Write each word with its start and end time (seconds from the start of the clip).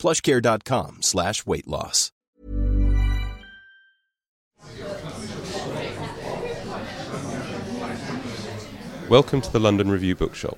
plushcare.com 0.00 1.02
slash 1.02 1.46
weight 1.46 1.68
loss. 1.68 2.10
Welcome 9.08 9.40
to 9.40 9.52
the 9.52 9.58
London 9.58 9.90
Review 9.90 10.14
Bookshop. 10.14 10.56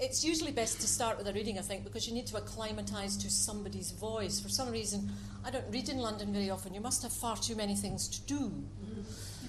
It's 0.00 0.24
usually 0.24 0.52
best 0.52 0.80
to 0.80 0.86
start 0.86 1.16
with 1.16 1.28
a 1.28 1.32
reading, 1.32 1.58
I 1.58 1.62
think, 1.62 1.84
because 1.84 2.08
you 2.08 2.14
need 2.14 2.26
to 2.26 2.36
acclimatise 2.36 3.16
to 3.18 3.30
somebody's 3.30 3.92
voice. 3.92 4.40
For 4.40 4.48
some 4.48 4.70
reason, 4.70 5.10
I 5.44 5.50
don't 5.50 5.64
read 5.70 5.88
in 5.88 5.98
London 5.98 6.32
very 6.32 6.50
often. 6.50 6.74
You 6.74 6.80
must 6.80 7.02
have 7.02 7.12
far 7.12 7.36
too 7.36 7.56
many 7.56 7.74
things 7.74 8.08
to 8.08 8.20
do 8.22 8.52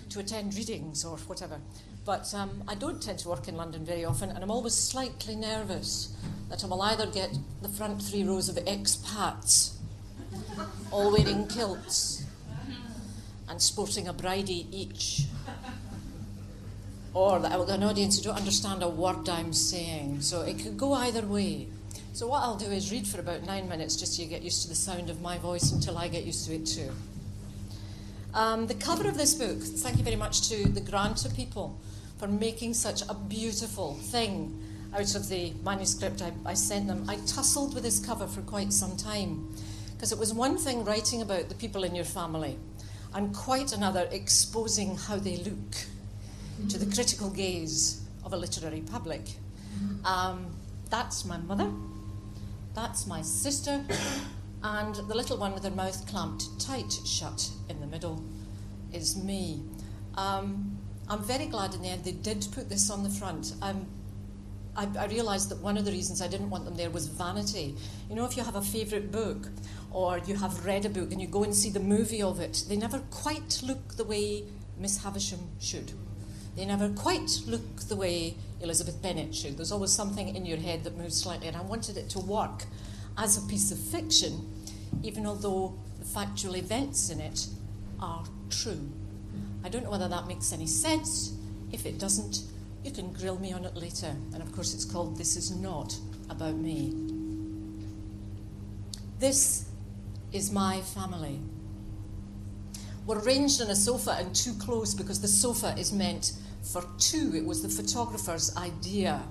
to 0.09 0.19
attend 0.19 0.55
readings 0.55 1.03
or 1.03 1.17
whatever. 1.17 1.59
But 2.09 2.34
um, 2.34 2.63
I 2.68 2.73
don't 2.73 2.99
tend 2.99 3.20
to 3.20 3.30
work 3.30 3.48
in 3.48 3.55
London 3.55 3.86
very 3.86 4.04
often, 4.04 4.31
and 4.31 4.44
I'm 4.44 4.50
always 4.50 4.73
slightly 4.73 5.36
nervous 5.36 6.12
that 6.50 6.63
I 6.63 6.67
will 6.67 6.81
either 6.81 7.05
get 7.05 7.38
the 7.62 7.70
front 7.70 8.02
three 8.02 8.23
rows 8.23 8.50
of 8.50 8.55
expats, 8.66 9.73
all 10.90 11.12
wearing 11.12 11.45
kilts 11.48 12.26
and 13.48 13.62
sporting 13.62 14.08
a 14.08 14.14
bridie 14.14 14.66
each, 14.72 15.25
or 17.14 17.38
that 17.38 17.52
I 17.52 17.58
will 17.58 17.67
get 17.67 17.75
an 17.75 17.83
audience 17.83 18.17
who 18.17 18.23
don't 18.23 18.38
understand 18.38 18.81
a 18.81 18.89
word 18.89 19.30
I'm 19.30 19.53
saying. 19.53 20.22
So 20.22 20.42
it 20.42 20.58
could 20.58 20.80
go 20.80 20.94
either 20.94 21.22
way. 21.22 21.67
So 22.14 22.26
what 22.26 22.42
I'll 22.42 22.58
do 22.58 22.72
is 22.72 22.92
read 22.92 23.05
for 23.05 23.20
about 23.20 23.44
nine 23.44 23.70
minutes 23.70 23.95
just 23.95 24.16
so 24.16 24.23
you 24.23 24.28
get 24.28 24.42
used 24.42 24.64
to 24.64 24.70
the 24.70 24.73
sound 24.73 25.11
of 25.11 25.22
my 25.22 25.38
voice 25.38 25.72
until 25.72 25.95
I 25.95 26.08
get 26.08 26.23
used 26.23 26.48
to 26.48 26.55
it 26.55 26.66
too. 26.66 26.89
Um, 28.33 28.66
the 28.66 28.73
cover 28.73 29.08
of 29.08 29.16
this 29.16 29.36
book, 29.36 29.59
thank 29.59 29.98
you 30.00 30.03
very 30.03 30.16
much 30.16 30.50
to 30.50 30.67
the 30.70 30.81
Granta 30.81 31.30
people 31.30 31.80
for 32.20 32.28
making 32.28 32.73
such 32.73 33.02
a 33.09 33.14
beautiful 33.14 33.95
thing 33.95 34.62
out 34.94 35.16
of 35.16 35.30
the 35.30 35.53
manuscript 35.64 36.22
I, 36.22 36.34
I 36.45 36.53
sent 36.53 36.88
them. 36.88 37.06
I 37.09 37.16
tussled 37.26 37.73
with 37.73 37.84
this 37.84 38.06
cover 38.06 38.28
for 38.28 38.42
quite 38.42 38.73
some 38.73 38.98
time 38.98 39.56
because 39.94 40.11
it 40.11 40.20
was 40.20 40.34
one 40.34 40.58
thing 40.58 40.84
writing 40.84 41.22
about 41.22 41.50
the 41.50 41.56
people 41.56 41.84
in 41.84 41.95
your 41.95 42.06
family 42.06 42.58
and 43.14 43.34
quite 43.34 43.72
another 43.72 44.08
exposing 44.11 44.98
how 44.98 45.16
they 45.16 45.38
look 45.38 45.76
to 46.67 46.78
the 46.78 46.94
critical 46.94 47.30
gaze 47.30 48.02
of 48.26 48.33
a 48.33 48.38
literary 48.38 48.81
public. 48.81 49.22
Um, 50.04 50.48
that's 50.89 51.23
my 51.23 51.38
mother, 51.38 51.72
that's 52.76 53.08
my 53.08 53.22
sister, 53.22 53.83
and 54.64 54.95
the 54.95 55.16
little 55.16 55.38
one 55.38 55.54
with 55.54 55.64
her 55.64 55.72
mouth 55.72 56.06
clamped 56.08 56.59
tight 56.59 56.92
shut 57.06 57.50
in 57.70 57.80
the 57.80 57.88
middle 57.88 58.22
is 58.92 59.16
me. 59.16 59.61
Um, 60.16 60.78
I'm 61.09 61.23
very 61.23 61.47
glad 61.47 61.73
in 61.73 61.81
the 61.81 61.89
end 61.89 62.03
they 62.03 62.11
did 62.11 62.45
put 62.52 62.69
this 62.69 62.91
on 62.91 63.03
the 63.03 63.09
front. 63.09 63.53
Um, 63.63 63.88
I, 64.75 64.88
I 64.97 65.07
realised 65.07 65.49
that 65.49 65.57
one 65.57 65.75
of 65.75 65.85
the 65.85 65.91
reasons 65.91 66.21
I 66.21 66.27
didn't 66.27 66.52
want 66.52 66.65
them 66.65 66.75
there 66.75 66.91
was 66.91 67.07
vanity. 67.07 67.75
You 68.09 68.15
know, 68.15 68.25
if 68.25 68.38
you 68.38 68.43
have 68.43 68.55
a 68.55 68.61
favourite 68.61 69.11
book 69.11 69.47
or 69.91 70.19
you 70.19 70.35
have 70.35 70.65
read 70.65 70.85
a 70.85 70.89
book 70.89 71.11
and 71.11 71.19
you 71.19 71.27
go 71.27 71.43
and 71.43 71.55
see 71.55 71.71
the 71.71 71.80
movie 71.80 72.21
of 72.21 72.39
it, 72.39 72.63
they 72.69 72.77
never 72.77 72.99
quite 73.09 73.61
look 73.63 73.95
the 73.95 74.03
way 74.03 74.43
Miss 74.77 75.03
Havisham 75.03 75.49
should. 75.59 75.93
They 76.55 76.65
never 76.65 76.89
quite 76.89 77.41
look 77.47 77.81
the 77.87 77.95
way 77.95 78.35
Elizabeth 78.61 79.02
Bennet 79.02 79.33
should. 79.33 79.58
There's 79.58 79.71
always 79.71 79.92
something 79.92 80.36
in 80.36 80.45
your 80.45 80.58
head 80.58 80.83
that 80.83 80.95
moves 80.95 81.19
slightly, 81.19 81.48
and 81.48 81.58
I 81.58 81.61
wanted 81.61 81.98
it 81.98 82.09
to 82.11 82.19
work 82.19 82.65
as 83.17 83.37
a 83.37 83.48
piece 83.48 83.71
of 83.71 83.80
fiction, 83.80 84.48
even 85.02 85.25
although 85.25 85.73
the 85.98 86.05
factual 86.05 86.55
events 86.55 87.09
in 87.09 87.19
it 87.19 87.48
are 87.99 88.23
true. 88.49 88.89
I 89.64 89.70
don't 89.70 89.83
know 89.83 89.92
whether 89.92 90.08
that 90.08 90.27
makes 90.27 90.53
any 90.53 90.67
sense. 90.67 91.33
If 91.71 91.86
it 91.86 91.99
doesn't, 91.99 92.43
you 92.83 92.92
can 92.92 93.11
grill 93.14 93.39
me 93.39 93.52
on 93.52 93.65
it 93.65 93.75
later. 93.75 94.15
And 94.33 94.42
of 94.42 94.52
course, 94.53 94.73
it's 94.73 94.86
called 94.86 95.17
This 95.17 95.36
Is 95.36 95.52
Not 95.52 95.97
About 96.30 96.55
Me. 96.55 96.93
This 99.19 99.65
is 100.31 100.52
my 100.52 100.81
family. 100.81 101.39
We're 103.05 103.19
arranged 103.19 103.61
on 103.61 103.69
a 103.69 103.75
sofa 103.75 104.11
and 104.11 104.33
too 104.36 104.53
close 104.53 104.93
because 104.93 105.19
the 105.19 105.27
sofa 105.27 105.75
is 105.77 105.92
meant 105.92 106.33
for 106.61 106.86
two. 106.99 107.33
It 107.36 107.45
was 107.45 107.61
the 107.61 107.69
photographer's 107.69 108.55
idea. 108.55 109.23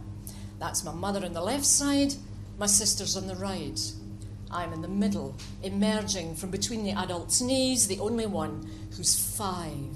That's 0.58 0.84
my 0.84 0.92
mother 0.92 1.24
on 1.24 1.32
the 1.32 1.40
left 1.40 1.64
side, 1.64 2.14
my 2.58 2.66
sister's 2.66 3.16
on 3.16 3.28
the 3.28 3.36
right. 3.36 3.80
I'm 4.50 4.72
in 4.72 4.82
the 4.82 4.88
middle, 4.88 5.36
emerging 5.62 6.34
from 6.34 6.50
between 6.50 6.82
the 6.82 6.92
adult's 6.92 7.40
knees, 7.40 7.86
the 7.86 8.00
only 8.00 8.26
one 8.26 8.68
who's 8.96 9.36
five. 9.36 9.94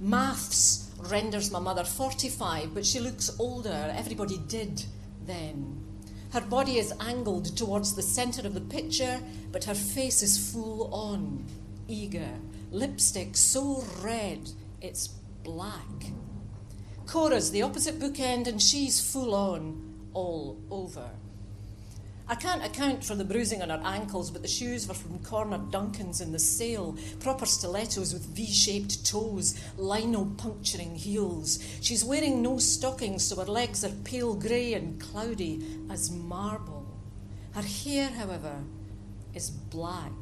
Maths 0.00 0.90
renders 0.98 1.50
my 1.50 1.58
mother 1.58 1.84
45, 1.84 2.72
but 2.72 2.86
she 2.86 3.00
looks 3.00 3.30
older. 3.38 3.92
Everybody 3.94 4.38
did 4.48 4.86
then. 5.26 5.84
Her 6.32 6.40
body 6.40 6.78
is 6.78 6.94
angled 7.00 7.54
towards 7.54 7.94
the 7.94 8.02
centre 8.02 8.46
of 8.46 8.54
the 8.54 8.62
picture, 8.62 9.20
but 9.52 9.64
her 9.64 9.74
face 9.74 10.22
is 10.22 10.52
full 10.52 10.94
on, 10.94 11.44
eager. 11.86 12.30
Lipstick 12.70 13.36
so 13.36 13.84
red 14.00 14.50
it's 14.80 15.08
black. 15.42 16.12
Cora's 17.06 17.50
the 17.50 17.62
opposite 17.62 17.98
bookend, 17.98 18.46
and 18.46 18.62
she's 18.62 19.00
full 19.00 19.34
on 19.34 20.08
all 20.14 20.56
over. 20.70 21.10
I 22.30 22.36
can't 22.36 22.64
account 22.64 23.04
for 23.04 23.16
the 23.16 23.24
bruising 23.24 23.60
on 23.60 23.70
her 23.70 23.82
ankles, 23.84 24.30
but 24.30 24.40
the 24.40 24.46
shoes 24.46 24.86
were 24.86 24.94
from 24.94 25.18
Corner 25.18 25.58
Duncan's 25.58 26.20
in 26.20 26.30
the 26.30 26.38
sale. 26.38 26.96
Proper 27.18 27.44
stilettos 27.44 28.14
with 28.14 28.24
V 28.26 28.46
shaped 28.46 29.04
toes, 29.04 29.60
lino 29.76 30.26
puncturing 30.36 30.94
heels. 30.94 31.58
She's 31.80 32.04
wearing 32.04 32.40
no 32.40 32.58
stockings, 32.58 33.24
so 33.24 33.34
her 33.34 33.50
legs 33.50 33.84
are 33.84 33.90
pale 34.04 34.36
grey 34.36 34.74
and 34.74 35.00
cloudy 35.00 35.66
as 35.90 36.12
marble. 36.12 36.86
Her 37.52 37.62
hair, 37.62 38.10
however, 38.10 38.62
is 39.34 39.50
black. 39.50 40.12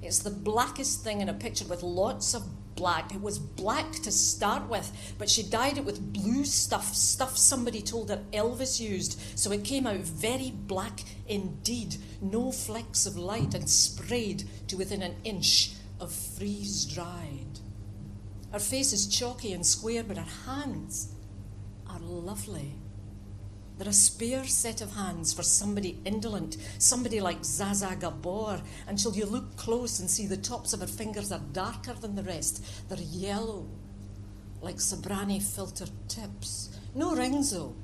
It's 0.00 0.20
the 0.20 0.30
blackest 0.30 1.04
thing 1.04 1.20
in 1.20 1.28
a 1.28 1.34
picture 1.34 1.66
with 1.66 1.82
lots 1.82 2.32
of 2.32 2.42
black. 2.78 3.12
It 3.12 3.20
was 3.20 3.38
black 3.38 3.92
to 4.04 4.12
start 4.12 4.68
with, 4.68 4.90
but 5.18 5.28
she 5.28 5.42
dyed 5.42 5.76
it 5.76 5.84
with 5.84 6.12
blue 6.12 6.44
stuff, 6.44 6.94
stuff 6.94 7.36
somebody 7.36 7.82
told 7.82 8.08
her 8.08 8.22
Elvis 8.32 8.80
used. 8.80 9.20
So 9.38 9.50
it 9.50 9.64
came 9.64 9.86
out 9.86 9.96
very 9.96 10.52
black 10.52 11.00
indeed, 11.26 11.96
no 12.22 12.52
flecks 12.52 13.04
of 13.04 13.16
light, 13.16 13.54
and 13.54 13.68
sprayed 13.68 14.44
to 14.68 14.76
within 14.76 15.02
an 15.02 15.16
inch 15.24 15.72
of 16.00 16.12
freeze 16.12 16.84
dried. 16.84 17.58
Her 18.52 18.60
face 18.60 18.92
is 18.92 19.08
chalky 19.08 19.52
and 19.52 19.66
square, 19.66 20.04
but 20.04 20.16
her 20.16 20.50
hands 20.50 21.12
are 21.90 22.00
lovely. 22.00 22.76
They're 23.78 23.88
a 23.88 23.92
spare 23.92 24.44
set 24.44 24.80
of 24.80 24.96
hands 24.96 25.32
for 25.32 25.44
somebody 25.44 26.00
indolent, 26.04 26.56
somebody 26.78 27.20
like 27.20 27.42
Zsa 27.42 27.70
Zsa 27.70 27.98
Gabor. 28.00 28.60
Until 28.88 29.14
you 29.14 29.24
look 29.24 29.56
close 29.56 30.00
and 30.00 30.10
see 30.10 30.26
the 30.26 30.36
tops 30.36 30.72
of 30.72 30.80
her 30.80 30.86
fingers 30.88 31.30
are 31.30 31.40
darker 31.52 31.92
than 31.92 32.16
the 32.16 32.24
rest. 32.24 32.64
They're 32.88 32.98
yellow, 32.98 33.68
like 34.60 34.76
Sobranie 34.76 35.40
filter 35.40 35.86
tips. 36.08 36.76
No 36.94 37.14
rings, 37.14 37.52
though. 37.52 37.76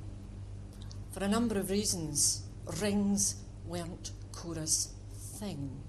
For 1.13 1.23
a 1.23 1.29
number 1.29 1.57
of 1.61 1.71
reasons, 1.71 2.43
rings 2.81 3.37
weren't 3.65 4.11
Cora's 4.33 4.93
thing. 5.39 5.84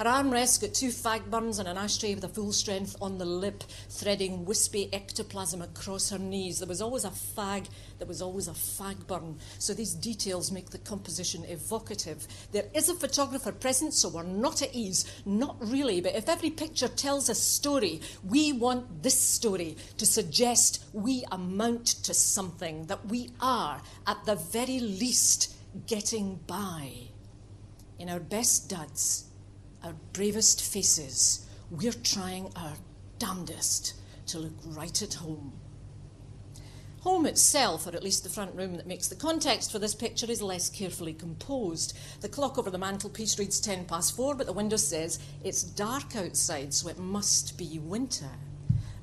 Her 0.00 0.06
armrests 0.06 0.58
got 0.58 0.72
two 0.72 0.88
fag 0.88 1.28
burns 1.28 1.58
and 1.58 1.68
an 1.68 1.76
ashtray 1.76 2.14
with 2.14 2.24
a 2.24 2.28
full 2.28 2.54
strength 2.54 2.96
on 3.02 3.18
the 3.18 3.26
lip, 3.26 3.62
threading 3.90 4.46
wispy 4.46 4.88
ectoplasm 4.94 5.60
across 5.60 6.08
her 6.08 6.18
knees. 6.18 6.58
There 6.58 6.66
was 6.66 6.80
always 6.80 7.04
a 7.04 7.10
fag, 7.10 7.68
there 7.98 8.08
was 8.08 8.22
always 8.22 8.48
a 8.48 8.52
fag 8.52 9.06
burn. 9.06 9.38
So 9.58 9.74
these 9.74 9.92
details 9.92 10.50
make 10.50 10.70
the 10.70 10.78
composition 10.78 11.44
evocative. 11.44 12.26
There 12.50 12.64
is 12.72 12.88
a 12.88 12.94
photographer 12.94 13.52
present, 13.52 13.92
so 13.92 14.08
we're 14.08 14.22
not 14.22 14.62
at 14.62 14.74
ease. 14.74 15.04
Not 15.26 15.56
really, 15.60 16.00
but 16.00 16.14
if 16.14 16.30
every 16.30 16.48
picture 16.48 16.88
tells 16.88 17.28
a 17.28 17.34
story, 17.34 18.00
we 18.26 18.54
want 18.54 19.02
this 19.02 19.20
story 19.20 19.76
to 19.98 20.06
suggest 20.06 20.82
we 20.94 21.26
amount 21.30 21.84
to 22.04 22.14
something, 22.14 22.86
that 22.86 23.04
we 23.04 23.28
are, 23.38 23.82
at 24.06 24.24
the 24.24 24.36
very 24.36 24.80
least, 24.80 25.54
getting 25.86 26.36
by. 26.46 26.90
In 27.98 28.08
our 28.08 28.18
best 28.18 28.70
duds, 28.70 29.26
our 29.82 29.94
bravest 30.12 30.62
faces, 30.62 31.46
we're 31.70 31.92
trying 31.92 32.52
our 32.56 32.74
damnedest 33.18 33.94
to 34.26 34.38
look 34.38 34.54
right 34.66 35.02
at 35.02 35.14
home. 35.14 35.52
Home 37.00 37.24
itself, 37.24 37.86
or 37.86 37.96
at 37.96 38.04
least 38.04 38.24
the 38.24 38.28
front 38.28 38.54
room 38.54 38.76
that 38.76 38.86
makes 38.86 39.08
the 39.08 39.14
context 39.14 39.72
for 39.72 39.78
this 39.78 39.94
picture, 39.94 40.30
is 40.30 40.42
less 40.42 40.68
carefully 40.68 41.14
composed. 41.14 41.96
The 42.20 42.28
clock 42.28 42.58
over 42.58 42.70
the 42.70 42.78
mantelpiece 42.78 43.38
reads 43.38 43.58
ten 43.58 43.86
past 43.86 44.14
four, 44.14 44.34
but 44.34 44.46
the 44.46 44.52
window 44.52 44.76
says 44.76 45.18
it's 45.42 45.62
dark 45.62 46.14
outside, 46.14 46.74
so 46.74 46.88
it 46.88 46.98
must 46.98 47.56
be 47.56 47.78
winter. 47.78 48.30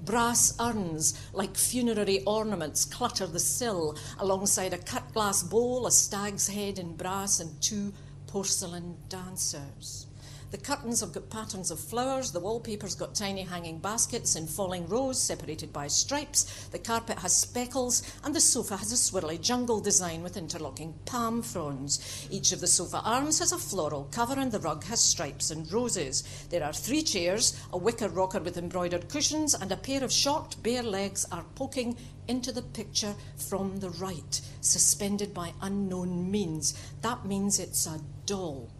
Brass 0.05 0.55
urns, 0.59 1.19
like 1.33 1.57
funerary 1.57 2.23
ornaments, 2.25 2.85
clutter 2.85 3.27
the 3.27 3.39
sill, 3.39 3.97
alongside 4.19 4.73
a 4.73 4.77
cut 4.77 5.11
glass 5.13 5.43
bowl, 5.43 5.87
a 5.87 5.91
stag's 5.91 6.47
head 6.47 6.79
in 6.79 6.95
brass, 6.95 7.39
and 7.39 7.61
two 7.61 7.93
porcelain 8.27 8.95
dancers. 9.09 10.06
The 10.49 10.57
curtains 10.57 11.01
have 11.01 11.11
got 11.11 11.29
patterns 11.29 11.71
of 11.71 11.79
flowers, 11.79 12.31
the 12.31 12.39
wallpaper's 12.39 12.95
got 12.95 13.13
tiny 13.13 13.41
hanging 13.41 13.79
baskets 13.79 14.37
in 14.37 14.47
falling 14.47 14.87
rows 14.87 15.21
separated 15.21 15.73
by 15.73 15.87
stripes, 15.87 16.69
the 16.71 16.79
carpet 16.79 17.19
has 17.19 17.35
speckles, 17.35 18.01
and 18.23 18.33
the 18.33 18.39
sofa 18.39 18.77
has 18.77 18.93
a 18.93 18.95
swirly 18.95 19.41
jungle 19.41 19.81
design 19.81 20.23
with 20.23 20.37
interlocking 20.37 20.93
palm 21.05 21.41
fronds. 21.41 22.27
Each 22.31 22.53
of 22.53 22.61
the 22.61 22.67
sofa 22.67 23.01
arms 23.03 23.39
has 23.39 23.51
a 23.51 23.57
floral 23.57 24.07
cover, 24.11 24.39
and 24.39 24.49
the 24.49 24.59
rug 24.59 24.85
has 24.85 25.01
stripes 25.01 25.51
and 25.51 25.69
roses. 25.69 26.23
There 26.49 26.63
are 26.63 26.71
three 26.71 27.03
chairs, 27.03 27.61
a 27.73 27.77
wicker 27.77 28.07
rocker 28.07 28.39
with 28.39 28.57
embroidered 28.57 29.09
cushions, 29.09 29.53
and 29.53 29.69
a 29.73 29.77
pair 29.77 30.01
of 30.01 30.13
short, 30.13 30.55
bare 30.63 30.81
legs 30.81 31.25
are 31.29 31.43
poking 31.55 31.97
into 32.29 32.53
the 32.53 32.61
picture 32.61 33.15
from 33.35 33.81
the 33.81 33.89
right, 33.89 34.39
suspended 34.61 35.33
by 35.33 35.51
unknown 35.61 36.31
means. 36.31 36.73
That 37.01 37.25
means 37.25 37.59
it's 37.59 37.85
a 37.85 37.99
doll. 38.25 38.71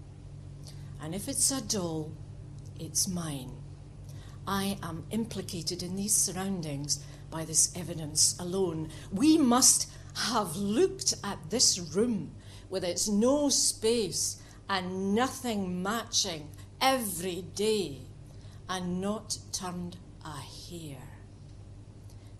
And 1.02 1.14
if 1.14 1.28
it's 1.28 1.52
a 1.52 1.62
doll, 1.62 2.12
it's 2.80 3.08
mine. 3.08 3.52
I 4.48 4.78
am 4.82 5.06
implicated 5.12 5.84
in 5.84 5.96
these 5.96 6.16
surroundings 6.16 7.04
by 7.30 7.44
this 7.46 7.76
evidence 7.76 8.38
alone. 8.40 8.90
We 9.12 9.38
must 9.38 9.90
have 10.16 10.56
looked 10.56 11.14
at 11.24 11.50
this 11.50 11.80
room 11.80 12.32
with 12.70 12.84
its 12.84 13.08
no 13.08 13.50
space 13.50 14.42
and 14.70 15.14
nothing 15.14 15.84
matching 15.84 16.50
every 16.82 17.44
day 17.56 18.00
and 18.70 19.02
not 19.02 19.38
turned 19.52 19.98
a 20.26 20.38
hair. 20.70 20.98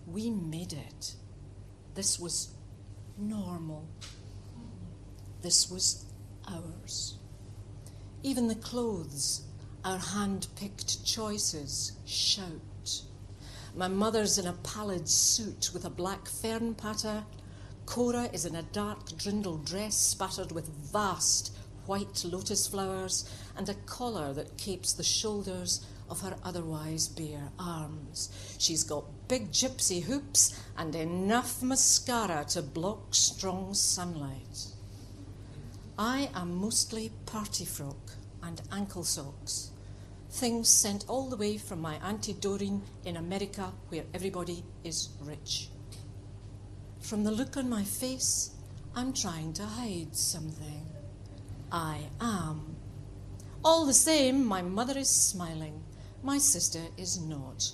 We 0.06 0.30
made 0.30 0.72
it. 0.72 1.14
This 1.94 2.18
was 2.18 2.48
normal. 3.18 3.86
This 5.42 5.70
was 5.70 6.06
ours. 6.46 7.17
Even 8.24 8.48
the 8.48 8.56
clothes, 8.56 9.42
our 9.84 9.98
hand 9.98 10.48
picked 10.56 11.04
choices, 11.04 11.92
shout. 12.04 13.02
My 13.76 13.86
mother's 13.86 14.38
in 14.38 14.46
a 14.48 14.54
pallid 14.64 15.08
suit 15.08 15.70
with 15.72 15.84
a 15.84 15.90
black 15.90 16.26
fern 16.26 16.74
patter. 16.74 17.24
Cora 17.86 18.28
is 18.32 18.44
in 18.44 18.56
a 18.56 18.62
dark 18.62 19.08
dirndl 19.10 19.64
dress 19.64 19.96
spattered 19.96 20.50
with 20.50 20.68
vast 20.92 21.56
white 21.86 22.24
lotus 22.24 22.66
flowers 22.66 23.30
and 23.56 23.68
a 23.68 23.74
collar 23.86 24.32
that 24.32 24.58
capes 24.58 24.92
the 24.92 25.04
shoulders 25.04 25.86
of 26.10 26.20
her 26.20 26.36
otherwise 26.42 27.06
bare 27.06 27.52
arms. 27.56 28.30
She's 28.58 28.82
got 28.82 29.28
big 29.28 29.52
gypsy 29.52 30.02
hoops 30.02 30.60
and 30.76 30.96
enough 30.96 31.62
mascara 31.62 32.44
to 32.48 32.62
block 32.62 33.14
strong 33.14 33.74
sunlight. 33.74 34.72
I 36.00 36.30
am 36.32 36.54
mostly 36.54 37.10
party 37.26 37.64
frock 37.64 38.12
and 38.44 38.62
ankle 38.70 39.02
socks, 39.02 39.72
things 40.30 40.68
sent 40.68 41.04
all 41.08 41.28
the 41.28 41.36
way 41.36 41.58
from 41.58 41.80
my 41.80 41.96
Auntie 41.96 42.34
Doreen 42.34 42.82
in 43.04 43.16
America, 43.16 43.72
where 43.88 44.04
everybody 44.14 44.62
is 44.84 45.08
rich. 45.22 45.70
From 47.00 47.24
the 47.24 47.32
look 47.32 47.56
on 47.56 47.68
my 47.68 47.82
face, 47.82 48.52
I'm 48.94 49.12
trying 49.12 49.52
to 49.54 49.64
hide 49.64 50.14
something. 50.14 50.86
I 51.72 51.98
am. 52.20 52.76
All 53.64 53.84
the 53.84 53.92
same, 53.92 54.46
my 54.46 54.62
mother 54.62 54.96
is 54.96 55.10
smiling. 55.10 55.82
My 56.22 56.38
sister 56.38 56.82
is 56.96 57.20
not. 57.20 57.72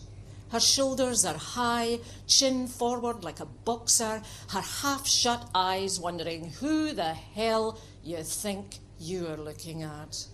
Her 0.49 0.61
shoulders 0.61 1.27
are 1.27 1.37
high, 1.37 1.99
chin 2.27 2.69
forward 2.69 3.23
like 3.23 3.41
a 3.41 3.47
boxer, 3.47 4.23
her 4.49 4.61
half 4.61 5.07
shut 5.07 5.51
eyes 5.55 6.01
wondering 6.01 6.53
who 6.53 6.93
the 6.93 7.13
hell 7.13 7.79
you 8.05 8.23
think 8.23 8.79
you're 8.99 9.37
looking 9.37 9.83
at. 9.83 10.27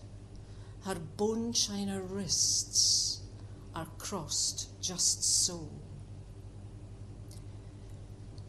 Her 0.85 0.97
bone 0.97 1.53
china 1.53 2.01
wrists 2.01 3.21
are 3.75 3.87
crossed 3.99 4.81
just 4.83 5.45
so. 5.47 5.69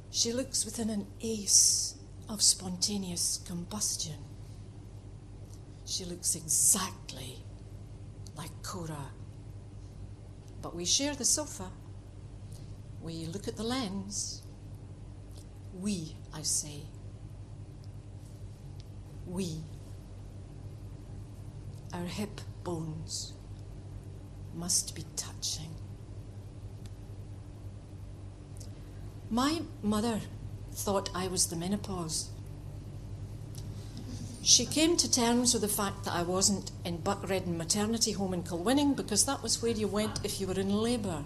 She 0.10 0.34
looks 0.34 0.66
within 0.66 0.90
an 0.90 1.08
ace 1.22 1.96
of 2.28 2.42
spontaneous 2.42 3.40
combustion. 3.46 4.18
She 5.86 6.04
looks 6.06 6.36
exactly 6.36 7.38
like 8.36 8.52
Cora. 8.64 9.12
But 10.62 10.76
we 10.76 10.86
share 10.86 11.16
the 11.16 11.26
sofa. 11.26 11.70
We 13.02 13.26
look 13.26 13.48
at 13.48 13.58
the 13.58 13.64
lens. 13.64 14.42
We, 15.74 16.16
I 16.34 16.42
say. 16.42 16.84
We 19.32 19.62
our 21.94 22.04
hip 22.04 22.42
bones 22.66 23.32
must 24.54 24.94
be 24.94 25.06
touching. 25.16 25.74
My 29.30 29.62
mother 29.82 30.20
thought 30.74 31.10
I 31.16 31.28
was 31.28 31.48
the 31.48 31.56
menopause. 31.56 32.30
She 34.44 34.66
came 34.66 34.98
to 34.98 35.10
terms 35.10 35.54
with 35.54 35.62
the 35.62 35.70
fact 35.70 36.04
that 36.04 36.14
I 36.14 36.24
wasn't 36.24 36.72
in 36.84 36.98
Buckreddan 36.98 37.58
Maternity 37.58 38.12
Home 38.12 38.34
in 38.34 38.44
Kilwinning 38.44 38.98
because 38.98 39.24
that 39.28 39.42
was 39.42 39.62
where 39.62 39.72
you 39.72 39.88
went 39.88 40.26
if 40.26 40.42
you 40.42 40.48
were 40.48 40.60
in 40.60 40.76
labour. 40.76 41.24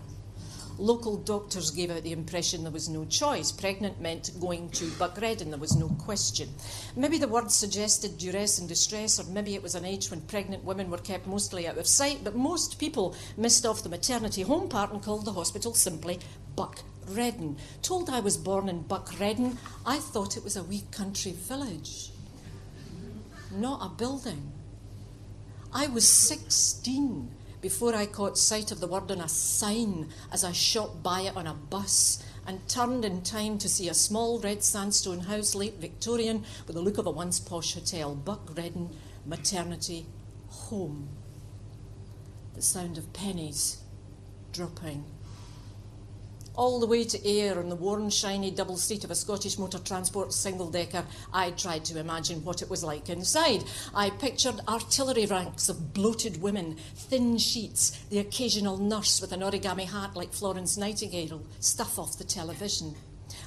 Local 0.77 1.16
doctors 1.16 1.72
gave 1.72 1.89
out 1.89 2.04
the 2.04 2.12
impression 2.12 2.63
there 2.63 2.72
was 2.72 2.89
no 2.89 3.06
choice. 3.06 3.50
Pregnant 3.50 4.01
meant 4.01 4.31
going 4.42 4.69
to 4.72 4.86
Buckreddan, 5.00 5.50
there 5.50 5.60
was 5.60 5.77
no 5.77 5.88
question. 5.88 6.50
Maybe 6.98 7.18
the 7.18 7.30
word 7.30 7.50
suggested 7.50 8.18
duress 8.18 8.60
and 8.60 8.68
distress, 8.68 9.18
or 9.18 9.24
maybe 9.31 9.56
it 9.56 9.63
was 9.63 9.75
an 9.75 9.86
age 9.86 10.12
when 10.12 10.19
pregnant 10.22 10.66
women 10.66 10.89
were 10.89 10.98
kept 10.98 11.27
mostly 11.27 11.66
out 11.66 11.77
of 11.77 11.88
sight, 11.88 12.25
but 12.25 12.36
most 12.36 12.77
people 12.77 13.16
missed 13.38 13.66
off 13.66 13.83
the 13.83 13.89
maternity 13.89 14.42
home 14.42 14.68
part 14.68 14.92
and 14.92 15.01
called 15.01 15.24
the 15.24 15.31
hospital 15.31 15.74
simply 15.74 16.19
Buckreddan. 16.57 17.56
Told 17.81 18.10
I 18.10 18.19
was 18.19 18.36
born 18.36 18.68
in 18.68 18.83
Buckreddan, 18.83 19.57
I 19.86 20.00
thought 20.00 20.36
it 20.36 20.44
was 20.44 20.57
a 20.57 20.63
wee 20.63 20.83
country 20.92 21.31
village, 21.31 22.12
not 23.54 23.80
a 23.81 23.89
building. 23.89 24.51
I 25.74 25.88
was 25.88 26.07
16 26.07 27.35
before 27.66 27.96
I 27.96 28.06
caught 28.06 28.38
sight 28.38 28.72
of 28.72 28.80
the 28.80 28.86
word 28.86 29.10
on 29.10 29.22
a 29.22 29.28
sign 29.28 30.10
as 30.31 30.44
I 30.44 30.52
shot 30.52 31.02
by 31.02 31.22
it 31.22 31.36
on 31.36 31.48
a 31.48 31.56
bus 31.56 32.24
and 32.45 32.60
turned 32.69 33.04
in 33.04 33.24
time 33.24 33.57
to 33.57 33.68
see 33.68 33.90
a 33.90 33.94
small 33.95 34.40
red 34.40 34.64
sandstone 34.64 35.22
house, 35.22 35.56
late 35.56 35.81
Victorian, 35.81 36.45
with 36.68 36.76
the 36.76 36.81
look 36.84 37.00
of 37.00 37.07
a 37.07 37.10
once 37.10 37.40
posh 37.40 37.74
hotel, 37.74 38.14
Buckreddan 38.14 38.92
Maternity 39.26 40.06
Home. 40.48 41.10
The 42.54 42.62
sound 42.62 43.00
of 43.00 43.12
pennies 43.14 43.81
dropping 44.54 45.04
all 46.57 46.80
the 46.80 46.88
way 46.88 47.04
to 47.04 47.28
Ayr 47.28 47.59
on 47.59 47.69
the 47.69 47.76
worn, 47.76 48.09
shiny 48.09 48.52
double 48.52 48.78
seat 48.78 49.04
of 49.04 49.12
a 49.12 49.16
Scottish 49.16 49.57
motor 49.57 49.80
transport 49.80 50.33
single 50.33 50.69
decker, 50.69 51.06
I 51.33 51.52
tried 51.52 51.85
to 51.85 52.00
imagine 52.00 52.44
what 52.44 52.62
it 52.62 52.69
was 52.69 52.83
like 52.83 53.09
inside. 53.09 53.64
I 53.94 54.09
pictured 54.09 54.62
artillery 54.68 55.26
ranks 55.26 55.69
of 55.69 55.94
bloated 55.94 56.42
women, 56.42 56.78
thin 56.95 57.38
sheets, 57.38 57.92
the 58.09 58.19
occasional 58.19 58.78
nurse 58.78 59.21
with 59.21 59.31
an 59.31 59.42
origami 59.42 59.90
hat 59.90 60.16
like 60.16 60.33
Florence 60.33 60.78
Nightingale, 60.78 61.42
stuff 61.59 62.00
off 62.00 62.18
the 62.18 62.24
television. 62.24 62.95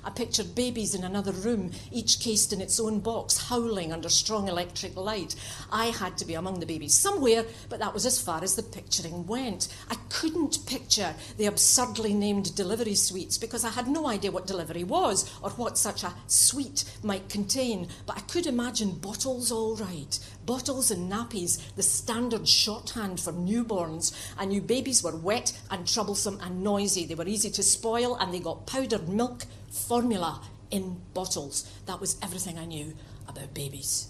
I 0.09 0.11
pictured 0.11 0.55
babies 0.55 0.95
in 0.95 1.05
another 1.05 1.33
room, 1.33 1.71
each 1.93 2.19
cased 2.19 2.55
in 2.55 2.63
its 2.63 2.81
own 2.81 3.01
box, 3.01 3.37
howling 3.51 3.93
under 3.93 4.09
strong 4.09 4.49
electric 4.49 4.97
light. 4.97 5.35
I 5.71 5.89
had 5.89 6.17
to 6.17 6.25
be 6.25 6.33
among 6.33 6.61
the 6.61 6.67
babies 6.67 6.95
somewhere, 6.95 7.45
but 7.69 7.79
that 7.81 7.93
was 7.93 8.07
as 8.07 8.19
far 8.19 8.43
as 8.43 8.57
the 8.57 8.63
picturing 8.63 9.27
went. 9.27 9.69
I 9.91 9.97
couldn't 10.09 10.65
picture 10.65 11.15
the 11.37 11.45
absurdly 11.45 12.15
named 12.15 12.55
delivery 12.55 12.95
suites 12.95 13.37
because 13.37 13.67
I 13.67 13.69
had 13.69 13.87
no 13.87 14.07
idea 14.07 14.31
what 14.31 14.47
delivery 14.47 14.83
was 14.83 15.31
or 15.43 15.51
what 15.51 15.77
such 15.77 16.03
a 16.03 16.15
suite 16.27 16.87
might 17.03 17.29
contain, 17.29 17.89
but 18.07 18.17
I 18.17 18.21
could 18.21 18.47
imagine 18.47 18.93
bottles 18.93 19.53
all 19.53 19.77
right. 19.77 20.19
Bottles 20.47 20.91
and 20.91 21.13
nappies, 21.13 21.61
the 21.77 21.83
standard 21.83 22.49
shorthand 22.49 23.21
for 23.21 23.35
newborns. 23.35 24.17
I 24.39 24.47
knew 24.47 24.63
babies 24.63 25.03
were 25.03 25.15
wet 25.15 25.53
and 25.71 25.87
troublesome 25.87 26.41
and 26.43 26.65
noisy. 26.65 27.05
They 27.05 27.15
were 27.15 27.29
easy 27.29 27.51
to 27.51 27.63
spoil 27.63 28.17
and 28.17 28.33
they 28.33 28.41
got 28.41 28.67
powdered 28.67 29.11
milk 29.11 29.45
formula 29.71 30.43
in 30.71 31.01
bottles. 31.15 31.71
That 31.87 32.01
was 32.01 32.17
everything 32.23 32.59
I 32.59 32.65
knew 32.65 32.95
about 33.29 33.55
babies. 33.55 34.09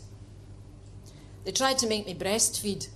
They 1.44 1.52
tried 1.52 1.78
to 1.78 1.86
make 1.86 2.06
me 2.06 2.14
breastfeed, 2.14 2.88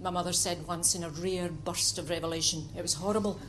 my 0.00 0.10
mother 0.10 0.32
said 0.32 0.66
once 0.66 0.94
in 0.94 1.04
a 1.04 1.10
rare 1.10 1.48
burst 1.48 1.98
of 1.98 2.10
revelation. 2.10 2.68
It 2.76 2.82
was 2.82 2.94
horrible. 2.94 3.40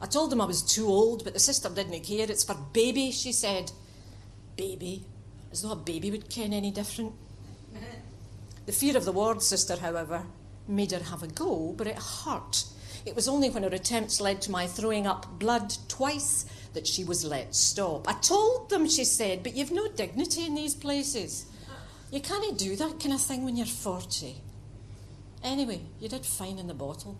I 0.00 0.06
told 0.06 0.30
them 0.30 0.40
I 0.40 0.46
was 0.46 0.62
too 0.62 0.86
old, 0.86 1.22
but 1.24 1.34
the 1.34 1.40
sister 1.40 1.68
didn't 1.68 2.00
care. 2.02 2.26
It's 2.28 2.44
for 2.44 2.56
baby, 2.72 3.10
she 3.10 3.32
said. 3.32 3.72
Baby? 4.56 5.04
As 5.52 5.62
though 5.62 5.72
a 5.72 5.76
baby 5.76 6.10
would 6.10 6.28
ken 6.28 6.52
any 6.52 6.70
different. 6.70 7.12
the 8.66 8.72
fear 8.72 8.96
of 8.96 9.04
the 9.04 9.12
ward 9.12 9.42
sister, 9.42 9.76
however, 9.76 10.24
made 10.66 10.92
her 10.92 11.02
have 11.04 11.22
a 11.22 11.26
go, 11.26 11.74
but 11.76 11.86
it 11.86 11.98
hurt. 11.98 12.64
It 13.04 13.14
was 13.14 13.28
only 13.28 13.50
when 13.50 13.62
her 13.62 13.68
attempts 13.68 14.20
led 14.20 14.40
to 14.42 14.50
my 14.50 14.66
throwing 14.66 15.06
up 15.06 15.38
blood 15.38 15.74
twice 15.88 16.46
that 16.74 16.86
she 16.86 17.04
was 17.04 17.24
let 17.24 17.54
stop. 17.54 18.08
I 18.08 18.14
told 18.14 18.70
them, 18.70 18.88
she 18.88 19.04
said, 19.04 19.42
but 19.42 19.54
you've 19.54 19.72
no 19.72 19.88
dignity 19.88 20.44
in 20.44 20.54
these 20.54 20.74
places. 20.74 21.46
You 22.10 22.20
can't 22.20 22.58
do 22.58 22.76
that 22.76 23.00
kind 23.00 23.14
of 23.14 23.20
thing 23.20 23.44
when 23.44 23.56
you're 23.56 23.66
40. 23.66 24.36
Anyway, 25.42 25.80
you 26.00 26.08
did 26.08 26.24
fine 26.24 26.58
in 26.58 26.66
the 26.66 26.74
bottle. 26.74 27.18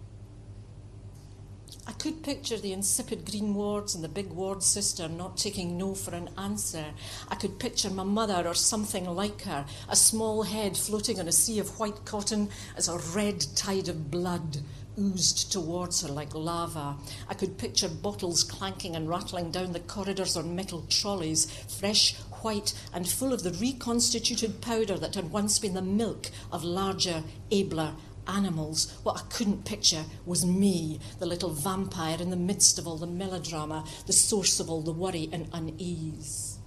I 1.87 1.92
could 1.92 2.23
picture 2.23 2.56
the 2.56 2.73
insipid 2.73 3.30
green 3.30 3.54
wards 3.54 3.94
and 3.94 4.02
the 4.02 4.08
big 4.08 4.30
ward 4.30 4.62
sister 4.62 5.06
not 5.06 5.37
taking 5.37 5.76
no 5.76 5.94
for 5.94 6.14
an 6.14 6.30
answer. 6.38 6.87
I 7.28 7.34
could 7.34 7.58
picture 7.58 7.90
my 7.90 8.04
mother 8.04 8.42
or 8.46 8.54
something 8.54 9.04
like 9.04 9.42
her, 9.42 9.66
a 9.88 9.96
small 9.96 10.44
head 10.44 10.78
floating 10.78 11.20
on 11.20 11.28
a 11.28 11.32
sea 11.32 11.58
of 11.58 11.78
white 11.78 12.06
cotton 12.06 12.49
as 12.76 12.88
a 12.88 12.99
red 13.14 13.44
tide 13.54 13.88
of 13.88 14.11
blood 14.11 14.58
oozed 14.98 15.52
towards 15.52 16.02
her 16.02 16.08
like 16.08 16.34
lava. 16.34 16.96
I 17.28 17.34
could 17.34 17.58
picture 17.58 17.88
bottles 17.88 18.44
clanking 18.44 18.96
and 18.96 19.08
rattling 19.08 19.50
down 19.50 19.72
the 19.72 19.80
corridors 19.80 20.36
on 20.36 20.54
metal 20.54 20.84
trolleys, 20.88 21.50
fresh, 21.78 22.14
white, 22.42 22.74
and 22.92 23.08
full 23.08 23.32
of 23.32 23.42
the 23.42 23.52
reconstituted 23.52 24.60
powder 24.60 24.96
that 24.98 25.14
had 25.14 25.30
once 25.30 25.58
been 25.58 25.74
the 25.74 25.82
milk 25.82 26.30
of 26.52 26.64
larger, 26.64 27.22
abler 27.50 27.94
animals. 28.26 28.98
What 29.02 29.18
I 29.18 29.34
couldn't 29.34 29.64
picture 29.64 30.04
was 30.24 30.46
me, 30.46 31.00
the 31.18 31.26
little 31.26 31.50
vampire 31.50 32.20
in 32.20 32.30
the 32.30 32.36
midst 32.36 32.78
of 32.78 32.86
all 32.86 32.96
the 32.96 33.06
melodrama, 33.06 33.84
the 34.06 34.12
source 34.12 34.60
of 34.60 34.70
all 34.70 34.82
the 34.82 34.92
worry 34.92 35.28
and 35.32 35.48
unease. 35.52 36.58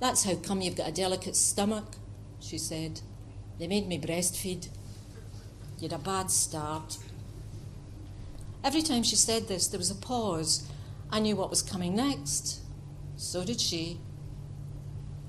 That's 0.00 0.24
how 0.24 0.34
come 0.36 0.60
you've 0.60 0.76
got 0.76 0.88
a 0.88 0.92
delicate 0.92 1.36
stomach, 1.36 1.96
she 2.40 2.58
said. 2.58 3.00
They 3.58 3.66
made 3.66 3.88
me 3.88 3.98
breastfeed. 3.98 4.68
You'd 5.78 5.92
a 5.92 5.98
bad 5.98 6.30
start. 6.30 6.98
Every 8.66 8.82
time 8.82 9.04
she 9.04 9.14
said 9.14 9.46
this, 9.46 9.68
there 9.68 9.78
was 9.78 9.92
a 9.92 9.94
pause. 9.94 10.68
I 11.08 11.20
knew 11.20 11.36
what 11.36 11.50
was 11.50 11.62
coming 11.62 11.94
next. 11.94 12.62
So 13.14 13.44
did 13.44 13.60
she. 13.60 14.00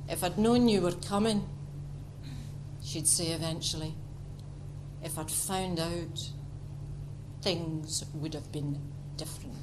If 0.09 0.23
I'd 0.23 0.39
known 0.39 0.67
you 0.67 0.81
were 0.81 0.93
coming, 0.93 1.47
she'd 2.83 3.07
say 3.07 3.27
eventually 3.27 3.93
if 5.03 5.19
I'd 5.19 5.29
found 5.29 5.79
out, 5.79 6.31
things 7.43 8.03
would 8.15 8.33
have 8.33 8.51
been 8.51 8.81
different. 9.17 9.53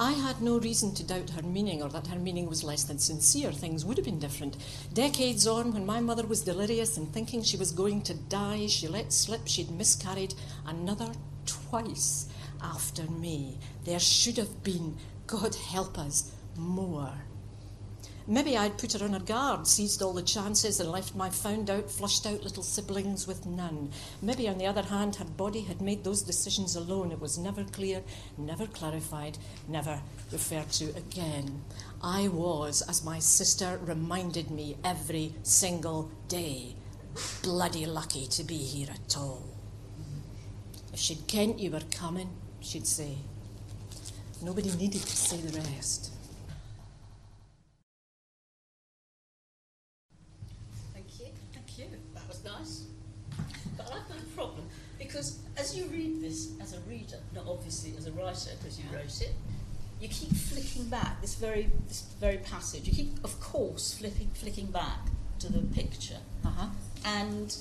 I 0.00 0.14
had 0.14 0.42
no 0.42 0.58
reason 0.58 0.94
to 0.94 1.06
doubt 1.06 1.30
her 1.30 1.42
meaning 1.42 1.80
or 1.80 1.88
that 1.90 2.08
her 2.08 2.18
meaning 2.18 2.48
was 2.48 2.64
less 2.64 2.82
than 2.82 2.98
sincere. 2.98 3.52
Things 3.52 3.84
would 3.84 3.98
have 3.98 4.04
been 4.04 4.18
different. 4.18 4.56
Decades 4.92 5.46
on, 5.46 5.72
when 5.72 5.86
my 5.86 6.00
mother 6.00 6.26
was 6.26 6.42
delirious 6.42 6.96
and 6.96 7.10
thinking 7.12 7.44
she 7.44 7.56
was 7.56 7.70
going 7.70 8.02
to 8.02 8.14
die, 8.14 8.66
she 8.66 8.88
let 8.88 9.12
slip 9.12 9.46
she'd 9.46 9.70
miscarried 9.70 10.34
another 10.66 11.12
twice 11.46 12.28
after 12.62 13.04
me. 13.04 13.58
There 13.84 14.00
should 14.00 14.36
have 14.36 14.62
been, 14.62 14.96
God 15.26 15.54
help 15.54 15.98
us, 15.98 16.32
more. 16.56 17.12
Maybe 18.28 18.56
I'd 18.56 18.76
put 18.76 18.92
her 18.94 19.04
on 19.04 19.12
her 19.12 19.20
guard, 19.20 19.68
seized 19.68 20.02
all 20.02 20.12
the 20.12 20.20
chances, 20.20 20.80
and 20.80 20.90
left 20.90 21.14
my 21.14 21.30
found 21.30 21.70
out, 21.70 21.88
flushed 21.88 22.26
out 22.26 22.42
little 22.42 22.64
siblings 22.64 23.24
with 23.28 23.46
none. 23.46 23.92
Maybe, 24.20 24.48
on 24.48 24.58
the 24.58 24.66
other 24.66 24.82
hand, 24.82 25.14
her 25.16 25.24
body 25.24 25.60
had 25.60 25.80
made 25.80 26.02
those 26.02 26.22
decisions 26.22 26.74
alone. 26.74 27.12
It 27.12 27.20
was 27.20 27.38
never 27.38 27.62
clear, 27.62 28.02
never 28.36 28.66
clarified, 28.66 29.38
never 29.68 30.00
referred 30.32 30.72
to 30.72 30.86
again. 30.96 31.62
I 32.02 32.26
was, 32.26 32.82
as 32.82 33.04
my 33.04 33.20
sister 33.20 33.78
reminded 33.84 34.50
me 34.50 34.76
every 34.82 35.32
single 35.44 36.10
day, 36.26 36.74
bloody 37.44 37.86
lucky 37.86 38.26
to 38.26 38.42
be 38.42 38.58
here 38.58 38.88
at 38.90 39.16
all. 39.16 39.55
If 40.96 41.02
she'd 41.02 41.26
kent 41.26 41.58
you 41.58 41.70
were 41.70 41.82
coming, 41.90 42.30
she'd 42.60 42.86
say. 42.86 43.18
Nobody 44.42 44.70
needed 44.76 45.02
to 45.02 45.14
say 45.14 45.36
the 45.36 45.58
rest. 45.58 46.10
Thank 50.94 51.20
you, 51.20 51.26
thank 51.52 51.78
you. 51.78 51.84
That 52.14 52.26
was 52.26 52.42
nice. 52.42 52.86
But 53.76 53.88
I've 53.92 54.08
got 54.08 54.16
a 54.16 54.34
problem 54.34 54.64
because 54.98 55.40
as 55.58 55.76
you 55.76 55.84
read 55.84 56.22
this 56.22 56.52
as 56.62 56.72
a 56.72 56.80
reader, 56.88 57.18
not 57.34 57.44
obviously 57.46 57.92
as 57.98 58.06
a 58.06 58.12
writer 58.12 58.52
because 58.58 58.78
you 58.78 58.86
wrote 58.90 59.20
it, 59.20 59.34
you 60.00 60.08
keep 60.08 60.32
flicking 60.34 60.88
back 60.88 61.20
this 61.20 61.34
very 61.34 61.68
this 61.88 62.06
very 62.18 62.38
passage. 62.38 62.88
You 62.88 62.94
keep, 62.94 63.22
of 63.22 63.38
course, 63.38 63.92
flipping 63.92 64.30
flicking 64.32 64.68
back 64.68 65.00
to 65.40 65.52
the 65.52 65.58
picture, 65.58 66.20
uh-huh. 66.42 66.68
and 67.04 67.54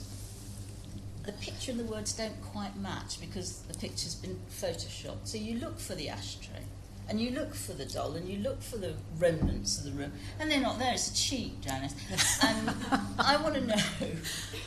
the 1.25 1.34
picture 1.34 1.72
and 1.72 1.79
the 1.79 1.86
words 1.86 2.13
don't 2.13 2.41
quite 2.41 2.77
match 2.77 3.20
because 3.20 3.60
the 3.63 3.74
picture's 3.74 4.15
been 4.15 4.39
photoshopped. 4.50 5.25
So 5.25 5.38
you 5.38 5.60
look 5.60 5.79
for 5.79 5.96
the 5.96 6.10
ashtray, 6.10 6.63
and 7.08 7.22
you 7.22 7.32
look 7.32 7.53
for 7.53 7.74
the 7.74 7.86
doll, 7.86 8.13
and 8.13 8.27
you 8.27 8.39
look 8.39 8.62
for 8.62 8.77
the 8.77 8.94
remnants 9.17 9.77
of 9.79 9.86
the 9.86 9.91
room, 9.91 10.12
and 10.39 10.50
they're 10.50 10.62
not 10.62 10.79
there. 10.79 10.94
It's 10.94 11.10
a 11.10 11.15
cheat, 11.15 11.62
Janice. 11.62 11.96
and 12.44 12.70
I 13.20 13.38
want 13.38 13.55
to 13.55 13.62
know 13.62 13.82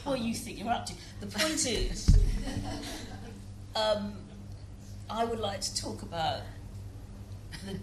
what 0.05 0.21
you 0.21 0.35
think 0.35 0.59
you're 0.59 0.71
up 0.71 0.87
to. 0.87 0.95
The 1.21 1.27
point 1.27 1.67
is, 1.67 2.17
um, 3.75 4.15
I 5.11 5.25
would 5.25 5.41
like 5.41 5.61
to 5.63 5.77
talk 5.77 6.03
about 6.03 6.43
the 7.67 7.79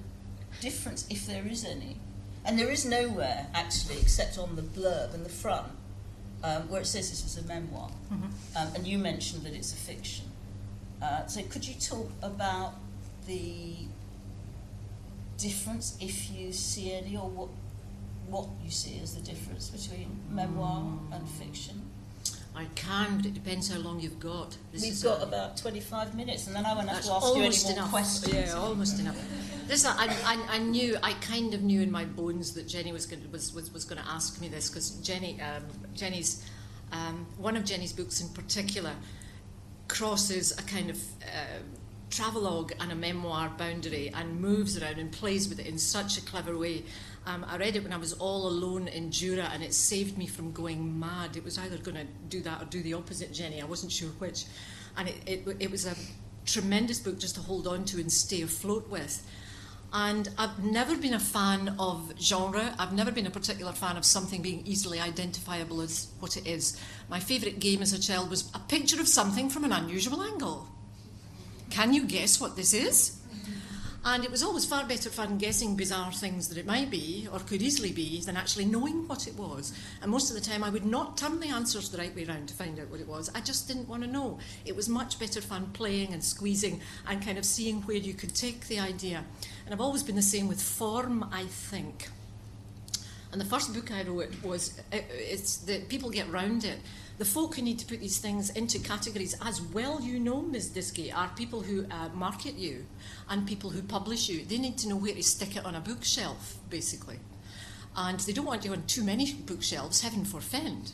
difference, 0.62 1.05
if 1.10 1.25
there 1.27 1.46
is 1.46 1.65
any. 1.65 1.98
And 2.46 2.60
there 2.60 2.70
is 2.70 2.86
nowhere, 2.86 3.48
actually, 3.53 4.00
except 4.00 4.38
on 4.38 4.55
the 4.55 4.62
blurb 4.62 5.13
and 5.13 5.25
the 5.25 5.29
front, 5.29 5.72
um, 6.46 6.70
where 6.70 6.82
it 6.82 6.86
says 6.86 7.10
this 7.10 7.25
is 7.25 7.44
a 7.44 7.48
memoir. 7.48 7.90
Mm-hmm. 8.14 8.58
Um, 8.58 8.75
and 8.75 8.88
you 8.88 8.98
mentioned 8.98 9.44
that 9.44 9.54
it's 9.54 9.74
a 9.74 9.75
fiction. 9.75 10.25
Uh, 11.02 11.25
so 11.25 11.42
could 11.44 11.68
you 11.68 11.74
talk 11.75 12.10
about 12.22 12.75
the 13.28 13.75
difference, 15.38 15.98
if 16.00 16.32
you 16.32 16.52
see 16.52 16.94
any, 16.94 17.18
or 17.18 17.30
what, 17.30 17.50
what 18.28 18.48
you 18.64 18.70
see 18.70 19.00
as 19.02 19.16
the 19.16 19.22
difference 19.22 19.70
between 19.70 20.20
memoir 20.32 20.82
mm. 20.82 21.16
and 21.16 21.28
fiction? 21.28 21.82
I 22.56 22.66
can, 22.75 23.18
but 23.18 23.25
it 23.25 23.34
depends 23.34 23.70
how 23.70 23.80
long 23.80 24.00
you've 24.00 24.20
got. 24.20 24.56
This 24.72 24.84
We've 24.84 25.04
got 25.04 25.22
a, 25.22 25.24
about 25.24 25.58
25 25.58 26.16
minutes, 26.16 26.48
and 26.48 26.56
then 26.56 26.66
I 26.66 26.74
won't 26.74 26.88
have 26.88 27.04
to 27.04 27.12
ask 27.12 27.36
you 27.36 27.44
any 27.44 27.58
more 27.64 27.72
enough. 27.72 27.90
questions. 27.92 28.34
Yeah, 28.34 28.54
almost 28.54 29.00
enough. 29.00 29.18
Listen, 29.68 29.94
I, 29.98 30.06
I, 30.26 30.56
I, 30.56 30.58
knew, 30.60 30.96
I 31.02 31.14
kind 31.14 31.56
of 31.56 31.64
knew 31.64 31.82
in 31.82 31.92
my 31.92 32.06
bones 32.06 32.54
that 32.54 32.68
Jenny 32.68 32.94
was 32.94 33.08
going 33.08 33.24
to, 33.24 33.30
was, 33.30 33.54
was, 33.54 33.74
was 33.74 33.86
to 33.86 34.00
ask 34.08 34.40
me 34.40 34.48
this 34.48 34.70
because 34.70 34.92
Jenny, 34.98 35.42
um, 35.42 35.64
Jenny's, 35.96 36.46
um, 36.92 37.26
one 37.38 37.58
of 37.58 37.66
Jenny's 37.66 37.92
books 37.92 38.22
in 38.22 38.30
particular 38.30 38.92
crosses 39.88 40.52
a 40.60 40.62
kind 40.62 40.92
of 40.92 40.98
uh, 41.24 41.64
travelogue 42.12 42.74
and 42.80 42.92
a 42.92 42.96
memoir 42.96 43.52
boundary 43.58 44.12
and 44.14 44.40
moves 44.40 44.82
around 44.82 45.00
and 45.00 45.12
plays 45.12 45.50
with 45.50 45.60
it 45.60 45.66
in 45.66 45.80
such 45.80 46.20
a 46.20 46.22
clever 46.22 46.56
way. 46.56 46.84
Um, 47.26 47.44
I 47.50 47.58
read 47.58 47.76
it 47.76 47.82
when 47.82 47.92
I 47.92 47.98
was 47.98 48.14
all 48.14 48.48
alone 48.48 48.88
in 48.88 49.12
Jura 49.12 49.50
and 49.52 49.64
it 49.64 49.74
saved 49.74 50.16
me 50.16 50.28
from 50.28 50.52
going 50.52 51.00
mad. 51.00 51.38
It 51.38 51.44
was 51.44 51.58
either 51.58 51.78
going 51.80 51.98
to 51.98 52.06
do 52.30 52.42
that 52.42 52.62
or 52.62 52.66
do 52.66 52.84
the 52.84 52.94
opposite, 52.94 53.34
Jenny. 53.34 53.64
I 53.64 53.66
wasn't 53.66 53.92
sure 53.92 54.10
which. 54.20 54.46
And 54.96 55.10
it, 55.10 55.16
it, 55.26 55.58
it 55.60 55.72
was 55.72 55.88
a 55.88 55.96
tremendous 56.46 57.00
book 57.00 57.18
just 57.20 57.34
to 57.34 57.42
hold 57.42 57.66
on 57.66 57.84
to 57.86 58.00
and 58.00 58.12
stay 58.12 58.44
afloat 58.44 58.88
with. 58.92 59.26
And 59.98 60.28
I've 60.38 60.62
never 60.62 60.98
been 60.98 61.14
a 61.14 61.20
fan 61.22 61.74
of 61.80 62.12
genre. 62.20 62.75
I've 62.78 62.92
never 62.92 63.14
been 63.14 63.28
a 63.28 63.30
particular 63.30 63.72
fan 63.72 63.96
of 63.96 64.04
something 64.04 64.42
being 64.42 64.62
easily 64.68 65.00
identifiable 65.00 65.80
as 65.80 66.10
what 66.20 66.36
it 66.36 66.46
is. 66.46 66.78
My 67.08 67.22
favourite 67.22 67.62
game 67.62 67.82
as 67.82 67.94
a 67.94 68.02
child 68.02 68.30
was 68.30 68.52
a 68.54 68.60
picture 68.60 69.00
of 69.00 69.08
something 69.08 69.50
from 69.50 69.64
an 69.64 69.72
unusual 69.72 70.22
angle. 70.22 70.68
Can 71.70 71.94
you 71.94 72.06
guess 72.06 72.42
what 72.42 72.58
this 72.58 72.74
is? 72.74 73.22
And 74.04 74.24
it 74.24 74.30
was 74.30 74.44
always 74.44 74.66
far 74.66 74.86
better 74.86 75.10
fun 75.10 75.40
guessing 75.40 75.75
bizarre 75.75 76.12
things 76.12 76.50
that 76.50 76.60
it 76.60 76.68
might 76.68 76.92
be, 76.92 77.28
or 77.34 77.40
could 77.40 77.64
easily 77.64 77.92
be, 77.92 78.22
than 78.22 78.38
actually 78.38 78.66
knowing 78.66 79.08
what 79.08 79.28
it 79.28 79.36
was. 79.36 79.74
And 80.02 80.12
most 80.12 80.30
of 80.30 80.36
the 80.36 80.48
time, 80.48 80.64
I 80.64 80.70
would 80.70 80.86
not 80.86 81.18
turn 81.18 81.40
the 81.40 81.48
answers 81.48 81.90
the 81.90 81.98
right 81.98 82.16
way 82.16 82.28
around 82.28 82.50
to 82.50 82.54
find 82.54 82.80
out 82.80 82.90
what 82.90 83.00
it 83.00 83.08
was. 83.08 83.32
I 83.34 83.40
just 83.40 83.68
didn't 83.68 83.88
want 83.88 84.04
to 84.04 84.10
know. 84.10 84.38
It 84.64 84.75
was 84.75 84.88
much 84.88 85.18
better 85.20 85.42
fun 85.42 85.72
playing 85.74 86.14
and 86.14 86.24
squeezing 86.24 86.82
and 87.08 87.25
kind 87.25 87.40
of 87.40 87.46
seeing 87.46 87.82
where 87.84 87.98
you 87.98 88.14
could 88.14 88.36
take 88.36 88.68
the 88.68 88.80
idea. 88.80 89.24
And 89.66 89.74
I've 89.74 89.82
always 89.82 90.04
been 90.04 90.16
the 90.16 90.22
same 90.22 90.48
with 90.48 90.62
form, 90.62 91.28
I 91.32 91.46
think. 91.46 92.10
And 93.32 93.42
the 93.42 93.46
first 93.46 93.74
book 93.74 93.92
I 93.92 94.04
wrote 94.04 94.32
was 94.44 94.80
it's 94.92 95.58
that 95.58 95.90
people 95.90 96.10
get 96.10 96.30
round 96.32 96.64
it 96.64 96.78
the 97.18 97.26
folk 97.26 97.56
who 97.56 97.62
need 97.62 97.80
to 97.80 97.86
put 97.86 98.02
these 98.02 98.18
things 98.18 98.50
into 98.52 98.78
categories, 98.78 99.36
as 99.42 99.62
well 99.62 100.02
you 100.02 100.20
know, 100.20 100.42
Ms. 100.42 100.72
Diski, 100.72 101.16
are 101.16 101.30
people 101.30 101.62
who 101.62 101.86
uh, 101.90 102.10
market 102.14 102.56
you 102.56 102.86
and 103.30 103.48
people 103.48 103.70
who 103.70 103.82
publish 103.82 104.28
you. 104.28 104.44
They 104.44 104.58
need 104.58 104.78
to 104.80 104.90
know 104.90 104.98
where 104.98 105.14
to 105.14 105.24
stick 105.24 105.56
it 105.56 105.66
on 105.66 105.76
a 105.76 105.80
bookshelf, 105.80 106.58
basically. 106.70 107.20
And 107.96 108.20
they 108.20 108.34
don't 108.34 108.46
want 108.46 108.66
you 108.66 108.74
on 108.74 108.84
too 108.84 109.04
many 109.04 109.32
bookshelves, 109.34 110.02
heaven 110.02 110.26
forfend. 110.26 110.92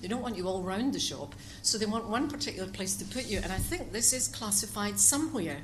They 0.00 0.06
don't 0.06 0.22
want 0.22 0.36
you 0.36 0.46
all 0.46 0.62
round 0.62 0.92
the 0.92 1.00
shop, 1.00 1.34
so 1.62 1.78
they 1.78 1.86
want 1.86 2.06
one 2.06 2.28
particular 2.28 2.68
place 2.68 2.94
to 2.96 3.04
put 3.04 3.26
you. 3.26 3.40
And 3.42 3.52
I 3.52 3.58
think 3.58 3.90
this 3.90 4.12
is 4.12 4.28
classified 4.28 5.00
somewhere 5.00 5.62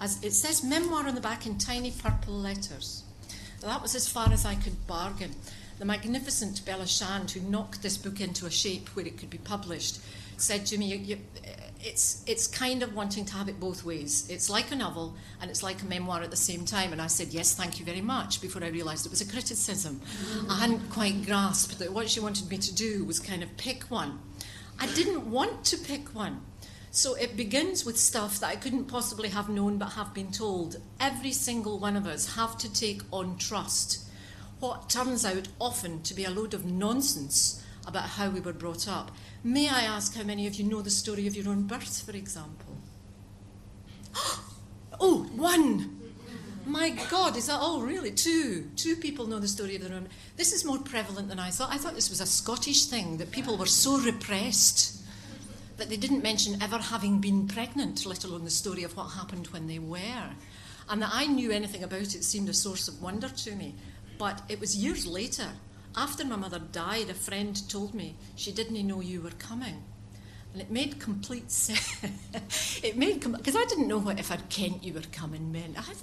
as 0.00 0.22
it 0.24 0.32
says 0.32 0.64
memoir 0.64 1.06
on 1.06 1.14
the 1.14 1.20
back 1.20 1.46
in 1.46 1.58
tiny 1.58 1.90
purple 1.90 2.34
letters. 2.34 3.04
That 3.60 3.82
was 3.82 3.94
as 3.94 4.08
far 4.08 4.32
as 4.32 4.46
I 4.46 4.54
could 4.54 4.86
bargain. 4.86 5.34
The 5.78 5.84
magnificent 5.84 6.64
Bella 6.64 6.86
Shand, 6.86 7.30
who 7.30 7.40
knocked 7.40 7.82
this 7.82 7.96
book 7.96 8.20
into 8.20 8.46
a 8.46 8.50
shape 8.50 8.88
where 8.90 9.06
it 9.06 9.18
could 9.18 9.30
be 9.30 9.38
published, 9.38 10.00
said 10.36 10.64
to 10.66 10.78
me, 10.78 10.86
you, 10.86 10.96
you, 10.96 11.18
it's, 11.82 12.22
it's 12.26 12.46
kind 12.46 12.82
of 12.82 12.94
wanting 12.94 13.24
to 13.26 13.34
have 13.34 13.48
it 13.48 13.60
both 13.60 13.84
ways. 13.84 14.28
It's 14.30 14.48
like 14.48 14.70
a 14.70 14.76
novel 14.76 15.14
and 15.40 15.50
it's 15.50 15.62
like 15.62 15.82
a 15.82 15.86
memoir 15.86 16.22
at 16.22 16.30
the 16.30 16.36
same 16.36 16.64
time. 16.64 16.92
And 16.92 17.00
I 17.00 17.06
said, 17.06 17.28
yes, 17.28 17.54
thank 17.54 17.78
you 17.78 17.84
very 17.84 18.00
much, 18.00 18.40
before 18.40 18.64
I 18.64 18.68
realised 18.68 19.06
it 19.06 19.10
was 19.10 19.20
a 19.20 19.30
criticism. 19.30 20.00
I 20.48 20.58
hadn't 20.58 20.90
quite 20.90 21.24
grasped 21.24 21.78
that 21.78 21.92
what 21.92 22.08
she 22.08 22.20
wanted 22.20 22.48
me 22.50 22.58
to 22.58 22.74
do 22.74 23.04
was 23.04 23.20
kind 23.20 23.42
of 23.42 23.54
pick 23.56 23.84
one. 23.84 24.18
I 24.78 24.86
didn't 24.94 25.30
want 25.30 25.64
to 25.66 25.76
pick 25.76 26.14
one. 26.14 26.40
So 26.92 27.14
it 27.14 27.36
begins 27.36 27.84
with 27.84 27.96
stuff 27.96 28.40
that 28.40 28.48
I 28.48 28.56
couldn't 28.56 28.86
possibly 28.86 29.28
have 29.28 29.48
known 29.48 29.78
but 29.78 29.90
have 29.90 30.12
been 30.12 30.32
told. 30.32 30.76
Every 30.98 31.32
single 31.32 31.78
one 31.78 31.96
of 31.96 32.06
us 32.06 32.34
have 32.34 32.58
to 32.58 32.72
take 32.72 33.02
on 33.12 33.38
trust 33.38 34.06
what 34.60 34.90
turns 34.90 35.24
out 35.24 35.48
often 35.58 36.02
to 36.02 36.14
be 36.14 36.24
a 36.24 36.30
load 36.30 36.52
of 36.52 36.66
nonsense 36.66 37.64
about 37.86 38.10
how 38.10 38.28
we 38.28 38.40
were 38.40 38.52
brought 38.52 38.86
up. 38.86 39.10
May 39.42 39.68
I 39.68 39.82
ask 39.82 40.14
how 40.14 40.22
many 40.22 40.46
of 40.46 40.54
you 40.54 40.64
know 40.64 40.82
the 40.82 40.90
story 40.90 41.26
of 41.26 41.34
your 41.34 41.48
own 41.48 41.62
birth, 41.62 42.02
for 42.02 42.12
example? 42.12 42.76
oh, 45.00 45.30
one! 45.34 45.96
My 46.66 46.90
God, 47.10 47.36
is 47.38 47.46
that 47.46 47.58
all 47.58 47.80
really? 47.80 48.12
Two. 48.12 48.68
Two 48.76 48.96
people 48.96 49.26
know 49.26 49.38
the 49.38 49.48
story 49.48 49.76
of 49.76 49.82
their 49.82 49.96
own. 49.96 50.08
This 50.36 50.52
is 50.52 50.64
more 50.64 50.78
prevalent 50.78 51.28
than 51.28 51.38
I 51.38 51.48
thought. 51.48 51.72
I 51.72 51.78
thought 51.78 51.94
this 51.94 52.10
was 52.10 52.20
a 52.20 52.26
Scottish 52.26 52.84
thing, 52.84 53.16
that 53.16 53.30
people 53.30 53.56
were 53.56 53.66
so 53.66 53.98
repressed 53.98 54.99
that 55.80 55.88
they 55.88 55.96
didn't 55.96 56.22
mention 56.22 56.62
ever 56.62 56.76
having 56.76 57.20
been 57.20 57.48
pregnant, 57.48 58.04
let 58.04 58.22
alone 58.24 58.44
the 58.44 58.50
story 58.50 58.84
of 58.84 58.94
what 58.96 59.08
happened 59.08 59.46
when 59.48 59.66
they 59.66 59.78
were. 59.78 60.30
And 60.90 61.00
that 61.00 61.10
I 61.10 61.26
knew 61.26 61.50
anything 61.50 61.82
about 61.82 62.14
it 62.14 62.22
seemed 62.22 62.50
a 62.50 62.54
source 62.54 62.86
of 62.86 63.00
wonder 63.00 63.30
to 63.30 63.56
me. 63.56 63.74
But 64.18 64.42
it 64.50 64.60
was 64.60 64.76
years 64.76 65.06
later, 65.06 65.48
after 65.96 66.22
my 66.24 66.36
mother 66.36 66.58
died, 66.58 67.08
a 67.08 67.14
friend 67.14 67.66
told 67.70 67.94
me 67.94 68.14
she 68.36 68.52
didn't 68.52 68.86
know 68.86 69.00
you 69.00 69.22
were 69.22 69.30
coming. 69.30 69.82
And 70.52 70.60
it 70.60 70.70
made 70.70 71.00
complete 71.00 71.50
sense. 71.50 72.84
it 72.84 72.98
made 72.98 73.20
because 73.20 73.56
I 73.56 73.64
didn't 73.64 73.88
know 73.88 73.98
what 73.98 74.20
if 74.20 74.30
I'd 74.30 74.50
kent 74.50 74.84
you 74.84 74.92
were 74.92 75.00
coming 75.12 75.50
meant. 75.50 75.78
I 75.78 75.94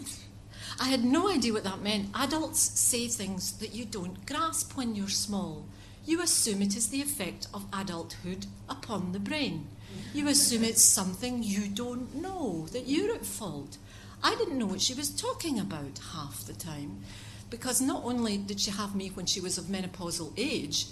I 0.80 0.90
had 0.90 1.04
no 1.04 1.30
idea 1.30 1.54
what 1.54 1.64
that 1.66 1.82
meant. 1.82 2.10
Adults 2.16 2.60
say 2.60 3.08
things 3.08 3.54
that 3.60 3.74
you 3.74 3.86
don't 3.86 4.26
grasp 4.26 4.76
when 4.76 4.96
you're 4.96 5.10
small. 5.10 5.66
You 6.08 6.22
assume 6.22 6.62
it 6.62 6.78
is 6.78 6.88
the 6.88 7.02
effect 7.02 7.48
of 7.54 7.66
adulthood 7.74 8.46
upon 8.70 9.12
the 9.12 9.20
brain. 9.20 9.68
You 10.14 10.30
assume 10.30 10.64
it's 10.64 10.82
something 10.82 11.44
you 11.44 11.68
don't 11.68 12.16
know, 12.16 12.68
that 12.72 12.88
you're 12.88 13.14
at 13.14 13.26
fault. 13.26 13.78
I 14.24 14.34
didn't 14.36 14.58
know 14.58 14.68
what 14.68 14.80
she 14.80 14.94
was 14.94 15.10
talking 15.10 15.60
about 15.60 16.00
half 16.14 16.46
the 16.46 16.54
time 16.54 17.04
because 17.50 17.82
not 17.82 18.06
only 18.06 18.38
did 18.38 18.62
she 18.62 18.72
have 18.72 18.96
me 18.96 19.10
when 19.10 19.26
she 19.26 19.42
was 19.42 19.58
of 19.58 19.66
menopausal 19.66 20.32
age, 20.38 20.86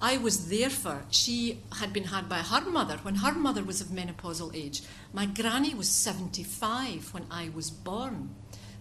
I 0.00 0.18
was 0.18 0.48
there 0.48 0.70
for. 0.70 1.02
She 1.10 1.58
had 1.80 1.92
been 1.92 2.04
had 2.04 2.28
by 2.28 2.38
her 2.38 2.60
mother 2.60 2.98
when 3.02 3.16
her 3.16 3.32
mother 3.32 3.64
was 3.64 3.80
of 3.80 3.88
menopausal 3.88 4.54
age. 4.54 4.82
My 5.12 5.26
granny 5.26 5.74
was 5.74 5.88
75 5.88 7.12
when 7.12 7.26
I 7.28 7.50
was 7.52 7.70
born. 7.70 8.36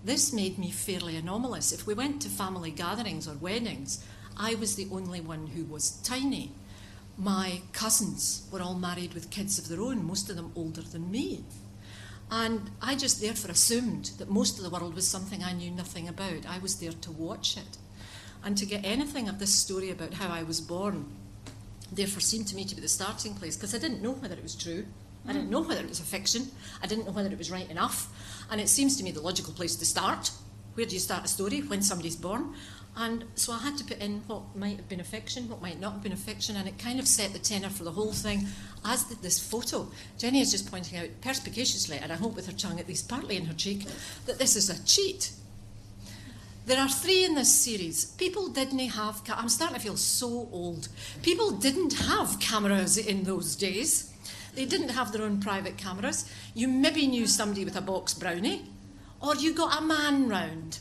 This 0.06 0.32
made 0.32 0.60
me 0.60 0.70
fairly 0.70 1.16
anomalous. 1.16 1.72
If 1.72 1.88
we 1.88 1.96
went 1.96 2.22
to 2.22 2.30
family 2.30 2.70
gatherings 2.70 3.28
or 3.28 3.34
weddings, 3.34 4.04
I 4.40 4.56
was 4.56 4.76
the 4.76 4.88
only 4.92 5.20
one 5.20 5.48
who 5.48 5.66
was 5.66 5.92
tiny. 6.04 6.54
My 7.18 7.62
cousins 7.74 8.48
were 8.50 8.62
all 8.62 8.76
married 8.76 9.14
with 9.14 9.30
kids 9.30 9.60
of 9.60 9.68
their 9.68 9.82
own, 9.82 10.06
most 10.06 10.30
of 10.30 10.38
them 10.38 10.54
older 10.56 10.82
than 10.82 11.12
me. 11.12 11.44
And 12.32 12.70
I 12.82 12.96
just 12.96 13.20
therefore 13.20 13.52
assumed 13.52 14.12
that 14.18 14.30
most 14.30 14.58
of 14.58 14.64
the 14.64 14.70
world 14.70 14.96
was 14.96 15.06
something 15.06 15.44
I 15.44 15.52
knew 15.52 15.72
nothing 15.72 16.08
about. 16.08 16.48
I 16.48 16.60
was 16.60 16.80
there 16.80 16.94
to 16.94 17.12
watch 17.12 17.58
it. 17.58 17.78
And 18.44 18.58
to 18.58 18.66
get 18.66 18.86
anything 18.86 19.28
of 19.28 19.40
this 19.40 19.54
story 19.54 19.92
about 19.92 20.14
how 20.14 20.30
I 20.30 20.44
was 20.44 20.62
born, 20.62 21.12
therefore 21.92 22.22
seemed 22.22 22.48
to 22.48 22.56
me 22.56 22.64
to 22.64 22.76
be 22.76 22.82
the 22.82 22.88
starting 22.88 23.36
place, 23.36 23.58
because 23.58 23.76
I 23.76 23.80
didn't 23.80 24.02
know 24.02 24.12
whether 24.12 24.36
it 24.36 24.44
was 24.44 24.56
true. 24.56 24.86
I 25.28 25.34
didn't 25.34 25.50
mm. 25.50 25.52
know 25.52 25.62
whether 25.62 25.82
it 25.82 25.90
was 25.90 26.00
a 26.00 26.04
fiction. 26.04 26.48
I 26.82 26.88
didn't 26.88 27.06
know 27.06 27.12
whether 27.12 27.30
it 27.30 27.38
was 27.38 27.52
right 27.52 27.70
enough. 27.70 28.08
And 28.50 28.62
it 28.62 28.70
seems 28.70 28.96
to 28.98 29.04
me 29.04 29.12
the 29.12 29.22
logical 29.22 29.52
place 29.52 29.76
to 29.76 29.86
start. 29.86 30.32
Where 30.76 30.86
do 30.86 30.94
you 30.94 31.00
start 31.00 31.26
a 31.26 31.28
story? 31.28 31.60
When 31.60 31.82
somebody's 31.82 32.16
born. 32.16 32.54
And 33.00 33.24
so 33.36 33.54
I 33.54 33.60
had 33.60 33.78
to 33.78 33.86
put 33.86 34.00
in 34.00 34.24
what 34.28 34.58
might 34.58 34.76
have 34.76 34.90
been 34.90 35.00
a 35.00 35.06
fiction, 35.06 35.48
what 35.48 35.62
might 35.62 35.80
not 35.80 35.94
have 35.94 36.04
been 36.04 36.12
a 36.12 36.18
fiction, 36.18 36.58
and 36.58 36.68
it 36.68 36.78
kind 36.78 37.00
of 37.00 37.08
set 37.08 37.32
the 37.32 37.40
tenor 37.40 37.70
for 37.70 37.86
the 37.86 37.94
whole 37.94 38.12
thing, 38.12 38.46
as 38.84 39.06
did 39.06 39.22
this 39.22 39.40
photo. 39.40 39.88
Jenny 40.18 40.42
is 40.42 40.52
just 40.52 40.70
pointing 40.70 41.00
out 41.00 41.08
perspicaciously, 41.22 41.98
and 41.98 42.12
I 42.12 42.16
hope 42.16 42.36
with 42.36 42.48
her 42.48 42.52
tongue 42.52 42.78
at 42.78 42.90
least 42.90 43.08
partly 43.08 43.38
in 43.38 43.46
her 43.46 43.54
cheek, 43.54 43.86
that 44.26 44.38
this 44.38 44.58
is 44.58 44.70
a 44.70 44.84
cheat. 44.84 45.32
There 46.66 46.78
are 46.78 46.90
three 46.90 47.24
in 47.24 47.36
this 47.36 47.54
series. 47.54 48.04
People 48.04 48.50
didn't 48.50 48.80
have, 48.80 49.22
I'm 49.30 49.48
starting 49.48 49.78
to 49.78 49.82
feel 49.82 49.96
so 49.96 50.50
old. 50.52 50.90
People 51.24 51.52
didn't 51.52 51.94
have 51.94 52.42
cameras 52.42 52.98
in 52.98 53.24
those 53.24 53.56
days. 53.56 54.14
They 54.56 54.66
didn't 54.66 54.90
have 54.90 55.14
their 55.14 55.24
own 55.24 55.40
private 55.40 55.78
cameras. 55.78 56.30
You 56.54 56.68
maybe 56.68 57.08
knew 57.08 57.28
somebody 57.28 57.64
with 57.64 57.78
a 57.78 57.82
box 57.82 58.14
brownie, 58.14 58.66
or 59.22 59.36
you 59.36 59.54
got 59.54 59.82
a 59.82 59.86
man 59.86 60.28
round 60.28 60.80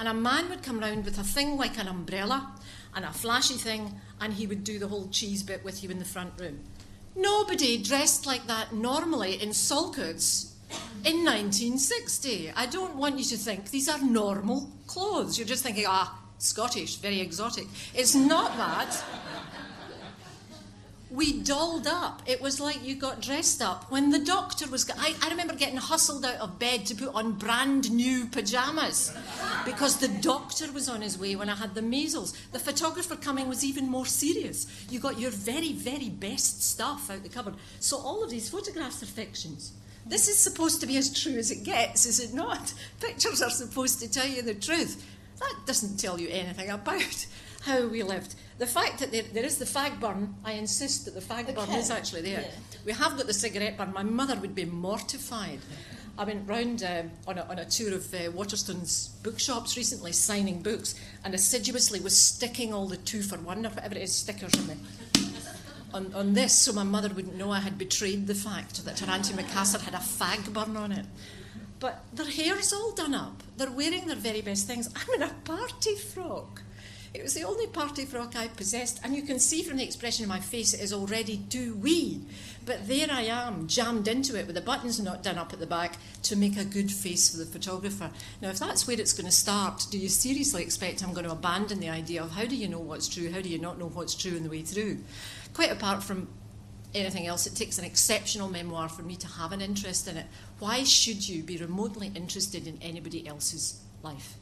and 0.00 0.08
a 0.08 0.14
man 0.14 0.48
would 0.48 0.62
come 0.62 0.80
round 0.80 1.04
with 1.04 1.18
a 1.18 1.22
thing 1.22 1.58
like 1.58 1.78
an 1.78 1.86
umbrella 1.86 2.52
and 2.96 3.04
a 3.04 3.12
flashy 3.12 3.54
thing, 3.54 4.00
and 4.18 4.32
he 4.32 4.46
would 4.46 4.64
do 4.64 4.78
the 4.78 4.88
whole 4.88 5.06
cheese 5.08 5.42
bit 5.42 5.62
with 5.62 5.84
you 5.84 5.90
in 5.90 5.98
the 5.98 6.06
front 6.06 6.32
room. 6.40 6.58
Nobody 7.14 7.76
dressed 7.76 8.24
like 8.24 8.46
that 8.46 8.72
normally 8.72 9.34
in 9.42 9.50
Saltcoats 9.50 10.54
in 11.04 11.22
1960. 11.22 12.50
I 12.56 12.64
don't 12.64 12.96
want 12.96 13.18
you 13.18 13.24
to 13.24 13.36
think 13.36 13.70
these 13.70 13.90
are 13.90 14.02
normal 14.02 14.70
clothes. 14.86 15.38
You're 15.38 15.46
just 15.46 15.62
thinking, 15.62 15.84
ah, 15.86 16.18
Scottish, 16.38 16.96
very 16.96 17.20
exotic. 17.20 17.66
It's 17.94 18.14
not 18.14 18.56
that 18.56 19.04
we 21.10 21.40
dolled 21.40 21.88
up. 21.88 22.22
It 22.26 22.40
was 22.40 22.60
like 22.60 22.84
you 22.84 22.94
got 22.94 23.20
dressed 23.20 23.60
up. 23.60 23.90
When 23.90 24.10
the 24.10 24.18
doctor 24.18 24.68
was, 24.68 24.88
I, 24.90 25.14
I, 25.20 25.30
remember 25.30 25.54
getting 25.54 25.76
hustled 25.76 26.24
out 26.24 26.36
of 26.36 26.58
bed 26.58 26.86
to 26.86 26.94
put 26.94 27.14
on 27.14 27.32
brand 27.32 27.90
new 27.90 28.26
pajamas 28.26 29.16
because 29.64 29.98
the 29.98 30.08
doctor 30.08 30.70
was 30.70 30.88
on 30.88 31.02
his 31.02 31.18
way 31.18 31.34
when 31.34 31.48
I 31.48 31.56
had 31.56 31.74
the 31.74 31.82
measles. 31.82 32.36
The 32.52 32.60
photographer 32.60 33.16
coming 33.16 33.48
was 33.48 33.64
even 33.64 33.88
more 33.88 34.06
serious. 34.06 34.86
You 34.88 35.00
got 35.00 35.18
your 35.18 35.32
very, 35.32 35.72
very 35.72 36.08
best 36.08 36.62
stuff 36.62 37.10
out 37.10 37.24
the 37.24 37.28
cupboard. 37.28 37.54
So 37.80 37.98
all 37.98 38.22
of 38.22 38.30
these 38.30 38.48
photographs 38.48 39.02
are 39.02 39.06
fictions. 39.06 39.72
This 40.06 40.28
is 40.28 40.38
supposed 40.38 40.80
to 40.80 40.86
be 40.86 40.96
as 40.96 41.12
true 41.22 41.36
as 41.36 41.50
it 41.50 41.64
gets, 41.64 42.06
is 42.06 42.20
it 42.20 42.34
not? 42.34 42.72
Pictures 43.00 43.42
are 43.42 43.50
supposed 43.50 44.00
to 44.00 44.10
tell 44.10 44.26
you 44.26 44.42
the 44.42 44.54
truth. 44.54 45.04
That 45.40 45.56
doesn't 45.66 45.98
tell 45.98 46.20
you 46.20 46.28
anything 46.28 46.70
about 46.70 47.26
how 47.62 47.86
we 47.88 48.02
lived. 48.04 48.36
The 48.60 48.66
fact 48.66 48.98
that 48.98 49.10
there, 49.10 49.22
there 49.22 49.44
is 49.44 49.56
the 49.56 49.64
fag 49.64 50.00
burn, 50.00 50.34
I 50.44 50.52
insist 50.52 51.06
that 51.06 51.14
the 51.14 51.22
fag 51.22 51.44
okay. 51.44 51.54
burn 51.54 51.70
is 51.70 51.90
actually 51.90 52.20
there. 52.20 52.42
Yeah. 52.42 52.50
We 52.84 52.92
have 52.92 53.16
got 53.16 53.26
the 53.26 53.32
cigarette 53.32 53.78
burn. 53.78 53.90
My 53.94 54.02
mother 54.02 54.36
would 54.36 54.54
be 54.54 54.66
mortified. 54.66 55.60
I 56.18 56.24
went 56.24 56.46
round 56.46 56.82
uh, 56.82 57.04
on, 57.26 57.38
a, 57.38 57.42
on 57.44 57.58
a 57.58 57.64
tour 57.64 57.94
of 57.94 58.12
uh, 58.12 58.30
Waterstone's 58.32 59.08
bookshops 59.22 59.78
recently, 59.78 60.12
signing 60.12 60.60
books, 60.60 60.94
and 61.24 61.32
assiduously 61.32 62.00
was 62.00 62.14
sticking 62.14 62.74
all 62.74 62.86
the 62.86 62.98
two 62.98 63.22
for 63.22 63.38
one 63.38 63.64
or 63.64 63.70
whatever 63.70 63.94
it 63.94 64.02
is 64.02 64.14
stickers 64.14 64.52
on, 64.54 64.66
the, 64.66 64.76
on, 65.94 66.12
on 66.12 66.34
this, 66.34 66.52
so 66.52 66.74
my 66.74 66.82
mother 66.82 67.08
wouldn't 67.08 67.36
know 67.36 67.50
I 67.50 67.60
had 67.60 67.78
betrayed 67.78 68.26
the 68.26 68.34
fact 68.34 68.84
that 68.84 68.98
her 68.98 69.06
antimacassar 69.06 69.80
had 69.80 69.94
a 69.94 70.04
fag 70.04 70.52
burn 70.52 70.76
on 70.76 70.92
it. 70.92 71.06
But 71.78 72.04
their 72.12 72.30
hair's 72.30 72.74
all 72.74 72.92
done 72.92 73.14
up. 73.14 73.42
They're 73.56 73.70
wearing 73.70 74.06
their 74.06 74.16
very 74.16 74.42
best 74.42 74.66
things. 74.66 74.92
I'm 74.94 75.14
in 75.14 75.22
a 75.22 75.32
party 75.44 75.94
frock. 75.94 76.60
It 77.12 77.24
was 77.24 77.34
the 77.34 77.42
only 77.42 77.66
party 77.66 78.04
frock 78.04 78.36
I 78.36 78.46
possessed, 78.46 79.00
and 79.02 79.16
you 79.16 79.22
can 79.22 79.40
see 79.40 79.64
from 79.64 79.78
the 79.78 79.82
expression 79.82 80.24
of 80.24 80.28
my 80.28 80.38
face 80.38 80.72
it 80.72 80.80
is 80.80 80.92
already 80.92 81.38
too 81.48 81.74
wee. 81.74 82.20
But 82.64 82.86
there 82.86 83.08
I 83.10 83.22
am, 83.22 83.66
jammed 83.66 84.06
into 84.06 84.38
it 84.38 84.46
with 84.46 84.54
the 84.54 84.60
buttons 84.60 85.00
not 85.00 85.24
done 85.24 85.36
up 85.36 85.52
at 85.52 85.58
the 85.58 85.66
back 85.66 85.96
to 86.22 86.36
make 86.36 86.56
a 86.56 86.64
good 86.64 86.90
face 86.90 87.28
for 87.28 87.38
the 87.38 87.46
photographer. 87.46 88.10
Now, 88.40 88.50
if 88.50 88.60
that's 88.60 88.86
where 88.86 89.00
it's 89.00 89.12
going 89.12 89.26
to 89.26 89.32
start, 89.32 89.86
do 89.90 89.98
you 89.98 90.08
seriously 90.08 90.62
expect 90.62 91.02
I'm 91.02 91.12
going 91.12 91.26
to 91.26 91.32
abandon 91.32 91.80
the 91.80 91.88
idea 91.88 92.22
of 92.22 92.30
how 92.30 92.44
do 92.44 92.54
you 92.54 92.68
know 92.68 92.78
what's 92.78 93.08
true, 93.08 93.32
how 93.32 93.40
do 93.40 93.48
you 93.48 93.58
not 93.58 93.78
know 93.78 93.88
what's 93.88 94.14
true 94.14 94.36
in 94.36 94.44
the 94.44 94.50
way 94.50 94.62
through? 94.62 94.98
Quite 95.52 95.72
apart 95.72 96.04
from 96.04 96.28
anything 96.94 97.26
else, 97.26 97.44
it 97.44 97.56
takes 97.56 97.78
an 97.78 97.84
exceptional 97.84 98.48
memoir 98.48 98.88
for 98.88 99.02
me 99.02 99.16
to 99.16 99.26
have 99.26 99.50
an 99.50 99.60
interest 99.60 100.06
in 100.06 100.16
it. 100.16 100.26
Why 100.60 100.84
should 100.84 101.28
you 101.28 101.42
be 101.42 101.56
remotely 101.56 102.12
interested 102.14 102.68
in 102.68 102.78
anybody 102.80 103.26
else's 103.26 103.80
life? 104.04 104.36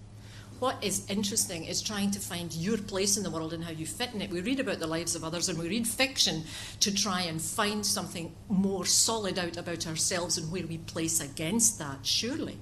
What 0.61 0.83
is 0.83 1.09
interesting 1.09 1.65
is 1.65 1.81
trying 1.81 2.11
to 2.11 2.21
find 2.21 2.53
your 2.55 2.79
place 2.79 3.17
in 3.17 3.23
the 3.23 3.31
world 3.31 3.53
and 3.53 3.63
how 3.63 3.71
you 3.71 3.87
fit 3.87 4.13
in 4.15 4.23
it. 4.23 4.31
We 4.31 4.41
read 4.41 4.61
about 4.61 4.79
the 4.79 4.87
lives 4.87 5.15
of 5.15 5.25
others 5.25 5.49
and 5.49 5.59
we 5.59 5.69
read 5.69 5.87
fiction 5.87 6.45
to 6.81 6.95
try 6.95 7.23
and 7.23 7.41
find 7.41 7.85
something 7.85 8.35
more 8.49 8.85
solid 8.85 9.39
out 9.39 9.57
about 9.57 9.87
ourselves 9.87 10.37
and 10.39 10.51
where 10.51 10.67
we 10.67 10.79
place 10.79 11.21
against 11.21 11.79
that, 11.79 12.05
surely. 12.05 12.59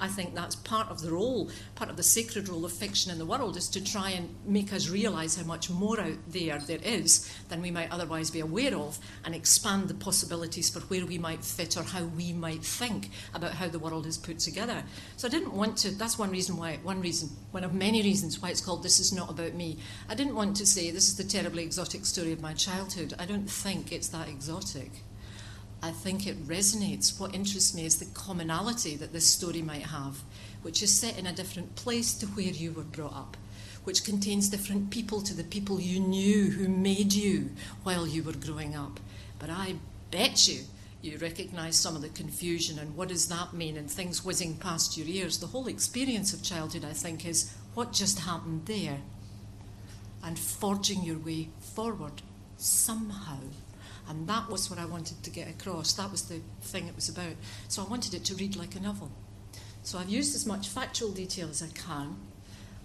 I 0.00 0.08
think 0.08 0.34
that's 0.34 0.56
part 0.56 0.88
of 0.88 1.02
the 1.02 1.12
role, 1.12 1.50
part 1.74 1.90
of 1.90 1.96
the 1.96 2.02
sacred 2.02 2.48
role 2.48 2.64
of 2.64 2.72
fiction 2.72 3.12
in 3.12 3.18
the 3.18 3.26
world, 3.26 3.56
is 3.56 3.68
to 3.68 3.84
try 3.84 4.10
and 4.10 4.34
make 4.44 4.72
us 4.72 4.88
realise 4.88 5.36
how 5.36 5.44
much 5.44 5.70
more 5.70 6.00
out 6.00 6.18
there 6.28 6.58
there 6.58 6.80
is 6.82 7.30
than 7.48 7.62
we 7.62 7.70
might 7.70 7.92
otherwise 7.92 8.30
be 8.30 8.40
aware 8.40 8.74
of, 8.74 8.98
and 9.24 9.34
expand 9.34 9.88
the 9.88 9.94
possibilities 9.94 10.70
for 10.70 10.80
where 10.80 11.04
we 11.04 11.18
might 11.18 11.44
fit 11.44 11.76
or 11.76 11.82
how 11.82 12.04
we 12.04 12.32
might 12.32 12.64
think 12.64 13.10
about 13.34 13.52
how 13.52 13.68
the 13.68 13.78
world 13.78 14.06
is 14.06 14.16
put 14.16 14.38
together. 14.38 14.82
So 15.16 15.28
I 15.28 15.30
didn't 15.30 15.52
want 15.54 15.76
to. 15.78 15.90
That's 15.90 16.18
one 16.18 16.30
reason 16.30 16.56
why. 16.56 16.78
One 16.82 17.00
reason, 17.00 17.28
one 17.50 17.64
of 17.64 17.74
many 17.74 18.02
reasons 18.02 18.40
why 18.40 18.50
it's 18.50 18.60
called 18.60 18.82
"This 18.82 19.00
Is 19.00 19.12
Not 19.12 19.30
About 19.30 19.54
Me." 19.54 19.78
I 20.08 20.14
didn't 20.14 20.34
want 20.34 20.56
to 20.56 20.66
say 20.66 20.90
this 20.90 21.08
is 21.08 21.16
the 21.16 21.24
terribly 21.24 21.62
exotic 21.62 22.06
story 22.06 22.32
of 22.32 22.40
my 22.40 22.54
childhood. 22.54 23.14
I 23.18 23.26
don't 23.26 23.50
think 23.50 23.92
it's 23.92 24.08
that 24.08 24.28
exotic. 24.28 24.90
I 25.82 25.90
think 25.90 26.26
it 26.26 26.46
resonates. 26.46 27.18
What 27.18 27.34
interests 27.34 27.74
me 27.74 27.86
is 27.86 27.98
the 27.98 28.14
commonality 28.14 28.96
that 28.96 29.12
this 29.12 29.26
story 29.26 29.62
might 29.62 29.86
have, 29.86 30.22
which 30.62 30.82
is 30.82 30.92
set 30.92 31.18
in 31.18 31.26
a 31.26 31.32
different 31.32 31.74
place 31.74 32.12
to 32.14 32.26
where 32.26 32.44
you 32.44 32.72
were 32.72 32.82
brought 32.82 33.14
up, 33.14 33.36
which 33.84 34.04
contains 34.04 34.50
different 34.50 34.90
people 34.90 35.22
to 35.22 35.34
the 35.34 35.44
people 35.44 35.80
you 35.80 35.98
knew 36.00 36.50
who 36.50 36.68
made 36.68 37.12
you 37.12 37.50
while 37.82 38.06
you 38.06 38.22
were 38.22 38.32
growing 38.32 38.76
up. 38.76 39.00
But 39.38 39.48
I 39.50 39.76
bet 40.10 40.48
you 40.48 40.64
you 41.02 41.16
recognise 41.16 41.76
some 41.76 41.96
of 41.96 42.02
the 42.02 42.10
confusion 42.10 42.78
and 42.78 42.94
what 42.94 43.08
does 43.08 43.28
that 43.28 43.54
mean 43.54 43.76
and 43.76 43.90
things 43.90 44.22
whizzing 44.24 44.56
past 44.56 44.98
your 44.98 45.06
ears. 45.06 45.38
The 45.38 45.46
whole 45.46 45.66
experience 45.66 46.34
of 46.34 46.42
childhood, 46.42 46.84
I 46.84 46.92
think, 46.92 47.24
is 47.24 47.54
what 47.74 47.92
just 47.92 48.20
happened 48.20 48.66
there 48.66 48.98
and 50.22 50.38
forging 50.38 51.02
your 51.02 51.18
way 51.18 51.48
forward 51.58 52.20
somehow. 52.58 53.38
And 54.08 54.26
that 54.28 54.48
was 54.48 54.70
what 54.70 54.78
I 54.78 54.86
wanted 54.86 55.22
to 55.22 55.30
get 55.30 55.48
across. 55.48 55.92
That 55.94 56.10
was 56.10 56.22
the 56.22 56.40
thing 56.62 56.88
it 56.88 56.96
was 56.96 57.08
about. 57.08 57.34
So 57.68 57.82
I 57.82 57.88
wanted 57.88 58.14
it 58.14 58.24
to 58.26 58.34
read 58.34 58.56
like 58.56 58.74
a 58.74 58.80
novel. 58.80 59.10
So 59.82 59.98
I've 59.98 60.10
used 60.10 60.34
as 60.34 60.46
much 60.46 60.68
factual 60.68 61.10
detail 61.10 61.48
as 61.48 61.62
I 61.62 61.68
can, 61.68 62.16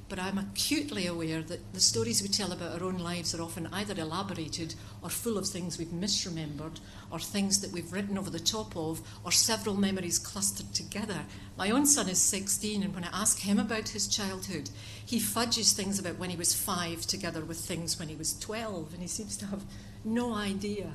but 0.07 0.19
I'm 0.19 0.37
acutely 0.37 1.07
aware 1.07 1.41
that 1.41 1.73
the 1.73 1.79
stories 1.79 2.21
we 2.21 2.27
tell 2.27 2.51
about 2.51 2.79
our 2.79 2.87
own 2.87 2.99
lives 2.99 3.33
are 3.33 3.41
often 3.41 3.67
either 3.73 3.99
elaborated 3.99 4.75
or 5.01 5.09
full 5.09 5.37
of 5.37 5.47
things 5.47 5.77
we've 5.77 5.87
misremembered 5.87 6.79
or 7.11 7.19
things 7.19 7.59
that 7.61 7.71
we've 7.71 7.91
written 7.91 8.17
over 8.17 8.29
the 8.29 8.39
top 8.39 8.77
of 8.77 9.01
or 9.23 9.31
several 9.31 9.75
memories 9.75 10.19
clustered 10.19 10.73
together. 10.73 11.25
My 11.57 11.71
own 11.71 11.87
son 11.87 12.07
is 12.07 12.21
16, 12.21 12.83
and 12.83 12.93
when 12.93 13.03
I 13.03 13.09
ask 13.19 13.39
him 13.39 13.59
about 13.59 13.89
his 13.89 14.07
childhood, 14.07 14.69
he 15.03 15.19
fudges 15.19 15.73
things 15.73 15.97
about 15.97 16.19
when 16.19 16.29
he 16.29 16.37
was 16.37 16.53
five 16.53 17.01
together 17.01 17.41
with 17.41 17.57
things 17.57 17.97
when 17.97 18.07
he 18.07 18.15
was 18.15 18.37
12, 18.39 18.93
and 18.93 19.01
he 19.01 19.07
seems 19.07 19.35
to 19.37 19.47
have 19.47 19.63
no 20.05 20.33
idea 20.33 20.91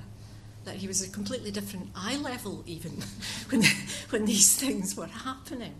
that 0.64 0.76
he 0.76 0.86
was 0.86 1.02
a 1.02 1.10
completely 1.10 1.50
different 1.50 1.88
eye 1.94 2.16
level 2.16 2.62
even 2.66 2.92
when, 3.50 3.62
when 4.10 4.24
these 4.24 4.56
things 4.56 4.96
were 4.96 5.06
happening. 5.06 5.74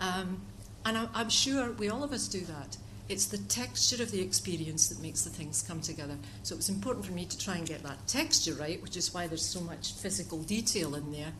Um, 0.00 0.40
and 0.84 0.98
I, 0.98 1.08
I'm 1.14 1.30
sure 1.30 1.72
we 1.72 1.88
all 1.88 2.04
of 2.04 2.12
us 2.12 2.28
do 2.28 2.40
that. 2.40 2.76
It's 3.08 3.26
the 3.26 3.38
texture 3.38 4.02
of 4.02 4.10
the 4.10 4.20
experience 4.20 4.88
that 4.88 5.00
makes 5.00 5.22
the 5.22 5.30
things 5.30 5.62
come 5.62 5.80
together. 5.80 6.16
So 6.42 6.54
it 6.54 6.58
was 6.58 6.68
important 6.68 7.04
for 7.04 7.12
me 7.12 7.24
to 7.24 7.38
try 7.38 7.56
and 7.56 7.66
get 7.66 7.84
that 7.84 8.04
texture 8.08 8.54
right, 8.54 8.82
which 8.82 8.96
is 8.96 9.14
why 9.14 9.28
there's 9.28 9.44
so 9.44 9.60
much 9.60 9.92
physical 9.92 10.42
detail 10.42 10.96
in 10.96 11.12
there. 11.12 11.32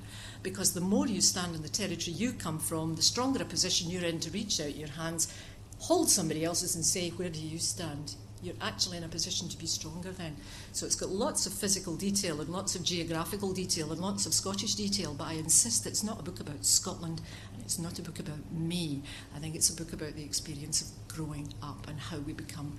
Because 0.45 0.75
the 0.75 0.81
more 0.81 1.09
you 1.09 1.21
stand 1.21 1.57
in 1.57 1.63
the 1.63 1.69
territory 1.69 2.15
you 2.15 2.33
come 2.33 2.61
from, 2.61 2.95
the 2.95 3.03
stronger 3.03 3.43
a 3.43 3.45
position 3.45 3.91
you're 3.91 4.05
in 4.05 4.21
to 4.21 4.31
reach 4.31 4.61
out 4.61 4.77
your 4.77 4.89
hands, 4.89 5.35
hold 5.81 6.09
somebody 6.09 6.45
else's, 6.45 6.77
and 6.77 6.87
say, 6.87 7.11
Where 7.11 7.31
do 7.31 7.41
you 7.41 7.59
stand? 7.59 8.15
You're 8.47 8.55
actually 8.61 8.97
in 8.97 9.05
a 9.05 9.09
position 9.09 9.49
to 9.49 9.59
be 9.59 9.67
stronger 9.67 10.13
then. 10.13 10.37
So 10.73 10.87
it's 10.87 10.95
got 10.95 11.11
lots 11.11 11.47
of 11.47 11.53
physical 11.53 11.97
detail 11.97 12.41
and 12.41 12.49
lots 12.49 12.77
of 12.77 12.85
geographical 12.85 13.53
detail 13.53 13.91
and 13.91 14.01
lots 14.01 14.25
of 14.25 14.33
Scottish 14.33 14.77
detail, 14.77 15.15
but 15.15 15.27
I 15.27 15.33
insist 15.33 15.87
it's 15.87 16.05
not 16.05 16.21
a 16.21 16.23
book 16.23 16.41
about 16.41 16.65
Scotland 16.65 17.21
and 17.53 17.63
it's 17.63 17.79
not 17.79 17.99
a 17.99 18.03
book 18.03 18.21
about 18.21 18.53
me. 18.53 19.03
I 19.35 19.41
think 19.41 19.57
it's 19.57 19.69
a 19.69 19.77
book 19.77 19.93
about 19.93 20.15
the 20.15 20.25
experience 20.25 20.81
of 20.81 21.09
growing 21.09 21.53
up 21.63 21.89
and 21.89 21.99
how 21.99 22.19
we 22.19 22.33
become 22.33 22.79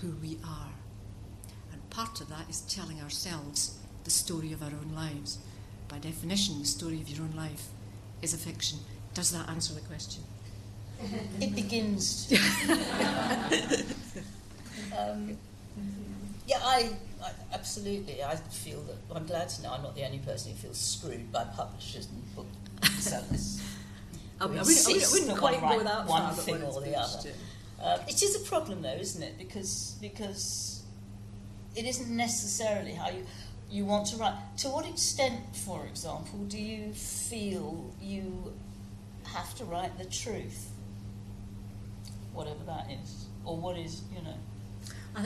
who 0.00 0.10
we 0.22 0.38
are. 0.44 0.72
And 1.72 1.90
part 1.90 2.20
of 2.20 2.28
that 2.28 2.48
is 2.50 2.60
telling 2.62 3.00
ourselves 3.00 3.78
the 4.04 4.10
story 4.10 4.52
of 4.52 4.62
our 4.62 4.68
own 4.68 4.92
lives. 4.94 5.38
By 5.88 5.98
definition, 5.98 6.60
the 6.60 6.66
story 6.66 7.00
of 7.00 7.08
your 7.08 7.22
own 7.22 7.34
life 7.34 7.68
is 8.22 8.34
a 8.34 8.38
fiction. 8.38 8.78
Does 9.14 9.32
that 9.32 9.48
answer 9.48 9.74
the 9.74 9.80
question? 9.80 10.22
It 11.40 11.54
begins. 11.54 12.30
Um, 14.98 15.36
yeah, 16.46 16.58
I, 16.62 16.90
I, 17.22 17.30
absolutely. 17.52 18.22
I 18.22 18.36
feel 18.36 18.80
that 18.82 18.96
I'm 19.14 19.26
glad 19.26 19.48
to 19.50 19.62
know 19.62 19.72
I'm 19.72 19.82
not 19.82 19.94
the 19.94 20.04
only 20.04 20.18
person 20.18 20.52
who 20.52 20.58
feels 20.58 20.78
screwed 20.78 21.30
by 21.30 21.44
publishers 21.44 22.08
and 22.08 22.46
booksellers. 22.80 23.62
I, 24.40 24.46
mean, 24.46 24.58
I, 24.58 24.62
wouldn't, 24.62 24.88
I 24.88 25.12
wouldn't 25.12 25.38
quite 25.38 25.60
go 25.60 25.84
that 25.84 26.06
one 26.06 26.22
far, 26.22 26.34
thing 26.34 26.62
or 26.62 26.80
the 26.80 26.98
other. 26.98 27.30
Uh, 27.82 27.98
it 28.08 28.22
is 28.22 28.36
a 28.36 28.48
problem, 28.48 28.82
though, 28.82 28.94
isn't 28.94 29.22
it? 29.22 29.38
Because 29.38 29.96
because 30.00 30.82
it 31.76 31.84
isn't 31.84 32.14
necessarily 32.14 32.92
how 32.92 33.10
you 33.10 33.24
you 33.70 33.84
want 33.84 34.06
to 34.08 34.16
write. 34.16 34.34
To 34.58 34.68
what 34.68 34.88
extent, 34.88 35.40
for 35.54 35.86
example, 35.86 36.40
do 36.48 36.58
you 36.58 36.92
feel 36.92 37.92
you 38.00 38.52
have 39.24 39.54
to 39.56 39.64
write 39.64 39.96
the 39.98 40.06
truth, 40.06 40.70
whatever 42.32 42.64
that 42.66 42.90
is, 42.90 43.26
or 43.44 43.56
what 43.56 43.76
is 43.76 44.02
you 44.14 44.22
know? 44.22 44.36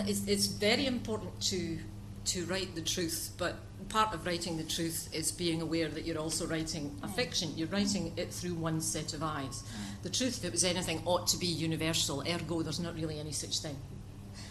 It's, 0.06 0.26
it's 0.26 0.46
very 0.46 0.86
important 0.86 1.40
to 1.42 1.78
to 2.26 2.44
write 2.46 2.74
the 2.74 2.80
truth, 2.80 3.32
but 3.36 3.56
part 3.90 4.14
of 4.14 4.24
writing 4.26 4.56
the 4.56 4.64
truth 4.64 5.08
is 5.12 5.30
being 5.30 5.60
aware 5.60 5.88
that 5.88 6.06
you're 6.06 6.18
also 6.18 6.46
writing 6.46 6.96
a 7.02 7.08
fiction. 7.08 7.52
You're 7.54 7.68
writing 7.68 8.14
it 8.16 8.32
through 8.32 8.54
one 8.54 8.80
set 8.80 9.12
of 9.12 9.22
eyes. 9.22 9.62
The 10.02 10.08
truth, 10.10 10.38
if 10.38 10.44
it 10.46 10.52
was 10.52 10.64
anything, 10.64 11.02
ought 11.04 11.26
to 11.28 11.36
be 11.36 11.46
universal, 11.46 12.22
ergo, 12.22 12.62
there's 12.62 12.80
not 12.80 12.94
really 12.94 13.20
any 13.20 13.32
such 13.32 13.58
thing. 13.58 13.76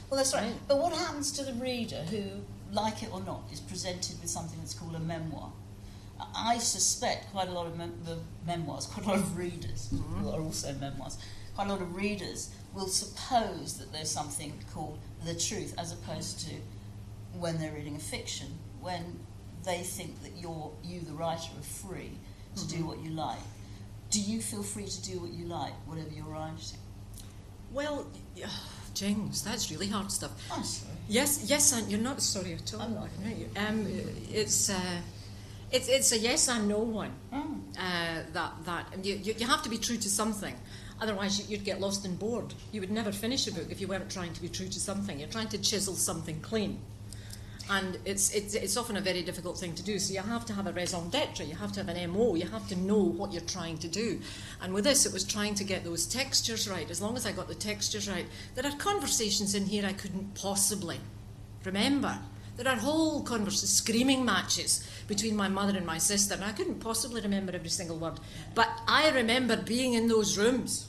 Well, 0.09 0.17
that's 0.17 0.33
right. 0.33 0.43
right. 0.43 0.55
But 0.67 0.77
what 0.77 0.93
happens 0.93 1.31
to 1.33 1.43
the 1.43 1.53
reader 1.53 2.03
who, 2.11 2.23
like 2.71 3.01
it 3.01 3.11
or 3.11 3.21
not, 3.21 3.41
is 3.51 3.59
presented 3.59 4.21
with 4.21 4.29
something 4.29 4.59
that's 4.59 4.75
called 4.75 4.95
a 4.95 4.99
memoir? 4.99 5.51
I 6.35 6.59
suspect 6.59 7.31
quite 7.31 7.47
a 7.47 7.51
lot 7.51 7.65
of 7.65 7.77
mem- 7.77 7.99
the 8.05 8.19
memoirs, 8.45 8.85
quite 8.85 9.05
a 9.05 9.09
lot 9.09 9.19
of 9.19 9.37
readers 9.37 9.89
mm-hmm. 9.91 10.19
who 10.19 10.29
are 10.29 10.39
also 10.39 10.73
memoirs, 10.75 11.17
quite 11.55 11.67
a 11.67 11.71
lot 11.71 11.81
of 11.81 11.95
readers 11.95 12.51
will 12.73 12.87
suppose 12.87 13.77
that 13.77 13.91
there's 13.91 14.09
something 14.09 14.53
called 14.73 14.99
the 15.25 15.35
truth 15.35 15.73
as 15.77 15.91
opposed 15.91 16.47
to 16.47 16.55
when 17.39 17.59
they're 17.59 17.71
reading 17.71 17.95
a 17.95 17.99
fiction, 17.99 18.47
when 18.81 19.19
they 19.63 19.79
think 19.79 20.21
that 20.23 20.31
you're, 20.37 20.71
you, 20.83 21.01
the 21.01 21.13
writer, 21.13 21.49
are 21.57 21.63
free 21.63 22.11
to 22.55 22.61
mm-hmm. 22.61 22.77
do 22.77 22.85
what 22.85 22.99
you 22.99 23.11
like. 23.11 23.39
Do 24.09 24.21
you 24.21 24.41
feel 24.41 24.63
free 24.63 24.85
to 24.85 25.01
do 25.01 25.19
what 25.19 25.31
you 25.31 25.45
like, 25.45 25.73
whatever 25.87 26.09
you're 26.09 26.25
writing? 26.25 26.77
Well, 27.71 28.07
James, 28.93 29.43
that's 29.43 29.71
really 29.71 29.87
hard 29.87 30.11
stuff. 30.11 30.31
I'm 30.51 30.63
sorry. 30.63 30.93
Yes, 31.07 31.45
yes, 31.47 31.73
and 31.73 31.89
you're 31.91 31.99
not 31.99 32.21
sorry 32.21 32.53
at 32.53 32.73
all. 32.73 32.81
I'm 32.81 32.93
not. 32.93 33.09
Um, 33.57 33.87
it's. 34.31 34.69
Uh, 34.69 35.01
it's, 35.71 35.89
it's 35.89 36.11
a 36.11 36.19
yes 36.19 36.47
and 36.49 36.67
no 36.67 36.77
one. 36.77 37.11
Mm. 37.33 37.59
Uh, 37.75 38.21
that 38.33 38.51
that 38.65 39.03
you, 39.03 39.15
you 39.15 39.47
have 39.47 39.63
to 39.63 39.69
be 39.69 39.79
true 39.79 39.97
to 39.97 40.09
something. 40.09 40.53
Otherwise, 41.03 41.49
you'd 41.49 41.65
get 41.65 41.81
lost 41.81 42.05
and 42.05 42.17
bored. 42.17 42.53
You 42.71 42.79
would 42.79 42.89
never 42.89 43.11
finish 43.11 43.45
a 43.45 43.51
book 43.51 43.67
if 43.69 43.81
you 43.81 43.89
weren't 43.89 44.09
trying 44.09 44.31
to 44.31 44.41
be 44.41 44.47
true 44.47 44.69
to 44.69 44.79
something. 44.79 45.19
You're 45.19 45.27
trying 45.27 45.49
to 45.49 45.57
chisel 45.57 45.95
something 45.95 46.39
clean. 46.39 46.79
And 47.69 47.97
it's, 48.05 48.33
it's, 48.33 48.53
it's 48.53 48.77
often 48.77 48.95
a 48.95 49.01
very 49.01 49.21
difficult 49.21 49.57
thing 49.57 49.75
to 49.75 49.83
do. 49.83 49.99
So 49.99 50.13
you 50.13 50.21
have 50.21 50.45
to 50.45 50.53
have 50.53 50.65
a 50.65 50.71
raison 50.71 51.09
d'etre, 51.09 51.45
you 51.45 51.55
have 51.55 51.73
to 51.73 51.83
have 51.83 51.89
an 51.93 52.09
MO, 52.09 52.35
you 52.35 52.47
have 52.47 52.69
to 52.69 52.77
know 52.77 52.99
what 52.99 53.33
you're 53.33 53.41
trying 53.41 53.79
to 53.79 53.89
do. 53.89 54.21
And 54.61 54.73
with 54.73 54.85
this, 54.85 55.05
it 55.05 55.11
was 55.11 55.25
trying 55.25 55.55
to 55.55 55.65
get 55.65 55.83
those 55.83 56.05
textures 56.05 56.69
right. 56.69 56.89
As 56.89 57.01
long 57.01 57.17
as 57.17 57.25
I 57.25 57.33
got 57.33 57.49
the 57.49 57.55
textures 57.55 58.07
right, 58.09 58.25
there 58.55 58.65
are 58.65 58.77
conversations 58.77 59.55
in 59.55 59.65
here 59.65 59.85
I 59.85 59.91
couldn't 59.91 60.35
possibly 60.35 61.01
remember. 61.65 62.17
There 62.55 62.67
are 62.67 62.77
whole 62.77 63.23
conversations, 63.23 63.73
screaming 63.73 64.23
matches 64.23 64.87
between 65.07 65.35
my 65.35 65.49
mother 65.49 65.75
and 65.75 65.85
my 65.85 65.97
sister, 65.97 66.35
and 66.35 66.45
I 66.45 66.53
couldn't 66.53 66.79
possibly 66.79 67.19
remember 67.19 67.53
every 67.53 67.69
single 67.69 67.97
word. 67.97 68.21
But 68.55 68.69
I 68.87 69.09
remember 69.09 69.57
being 69.57 69.93
in 69.93 70.07
those 70.07 70.37
rooms. 70.37 70.87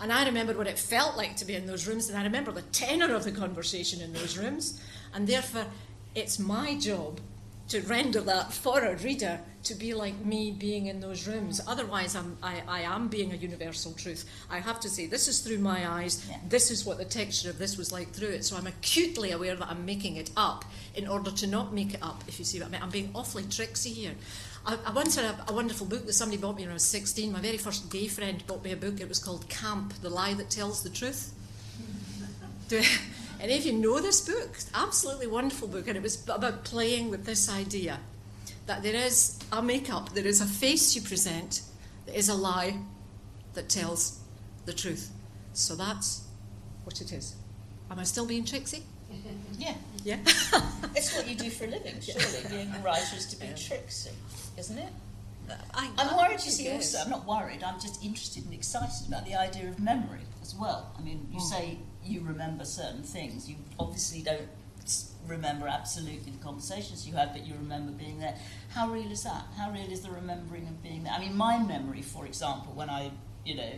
And 0.00 0.12
I 0.12 0.24
remember 0.24 0.52
what 0.54 0.66
it 0.66 0.78
felt 0.78 1.16
like 1.16 1.36
to 1.36 1.44
be 1.44 1.54
in 1.54 1.66
those 1.66 1.86
rooms, 1.86 2.08
and 2.08 2.18
I 2.18 2.22
remember 2.24 2.52
the 2.52 2.62
tenor 2.62 3.14
of 3.14 3.24
the 3.24 3.32
conversation 3.32 4.00
in 4.00 4.12
those 4.12 4.36
rooms. 4.36 4.80
And 5.14 5.26
therefore, 5.26 5.66
it's 6.14 6.38
my 6.38 6.76
job 6.78 7.20
to 7.68 7.80
render 7.82 8.20
that 8.20 8.52
for 8.52 8.84
a 8.84 8.96
reader 8.96 9.40
to 9.62 9.74
be 9.74 9.94
like 9.94 10.22
me 10.24 10.50
being 10.50 10.86
in 10.86 11.00
those 11.00 11.26
rooms. 11.26 11.60
Otherwise, 11.66 12.14
I'm, 12.14 12.36
I, 12.42 12.62
I 12.68 12.80
am 12.82 13.08
being 13.08 13.32
a 13.32 13.36
universal 13.36 13.92
truth. 13.94 14.28
I 14.50 14.58
have 14.58 14.78
to 14.80 14.90
say, 14.90 15.06
this 15.06 15.28
is 15.28 15.40
through 15.40 15.58
my 15.58 15.88
eyes, 15.88 16.26
yeah. 16.28 16.36
this 16.46 16.70
is 16.70 16.84
what 16.84 16.98
the 16.98 17.06
texture 17.06 17.48
of 17.48 17.58
this 17.58 17.78
was 17.78 17.90
like 17.90 18.10
through 18.10 18.28
it. 18.28 18.44
So 18.44 18.56
I'm 18.56 18.66
acutely 18.66 19.30
aware 19.30 19.56
that 19.56 19.68
I'm 19.70 19.86
making 19.86 20.16
it 20.16 20.30
up 20.36 20.66
in 20.94 21.08
order 21.08 21.30
to 21.30 21.46
not 21.46 21.72
make 21.72 21.94
it 21.94 22.02
up, 22.02 22.22
if 22.28 22.38
you 22.38 22.44
see 22.44 22.58
what 22.60 22.68
I 22.68 22.72
mean. 22.72 22.82
I'm 22.82 22.90
being 22.90 23.10
awfully 23.14 23.44
tricksy 23.48 23.90
here. 23.90 24.14
I, 24.66 24.78
I 24.86 24.92
once 24.92 25.16
had 25.16 25.26
a, 25.26 25.50
a, 25.50 25.52
wonderful 25.52 25.86
book 25.86 26.06
that 26.06 26.12
somebody 26.14 26.40
bought 26.40 26.56
me 26.56 26.62
when 26.62 26.70
I 26.70 26.74
was 26.74 26.84
16. 26.84 27.32
My 27.32 27.40
very 27.40 27.58
first 27.58 27.90
gay 27.90 28.08
friend 28.08 28.42
bought 28.46 28.64
me 28.64 28.72
a 28.72 28.76
book. 28.76 29.00
It 29.00 29.08
was 29.08 29.18
called 29.18 29.48
Camp, 29.48 29.94
The 30.00 30.08
Lie 30.08 30.34
That 30.34 30.50
Tells 30.50 30.82
the 30.82 30.90
Truth. 30.90 31.34
Do, 32.68 32.82
any 33.40 33.58
of 33.58 33.66
you 33.66 33.72
know 33.72 34.00
this 34.00 34.26
book? 34.26 34.56
Absolutely 34.74 35.26
wonderful 35.26 35.68
book. 35.68 35.86
And 35.86 35.96
it 35.96 36.02
was 36.02 36.26
about 36.28 36.64
playing 36.64 37.10
with 37.10 37.26
this 37.26 37.50
idea 37.50 38.00
that 38.66 38.82
there 38.82 38.94
is 38.94 39.38
a 39.52 39.62
makeup, 39.62 40.14
there 40.14 40.26
is 40.26 40.40
a 40.40 40.46
face 40.46 40.96
you 40.96 41.02
present 41.02 41.62
that 42.06 42.16
is 42.16 42.30
a 42.30 42.34
lie, 42.34 42.78
that 43.54 43.68
tells 43.68 44.20
the 44.66 44.72
truth. 44.72 45.10
So 45.52 45.74
that's 45.74 46.24
what 46.84 47.00
it 47.00 47.12
is. 47.12 47.36
Am 47.90 47.98
I 47.98 48.04
still 48.04 48.26
being 48.26 48.44
tricksy? 48.44 48.82
Yeah. 49.58 49.74
Yeah. 50.04 50.18
it's 50.94 51.16
what 51.16 51.26
you 51.26 51.34
do 51.34 51.50
for 51.50 51.64
a 51.64 51.68
living, 51.68 52.00
surely. 52.00 52.48
Being 52.50 52.70
a 52.74 52.78
writer 52.80 53.16
is 53.16 53.26
to 53.26 53.36
be 53.36 53.46
tricksy, 53.56 54.10
isn't 54.58 54.78
it? 54.78 54.92
I, 55.74 55.90
I'm 55.98 56.16
worried, 56.16 56.44
you 56.44 56.50
see, 56.50 56.70
also. 56.70 56.98
I'm 56.98 57.10
not 57.10 57.26
worried, 57.26 57.62
I'm 57.62 57.80
just 57.80 58.02
interested 58.04 58.44
and 58.44 58.54
excited 58.54 59.08
about 59.08 59.26
the 59.26 59.34
idea 59.34 59.68
of 59.68 59.78
memory 59.78 60.20
as 60.42 60.54
well. 60.54 60.94
I 60.98 61.02
mean, 61.02 61.26
you 61.32 61.40
say 61.40 61.78
you 62.04 62.20
remember 62.20 62.64
certain 62.64 63.02
things. 63.02 63.48
You 63.48 63.56
obviously 63.78 64.22
don't 64.22 64.48
remember 65.26 65.66
absolutely 65.68 66.32
the 66.32 66.44
conversations 66.44 67.06
you 67.08 67.14
had, 67.14 67.32
but 67.32 67.46
you 67.46 67.54
remember 67.54 67.92
being 67.92 68.18
there. 68.18 68.36
How 68.70 68.90
real 68.90 69.10
is 69.10 69.22
that? 69.24 69.44
How 69.56 69.70
real 69.70 69.90
is 69.90 70.02
the 70.02 70.10
remembering 70.10 70.68
of 70.68 70.82
being 70.82 71.04
there? 71.04 71.12
I 71.12 71.20
mean, 71.20 71.36
my 71.36 71.58
memory, 71.58 72.02
for 72.02 72.26
example, 72.26 72.72
when 72.74 72.90
I, 72.90 73.10
you 73.44 73.54
know, 73.56 73.72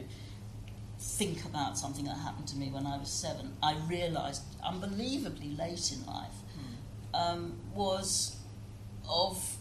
think 1.07 1.45
about 1.45 1.79
something 1.79 2.05
that 2.05 2.17
happened 2.19 2.49
to 2.49 2.57
me 2.57 2.69
when 2.69 2.87
I 2.87 2.99
was 2.99 3.09
seven, 3.09 3.57
I 3.63 3.77
realised 3.89 4.43
unbelievably 4.65 5.51
late 5.57 5.93
in 5.93 6.05
life 6.07 6.35
um, 7.15 7.59
was 7.75 8.37
of 9.09 9.57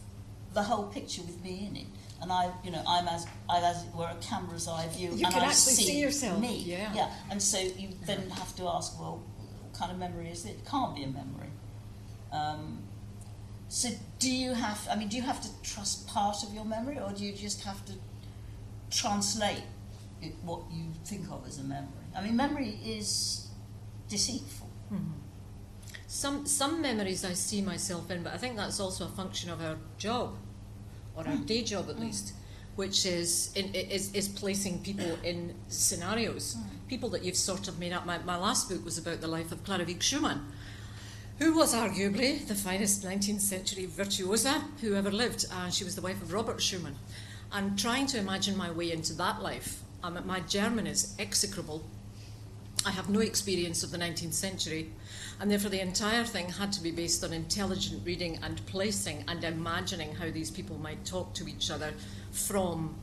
the 0.53 0.63
whole 0.63 0.85
picture 0.85 1.21
with 1.21 1.41
me 1.43 1.67
in 1.69 1.77
it. 1.77 1.85
And 2.21 2.31
I, 2.31 2.51
you 2.63 2.71
know, 2.71 2.81
I'm 2.87 3.07
as, 3.07 3.27
I 3.49 3.59
as 3.59 3.83
it 3.83 3.93
were 3.93 4.09
a 4.09 4.15
camera's 4.21 4.67
eye 4.67 4.87
view, 4.87 5.09
You 5.13 5.25
and 5.25 5.33
can 5.33 5.43
I 5.43 5.47
actually 5.47 5.73
see 5.73 5.99
yourself, 5.99 6.39
Me, 6.39 6.63
yeah. 6.65 6.91
yeah. 6.93 7.11
And 7.29 7.41
so 7.41 7.59
you 7.59 7.89
then 8.05 8.29
have 8.31 8.55
to 8.55 8.67
ask, 8.67 8.99
well, 8.99 9.21
what 9.61 9.73
kind 9.79 9.91
of 9.91 9.99
memory 9.99 10.29
is 10.29 10.45
it? 10.45 10.51
It 10.51 10.65
can't 10.65 10.95
be 10.95 11.03
a 11.03 11.07
memory. 11.07 11.49
Um, 12.31 12.79
so 13.69 13.89
do 14.19 14.31
you 14.31 14.53
have? 14.53 14.87
I 14.89 14.95
mean, 14.95 15.09
do 15.09 15.17
you 15.17 15.23
have 15.23 15.41
to 15.41 15.49
trust 15.61 16.07
part 16.07 16.43
of 16.43 16.53
your 16.53 16.65
memory, 16.65 16.99
or 16.99 17.11
do 17.11 17.23
you 17.23 17.33
just 17.33 17.63
have 17.63 17.83
to 17.85 17.93
translate 18.89 19.63
it, 20.25 20.33
what 20.43 20.61
you 20.71 20.85
think 21.03 21.29
of 21.31 21.45
as 21.47 21.59
a 21.59 21.63
memory? 21.63 22.05
I 22.15 22.21
mean, 22.21 22.35
memory 22.35 22.79
is 22.85 23.47
deceitful. 24.09 24.69
Mm-hmm. 24.91 25.11
Some 26.07 26.45
some 26.45 26.81
memories 26.81 27.25
I 27.25 27.33
see 27.33 27.61
myself 27.61 28.09
in, 28.11 28.23
but 28.23 28.33
I 28.33 28.37
think 28.37 28.55
that's 28.55 28.79
also 28.79 29.05
a 29.05 29.09
function 29.09 29.49
of 29.49 29.61
our 29.61 29.75
job, 29.97 30.35
or 31.15 31.27
our 31.27 31.35
hmm. 31.35 31.43
day 31.43 31.61
job 31.63 31.89
at 31.89 31.95
hmm. 31.95 32.03
least, 32.03 32.33
which 32.75 33.05
is 33.05 33.51
in, 33.55 33.73
is 33.75 34.13
is 34.13 34.29
placing 34.29 34.81
people 34.81 35.17
in 35.23 35.55
scenarios, 35.67 36.53
hmm. 36.53 36.87
people 36.87 37.09
that 37.09 37.23
you've 37.23 37.35
sort 37.35 37.67
of 37.67 37.79
made 37.79 37.91
up. 37.91 38.05
My, 38.05 38.19
my 38.19 38.37
last 38.37 38.69
book 38.69 38.85
was 38.85 38.97
about 38.97 39.19
the 39.19 39.27
life 39.27 39.51
of 39.51 39.63
Clara 39.63 39.83
Wieck 39.83 40.01
Schumann, 40.01 40.45
who 41.39 41.53
was 41.53 41.73
arguably 41.73 42.47
the 42.47 42.55
finest 42.55 43.03
19th 43.03 43.41
century 43.41 43.85
virtuosa 43.85 44.63
who 44.81 44.95
ever 44.95 45.11
lived. 45.11 45.45
Uh, 45.51 45.69
she 45.69 45.83
was 45.83 45.95
the 45.95 46.01
wife 46.01 46.21
of 46.21 46.31
Robert 46.31 46.61
Schumann, 46.61 46.95
and 47.51 47.77
trying 47.79 48.05
to 48.07 48.19
imagine 48.19 48.55
my 48.55 48.71
way 48.71 48.91
into 48.91 49.13
that 49.13 49.41
life. 49.41 49.81
Um, 50.05 50.21
my 50.25 50.39
German 50.41 50.85
is 50.85 51.15
execrable. 51.17 51.83
I 52.85 52.91
have 52.91 53.09
no 53.09 53.21
experience 53.21 53.81
of 53.81 53.89
the 53.89 53.97
19th 53.97 54.33
century, 54.33 54.91
and 55.39 55.49
therefore 55.49 55.71
the 55.71 55.81
entire 55.81 56.23
thing 56.23 56.47
had 56.49 56.71
to 56.73 56.83
be 56.83 56.91
based 56.91 57.23
on 57.23 57.33
intelligent 57.33 58.05
reading 58.05 58.37
and 58.43 58.63
placing 58.67 59.23
and 59.27 59.43
imagining 59.43 60.13
how 60.13 60.29
these 60.29 60.51
people 60.51 60.77
might 60.77 61.03
talk 61.05 61.33
to 61.33 61.47
each 61.47 61.71
other 61.71 61.91
from 62.31 62.93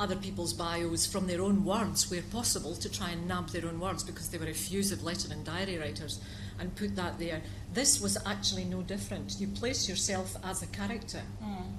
other 0.00 0.16
people's 0.16 0.52
bios, 0.52 1.06
from 1.06 1.28
their 1.28 1.40
own 1.40 1.64
words, 1.64 2.10
where 2.10 2.22
possible, 2.22 2.74
to 2.74 2.90
try 2.90 3.10
and 3.10 3.28
nab 3.28 3.50
their 3.50 3.66
own 3.66 3.78
words 3.78 4.02
because 4.02 4.28
they 4.30 4.38
were 4.38 4.48
effusive 4.48 5.04
letter 5.04 5.28
and 5.32 5.44
diary 5.44 5.78
writers, 5.78 6.18
and 6.58 6.74
put 6.74 6.96
that 6.96 7.20
there. 7.20 7.40
This 7.72 8.00
was 8.00 8.18
actually 8.26 8.64
no 8.64 8.82
different. 8.82 9.36
You 9.38 9.46
place 9.46 9.88
yourself 9.88 10.34
as 10.42 10.60
a 10.60 10.66
character. 10.66 11.22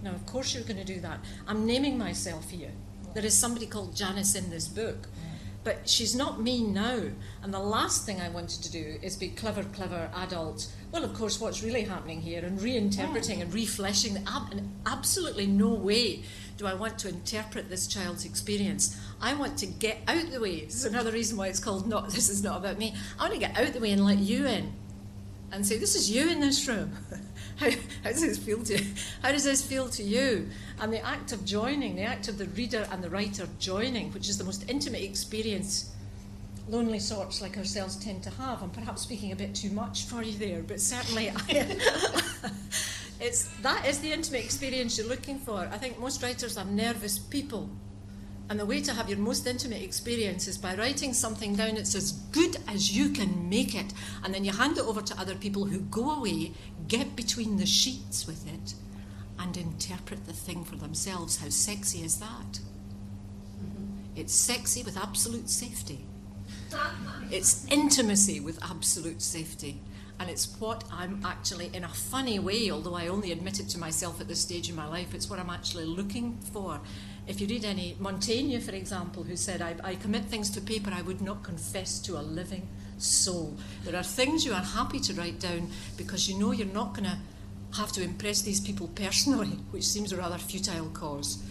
Now, 0.03 0.11
of 0.11 0.25
course, 0.25 0.53
you're 0.55 0.63
going 0.63 0.77
to 0.77 0.85
do 0.85 1.01
that. 1.01 1.19
I'm 1.49 1.65
naming 1.65 1.97
myself 1.97 2.49
here. 2.49 2.71
There 3.13 3.25
is 3.25 3.37
somebody 3.37 3.65
called 3.65 3.95
Janice 3.95 4.35
in 4.35 4.49
this 4.49 4.67
book. 4.67 5.03
Mm. 5.03 5.33
But 5.63 5.87
she's 5.87 6.13
not 6.15 6.41
me 6.41 6.63
now. 6.63 7.01
And 7.41 7.53
the 7.53 7.59
last 7.59 8.05
thing 8.05 8.19
I 8.19 8.29
wanted 8.29 8.63
to 8.63 8.71
do 8.71 8.99
is 9.01 9.15
be 9.15 9.29
clever, 9.29 9.63
clever 9.63 10.09
adult. 10.13 10.71
Well, 10.91 11.03
of 11.03 11.13
course, 11.13 11.39
what's 11.39 11.63
really 11.63 11.83
happening 11.83 12.21
here 12.21 12.43
and 12.43 12.59
reinterpreting 12.59 13.41
and 13.41 13.53
refleshing. 13.53 14.17
Ab- 14.27 14.51
in 14.51 14.69
absolutely 14.85 15.47
no 15.47 15.69
way 15.69 16.23
do 16.57 16.67
I 16.67 16.73
want 16.73 16.99
to 16.99 17.09
interpret 17.09 17.69
this 17.69 17.87
child's 17.87 18.25
experience. 18.25 18.99
I 19.21 19.33
want 19.33 19.57
to 19.59 19.65
get 19.65 19.99
out 20.07 20.31
the 20.31 20.39
way. 20.39 20.65
This 20.65 20.75
is 20.75 20.85
another 20.85 21.11
reason 21.11 21.37
why 21.37 21.47
it's 21.47 21.59
called 21.59 21.87
not. 21.87 22.09
This 22.11 22.29
is 22.29 22.43
not 22.43 22.57
about 22.57 22.77
me. 22.77 22.93
I 23.17 23.23
want 23.23 23.33
to 23.33 23.39
get 23.39 23.57
out 23.57 23.73
the 23.73 23.79
way 23.79 23.91
and 23.91 24.05
let 24.05 24.19
you 24.19 24.45
in, 24.45 24.73
and 25.51 25.65
say, 25.65 25.77
"This 25.77 25.95
is 25.95 26.11
you 26.11 26.29
in 26.29 26.39
this 26.39 26.67
room." 26.67 26.91
how, 27.57 27.69
how 28.03 28.09
does 28.11 28.21
this 28.21 28.37
feel 28.37 28.63
to? 28.63 28.77
You? 28.77 28.93
How 29.21 29.31
does 29.31 29.43
this 29.43 29.65
feel 29.65 29.89
to 29.89 30.03
you? 30.03 30.49
And 30.79 30.91
the 30.91 31.05
act 31.05 31.31
of 31.31 31.45
joining, 31.45 31.95
the 31.95 32.03
act 32.03 32.27
of 32.27 32.37
the 32.37 32.45
reader 32.45 32.87
and 32.91 33.03
the 33.03 33.09
writer 33.09 33.47
joining, 33.59 34.11
which 34.11 34.29
is 34.29 34.37
the 34.37 34.43
most 34.43 34.69
intimate 34.69 35.01
experience 35.01 35.93
lonely 36.67 36.99
sorts 36.99 37.41
like 37.41 37.57
ourselves 37.57 37.95
tend 37.97 38.23
to 38.23 38.29
have. 38.31 38.63
I'm 38.63 38.69
perhaps 38.69 39.01
speaking 39.01 39.31
a 39.31 39.35
bit 39.35 39.53
too 39.53 39.69
much 39.71 40.05
for 40.05 40.23
you 40.23 40.37
there, 40.37 40.63
but 40.63 40.79
certainly 40.79 41.29
I, 41.29 41.35
it's 43.19 43.49
that 43.61 43.85
is 43.85 43.99
the 43.99 44.11
intimate 44.11 44.43
experience 44.43 44.97
you're 44.97 45.07
looking 45.07 45.39
for. 45.39 45.59
I 45.59 45.77
think 45.77 45.99
most 45.99 46.23
writers 46.23 46.57
are 46.57 46.65
nervous 46.65 47.19
people. 47.19 47.69
And 48.49 48.59
the 48.59 48.65
way 48.65 48.81
to 48.81 48.93
have 48.93 49.09
your 49.09 49.17
most 49.17 49.47
intimate 49.47 49.81
experience 49.81 50.47
is 50.47 50.57
by 50.57 50.75
writing 50.75 51.13
something 51.13 51.55
down 51.55 51.75
that's 51.75 51.95
as 51.95 52.11
good 52.11 52.57
as 52.67 52.95
you 52.95 53.09
can 53.09 53.49
make 53.49 53.73
it, 53.73 53.93
and 54.23 54.33
then 54.33 54.43
you 54.43 54.51
hand 54.51 54.77
it 54.77 54.85
over 54.85 55.01
to 55.01 55.19
other 55.19 55.35
people 55.35 55.65
who 55.65 55.79
go 55.79 56.11
away, 56.11 56.51
get 56.87 57.15
between 57.15 57.57
the 57.57 57.65
sheets 57.65 58.27
with 58.27 58.45
it, 58.47 58.75
and 59.39 59.57
interpret 59.57 60.25
the 60.25 60.33
thing 60.33 60.63
for 60.63 60.75
themselves. 60.75 61.37
How 61.37 61.49
sexy 61.49 62.03
is 62.03 62.19
that? 62.19 62.59
Mm-hmm. 63.59 64.17
It's 64.17 64.33
sexy 64.33 64.83
with 64.83 64.97
absolute 64.97 65.49
safety. 65.49 66.05
It's 67.31 67.65
intimacy 67.71 68.39
with 68.39 68.63
absolute 68.63 69.21
safety. 69.21 69.81
And 70.19 70.29
it's 70.29 70.59
what 70.59 70.83
I'm 70.91 71.21
actually, 71.25 71.71
in 71.73 71.83
a 71.83 71.89
funny 71.89 72.39
way, 72.39 72.69
although 72.69 72.95
I 72.95 73.07
only 73.07 73.31
admit 73.31 73.59
it 73.59 73.67
to 73.69 73.79
myself 73.79 74.21
at 74.21 74.27
this 74.27 74.39
stage 74.41 74.69
in 74.69 74.75
my 74.75 74.87
life, 74.87 75.13
it's 75.13 75.29
what 75.29 75.39
I'm 75.39 75.49
actually 75.49 75.85
looking 75.85 76.37
for. 76.53 76.79
If 77.25 77.39
you 77.39 77.47
read 77.47 77.63
any, 77.63 77.95
Montaigne, 77.99 78.57
for 78.59 78.71
example, 78.71 79.23
who 79.23 79.35
said, 79.35 79.61
I, 79.61 79.75
I 79.83 79.95
commit 79.95 80.25
things 80.25 80.49
to 80.51 80.61
paper 80.61 80.91
I 80.93 81.01
would 81.01 81.21
not 81.21 81.43
confess 81.43 81.99
to 82.01 82.17
a 82.17 82.21
living 82.21 82.67
soul. 82.97 83.57
There 83.85 83.95
are 83.95 84.03
things 84.03 84.45
you 84.45 84.53
are 84.53 84.61
happy 84.61 84.99
to 84.99 85.13
write 85.13 85.39
down 85.39 85.69
because 85.97 86.29
you 86.29 86.37
know 86.37 86.51
you're 86.51 86.67
not 86.67 86.93
going 86.93 87.05
to 87.05 87.17
have 87.77 87.91
to 87.93 88.03
impress 88.03 88.41
these 88.41 88.59
people 88.59 88.87
personally, 88.89 89.47
which 89.71 89.83
seems 89.85 90.11
a 90.11 90.17
rather 90.17 90.37
futile 90.37 90.89
cause. 90.89 91.41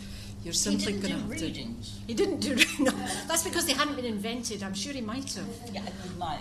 You're 0.44 0.52
simply 0.52 0.94
going 0.94 1.02
to 1.02 1.08
have 1.20 1.36
to. 1.36 1.44
readings. 1.44 2.00
He 2.06 2.14
didn't 2.14 2.40
do 2.40 2.56
no, 2.80 2.90
That's 3.28 3.44
because 3.44 3.64
they 3.64 3.74
hadn't 3.74 3.94
been 3.94 4.04
invented. 4.04 4.64
I'm 4.64 4.74
sure 4.74 4.92
he 4.92 5.00
might 5.00 5.32
have 5.34 5.46
Yeah, 5.72 5.82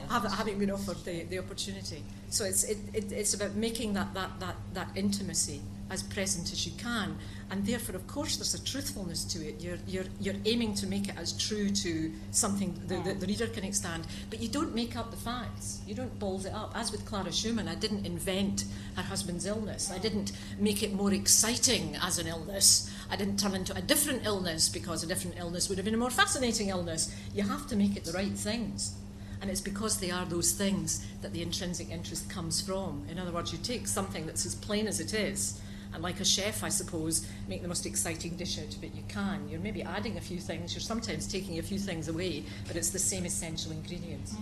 have. 0.10 0.24
having 0.32 0.58
been 0.58 0.72
offered 0.72 0.98
the, 1.06 1.24
the 1.26 1.38
opportunity. 1.38 2.04
So 2.30 2.44
it's, 2.44 2.64
it, 2.64 2.80
it, 2.94 3.12
it's 3.12 3.36
about 3.36 3.54
making 3.54 3.94
that, 3.94 4.12
that, 4.16 4.40
that, 4.40 4.56
that 4.74 4.88
intimacy 4.96 5.62
as 5.92 6.02
present 6.02 6.52
as 6.52 6.66
you 6.66 6.72
can. 6.78 7.18
And 7.52 7.66
therefore, 7.66 7.98
of 7.98 8.08
course, 8.08 8.38
there's 8.38 8.54
a 8.54 8.64
truthfulness 8.64 9.26
to 9.26 9.46
it. 9.46 9.62
You're, 9.62 9.78
you're, 9.86 10.06
you're 10.22 10.36
aiming 10.46 10.74
to 10.76 10.88
make 10.88 11.10
it 11.10 11.16
as 11.18 11.34
true 11.34 11.70
to 11.70 12.12
something 12.32 12.80
the, 12.88 12.96
the, 13.02 13.14
the 13.14 13.28
reader 13.28 13.48
can 13.48 13.66
extend. 13.66 14.08
But 14.30 14.40
you 14.40 14.48
don't 14.48 14.74
make 14.74 14.96
up 14.96 15.12
the 15.12 15.18
facts. 15.18 15.82
You 15.86 15.94
don't 15.94 16.18
balls 16.18 16.46
it 16.46 16.54
up. 16.54 16.72
As 16.76 16.94
with 16.94 17.06
Clara 17.06 17.32
Schumann, 17.32 17.68
I 17.68 17.76
didn't 17.76 18.06
invent 18.06 18.64
her 18.96 19.02
husband's 19.02 19.46
illness. 19.46 19.92
I 19.92 19.98
didn't 19.98 20.32
make 20.58 20.82
it 20.82 20.94
more 20.94 21.14
exciting 21.14 21.98
as 22.02 22.20
an 22.20 22.28
illness. 22.28 22.90
I 23.10 23.18
didn't 23.18 23.38
turn 23.38 23.54
into 23.54 23.76
a 23.76 23.82
different 23.82 24.26
illness 24.26 24.70
because 24.70 25.04
a 25.04 25.08
different 25.08 25.38
illness 25.38 25.68
would 25.68 25.78
have 25.78 25.84
been 25.84 25.94
a 25.94 25.98
more 25.98 26.10
fascinating 26.10 26.70
illness. 26.70 27.14
You 27.34 27.44
have 27.44 27.68
to 27.68 27.76
make 27.76 27.98
it 27.98 28.06
the 28.06 28.14
right 28.14 28.32
things. 28.32 28.96
And 29.42 29.50
it's 29.50 29.60
because 29.60 30.00
they 30.00 30.12
are 30.12 30.24
those 30.26 30.52
things 30.52 31.06
that 31.22 31.34
the 31.34 31.42
intrinsic 31.42 31.90
interest 31.90 32.30
comes 32.30 32.62
from. 32.62 33.06
In 33.10 33.18
other 33.18 33.32
words, 33.32 33.52
you 33.52 33.58
take 33.58 33.88
something 33.88 34.28
that's 34.28 34.46
as 34.46 34.54
plain 34.54 34.88
as 34.88 35.00
it 35.00 35.16
is, 35.16 35.60
like 36.00 36.20
a 36.20 36.26
chef, 36.26 36.64
I 36.64 36.70
suppose, 36.70 37.28
make 37.48 37.62
the 37.62 37.68
most 37.68 37.86
exciting 37.86 38.36
dish 38.38 38.58
out 38.60 38.74
of 38.76 38.84
it 38.84 38.94
you 38.96 39.04
can. 39.08 39.48
You're 39.50 39.60
maybe 39.60 39.84
adding 39.84 40.18
a 40.18 40.22
few 40.22 40.38
things, 40.40 40.74
you're 40.74 40.82
sometimes 40.82 41.28
taking 41.28 41.60
a 41.60 41.64
few 41.64 41.78
things 41.80 42.08
away, 42.08 42.44
but 42.68 42.76
it's 42.76 42.90
the 42.90 43.00
same 43.00 43.26
essential 43.26 43.72
ingredients. 43.72 44.34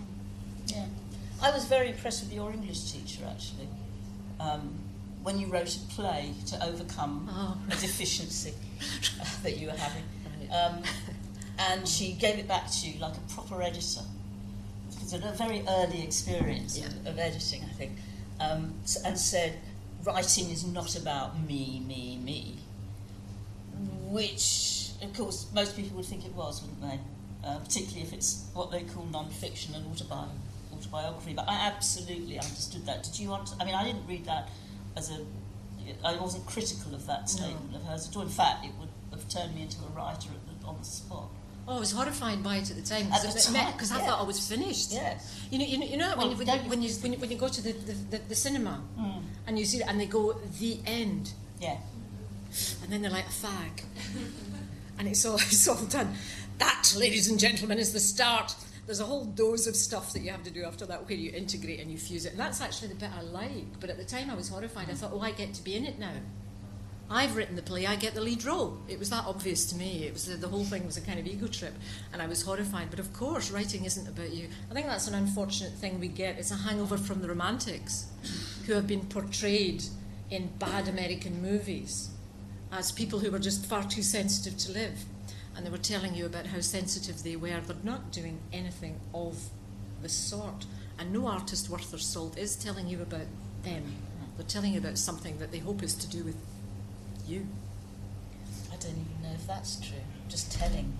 Yeah. 0.67 0.85
I 1.41 1.51
was 1.51 1.65
very 1.65 1.89
impressed 1.89 2.23
with 2.23 2.33
your 2.33 2.51
English 2.51 2.91
teacher, 2.91 3.23
actually, 3.29 3.67
um, 4.39 4.73
when 5.23 5.39
you 5.39 5.47
wrote 5.47 5.75
a 5.75 5.79
play 5.95 6.33
to 6.47 6.63
overcome 6.65 7.27
Oh, 7.31 7.57
a 7.67 7.71
deficiency 7.71 8.53
that 9.43 9.57
you 9.57 9.67
were 9.67 9.73
having. 9.73 10.03
Right. 10.49 10.55
Um, 10.55 10.83
and 11.57 11.87
she 11.87 12.13
gave 12.13 12.37
it 12.39 12.47
back 12.47 12.69
to 12.71 12.87
you 12.89 12.99
like 12.99 13.15
a 13.17 13.33
proper 13.33 13.61
editor. 13.61 14.01
It's 15.01 15.13
a 15.13 15.17
very 15.37 15.63
early 15.67 16.03
experience 16.03 16.77
of, 16.77 16.83
Yeah. 17.03 17.09
of 17.09 17.17
editing, 17.19 17.63
I 17.63 17.73
think. 17.73 17.91
Um, 18.39 18.73
and 19.05 19.17
said, 19.19 19.57
writing 20.13 20.49
is 20.49 20.65
not 20.65 20.95
about 20.97 21.39
me, 21.47 21.81
me, 21.87 22.17
me. 22.23 22.57
Which, 24.09 24.89
of 25.01 25.13
course, 25.13 25.47
most 25.53 25.75
people 25.75 25.97
would 25.97 26.05
think 26.05 26.25
it 26.25 26.33
was, 26.33 26.61
wouldn't 26.61 26.81
they? 26.81 26.99
Uh, 27.47 27.59
particularly 27.59 28.01
if 28.01 28.11
it's 28.13 28.45
what 28.53 28.71
they 28.71 28.83
call 28.83 29.05
non-fiction 29.05 29.73
and 29.75 29.85
autobi- 29.85 30.27
autobiography. 30.75 31.33
But 31.33 31.47
I 31.47 31.67
absolutely 31.67 32.37
understood 32.37 32.85
that. 32.85 33.03
Did 33.03 33.19
you? 33.19 33.29
Want 33.29 33.53
I 33.59 33.65
mean, 33.65 33.75
I 33.75 33.83
didn't 33.85 34.05
read 34.07 34.25
that 34.25 34.49
as 34.97 35.09
a. 35.11 35.19
I 36.03 36.17
wasn't 36.17 36.45
critical 36.45 36.93
of 36.93 37.05
that 37.07 37.29
statement 37.29 37.75
of 37.75 37.83
hers 37.83 38.07
at 38.09 38.15
all. 38.15 38.21
In 38.23 38.29
fact, 38.29 38.65
it 38.65 38.71
would 38.79 38.89
have 39.11 39.27
turned 39.29 39.55
me 39.55 39.61
into 39.63 39.77
a 39.85 39.87
writer 39.97 40.29
at 40.29 40.61
the, 40.61 40.67
on 40.67 40.77
the 40.77 40.83
spot. 40.83 41.29
Oh, 41.67 41.77
I 41.77 41.79
was 41.79 41.91
horrified 41.91 42.43
by 42.43 42.57
it 42.57 42.69
at 42.71 42.75
the 42.77 42.81
time 42.83 43.11
At 43.13 43.21
the 43.21 43.39
time, 43.39 43.71
because 43.73 43.91
I 43.91 43.99
thought 44.01 44.19
I 44.19 44.23
was 44.23 44.39
finished. 44.47 44.91
Yes. 44.91 45.39
You 45.51 45.59
know, 45.59 45.65
you 45.65 45.77
know, 45.77 45.85
you 45.85 45.97
know 45.97 46.13
Well, 46.17 46.29
when, 46.29 46.31
you, 46.31 46.37
when, 46.37 46.47
you- 46.47 46.89
you, 46.89 46.95
when, 46.99 47.13
you, 47.13 47.19
when 47.19 47.31
you 47.31 47.37
go 47.37 47.47
to 47.47 47.61
the, 47.61 47.71
the, 47.73 47.93
the, 47.93 48.17
the 48.29 48.35
cinema 48.35 48.81
Mm. 48.99 49.21
And 49.49 49.57
you 49.57 49.65
see 49.65 49.79
it 49.79 49.87
and 49.87 49.99
they 49.99 50.05
go 50.05 50.33
the 50.59 50.79
end 50.85 51.33
Yeah. 51.59 51.77
and 52.83 52.93
then 52.93 53.01
they're 53.01 53.11
like 53.11 53.25
a 53.25 53.29
fag 53.29 53.83
and 54.99 55.07
it's 55.07 55.25
all 55.25 55.35
it's 55.51 55.67
all 55.67 55.83
done. 55.85 56.13
That, 56.59 56.93
ladies 56.97 57.29
and 57.29 57.39
gentlemen, 57.39 57.79
is 57.79 57.93
the 57.93 57.99
start. 57.99 58.53
There's 58.85 58.99
a 58.99 59.05
whole 59.05 59.23
dose 59.25 59.65
of 59.65 59.75
stuff 59.75 60.13
that 60.13 60.19
you 60.19 60.29
have 60.31 60.43
to 60.43 60.51
do 60.51 60.63
after 60.63 60.85
that 60.87 61.07
where 61.07 61.17
you 61.17 61.31
integrate 61.31 61.79
and 61.79 61.89
you 61.89 61.97
fuse 61.97 62.25
it. 62.25 62.31
And 62.31 62.39
that's 62.39 62.59
actually 62.61 62.89
the 62.89 62.95
bit 62.95 63.09
I 63.17 63.21
like. 63.21 63.79
But 63.79 63.89
at 63.89 63.97
the 63.97 64.03
time 64.03 64.29
I 64.29 64.35
was 64.35 64.49
horrified. 64.49 64.89
I 64.89 64.93
thought, 64.93 65.11
oh, 65.13 65.21
I 65.21 65.31
get 65.31 65.53
to 65.53 65.63
be 65.63 65.75
in 65.75 65.85
it 65.85 65.99
now. 65.99 66.11
I've 67.11 67.35
written 67.35 67.55
the 67.55 67.63
play, 67.63 67.87
I 67.87 67.95
get 67.95 68.13
the 68.13 68.21
lead 68.21 68.45
role. 68.45 68.77
It 68.87 68.99
was 68.99 69.09
that 69.09 69.25
obvious 69.25 69.65
to 69.71 69.75
me. 69.75 70.03
It 70.03 70.13
was 70.13 70.25
the, 70.25 70.47
whole 70.47 70.63
thing 70.63 70.85
was 70.85 70.97
a 70.97 71.01
kind 71.01 71.19
of 71.19 71.25
ego 71.25 71.47
trip, 71.47 71.73
and 72.13 72.21
I 72.21 72.27
was 72.27 72.43
horrified. 72.43 72.91
But 72.91 72.99
of 72.99 73.11
course, 73.13 73.49
writing 73.49 73.85
isn't 73.85 74.07
about 74.07 74.31
you. 74.31 74.47
I 74.69 74.73
think 74.75 74.85
that's 74.85 75.07
an 75.07 75.15
unfortunate 75.15 75.73
thing 75.73 75.99
we 75.99 76.07
get. 76.07 76.37
It's 76.37 76.51
a 76.51 76.55
hangover 76.55 76.97
from 76.97 77.21
the 77.21 77.27
romantics, 77.27 78.05
who 78.67 78.73
have 78.73 78.85
been 78.85 79.05
portrayed 79.07 79.83
in 80.29 80.51
bad 80.59 80.87
American 80.87 81.41
movies 81.41 82.09
as 82.71 82.91
people 82.91 83.17
who 83.17 83.31
were 83.31 83.39
just 83.39 83.65
far 83.65 83.83
too 83.83 84.03
sensitive 84.03 84.55
to 84.59 84.71
live, 84.71 85.05
and 85.55 85.65
they 85.65 85.71
were 85.71 85.79
telling 85.79 86.13
you 86.13 86.27
about 86.27 86.45
how 86.45 86.59
sensitive 86.59 87.23
they 87.23 87.35
were. 87.35 87.59
They're 87.65 87.75
not 87.83 88.11
doing 88.11 88.39
anything 88.53 88.99
of 89.15 89.49
the 90.03 90.09
sort, 90.09 90.67
and 90.99 91.11
no 91.11 91.25
artist 91.25 91.71
worth 91.71 91.89
their 91.89 91.99
salt 91.99 92.37
is 92.37 92.55
telling 92.55 92.87
you 92.87 93.01
about 93.01 93.27
them. 93.63 93.83
They're 94.37 94.45
telling 94.45 94.73
you 94.73 94.79
about 94.79 94.99
something 94.99 95.39
that 95.39 95.51
they 95.51 95.57
hope 95.57 95.81
is 95.81 95.95
to 95.95 96.07
do 96.07 96.23
with 96.23 96.35
you. 97.29 97.47
I 98.71 98.75
don't 98.77 98.91
even 98.91 99.21
know 99.23 99.33
if 99.33 99.45
that's 99.47 99.75
true. 99.79 99.97
Just 100.27 100.51
telling. 100.51 100.93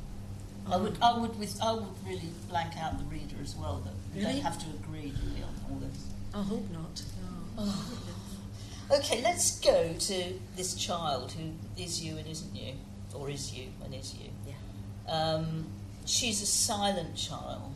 I 0.70 0.78
would, 0.78 0.98
I 1.02 1.18
would, 1.18 1.38
with, 1.40 1.60
I 1.62 1.74
would 1.74 1.88
really 2.06 2.30
blank 2.48 2.74
out 2.78 2.98
the 3.00 3.06
reader 3.06 3.36
as 3.42 3.56
well. 3.56 3.82
That 3.84 3.94
we 4.14 4.22
Really? 4.22 4.34
don't 4.34 4.44
have 4.44 4.60
to 4.60 4.66
agree 4.70 5.12
really 5.26 5.44
on 5.44 5.56
all 5.72 5.78
this. 5.80 6.06
I 6.34 6.42
hope 6.44 6.70
not. 6.72 7.02
No. 7.58 7.74
Okay, 8.92 9.22
let's 9.22 9.60
go 9.60 9.94
to 9.94 10.34
this 10.56 10.74
child 10.74 11.32
who 11.34 11.52
is 11.80 12.04
you 12.04 12.18
and 12.18 12.28
isn't 12.28 12.56
you, 12.56 12.74
or 13.14 13.30
is 13.30 13.54
you 13.54 13.68
and 13.86 13.94
is 13.94 14.16
you. 14.16 14.32
Yeah. 14.48 14.54
Um, 15.14 15.68
she's 16.06 16.42
a 16.42 16.48
silent 16.48 17.16
child. 17.16 17.72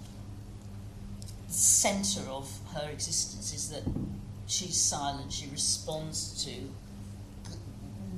The 1.47 1.53
centre 1.53 2.27
of 2.31 2.51
her 2.73 2.89
existence 2.89 3.53
is 3.53 3.69
that 3.69 3.83
she's 4.47 4.75
silent. 4.75 5.31
She 5.31 5.47
responds 5.51 6.43
to 6.45 6.51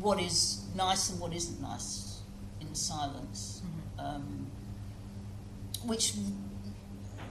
what 0.06 0.22
is 0.22 0.64
nice 0.76 1.10
and 1.10 1.20
what 1.20 1.34
isn't 1.34 1.60
nice 1.64 2.20
in 2.62 2.76
silence, 2.76 3.64
um, 3.98 4.46
which 5.84 6.14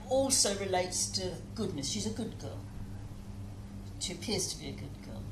also 0.09 0.53
relates 0.59 1.07
to 1.07 1.31
goodness. 1.55 1.89
She's 1.89 2.05
a 2.05 2.09
good 2.09 2.37
girl. 2.37 2.59
She 3.99 4.11
appears 4.11 4.53
to 4.53 4.59
be 4.59 4.67
a 4.67 4.73
good 4.73 4.97
girl. 5.05 5.23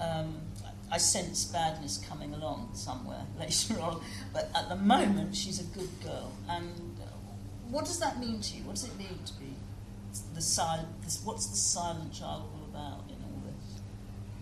Um, 0.00 0.40
I 0.90 0.98
sense 0.98 1.44
badness 1.44 2.04
coming 2.08 2.34
along 2.34 2.70
somewhere 2.74 3.24
later 3.38 3.80
on, 3.80 4.02
but 4.32 4.50
at 4.56 4.68
the 4.68 4.76
moment 4.76 5.36
she's 5.36 5.60
a 5.60 5.78
good 5.78 5.90
girl. 6.02 6.32
And 6.48 6.98
what 7.70 7.84
does 7.84 8.00
that 8.00 8.18
mean 8.18 8.40
to 8.40 8.56
you? 8.56 8.64
What 8.64 8.74
does 8.74 8.86
it 8.86 8.98
mean 8.98 9.20
to 9.24 9.32
be 9.34 9.54
the 10.34 10.42
silent? 10.42 10.88
What's 11.22 11.46
the 11.46 11.56
silent 11.56 12.12
child 12.12 12.50
all 12.52 12.64
about 12.68 13.04
in 13.10 13.13
all 13.13 13.13
this? 13.13 13.13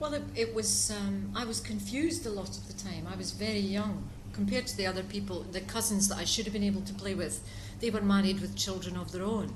Well, 0.02 0.14
it, 0.14 0.24
it 0.34 0.52
was. 0.52 0.90
Um, 0.90 1.30
I 1.32 1.44
was 1.44 1.60
confused 1.60 2.26
a 2.26 2.30
lot 2.30 2.48
of 2.48 2.66
the 2.66 2.72
time. 2.72 3.06
I 3.08 3.14
was 3.14 3.30
very 3.30 3.60
young 3.60 4.08
compared 4.32 4.66
to 4.66 4.76
the 4.76 4.84
other 4.84 5.04
people, 5.04 5.44
the 5.44 5.60
cousins 5.60 6.08
that 6.08 6.18
I 6.18 6.24
should 6.24 6.44
have 6.44 6.52
been 6.52 6.64
able 6.64 6.80
to 6.80 6.94
play 6.94 7.14
with. 7.14 7.40
They 7.78 7.88
were 7.88 8.00
married 8.00 8.40
with 8.40 8.56
children 8.56 8.96
of 8.96 9.12
their 9.12 9.22
own, 9.22 9.54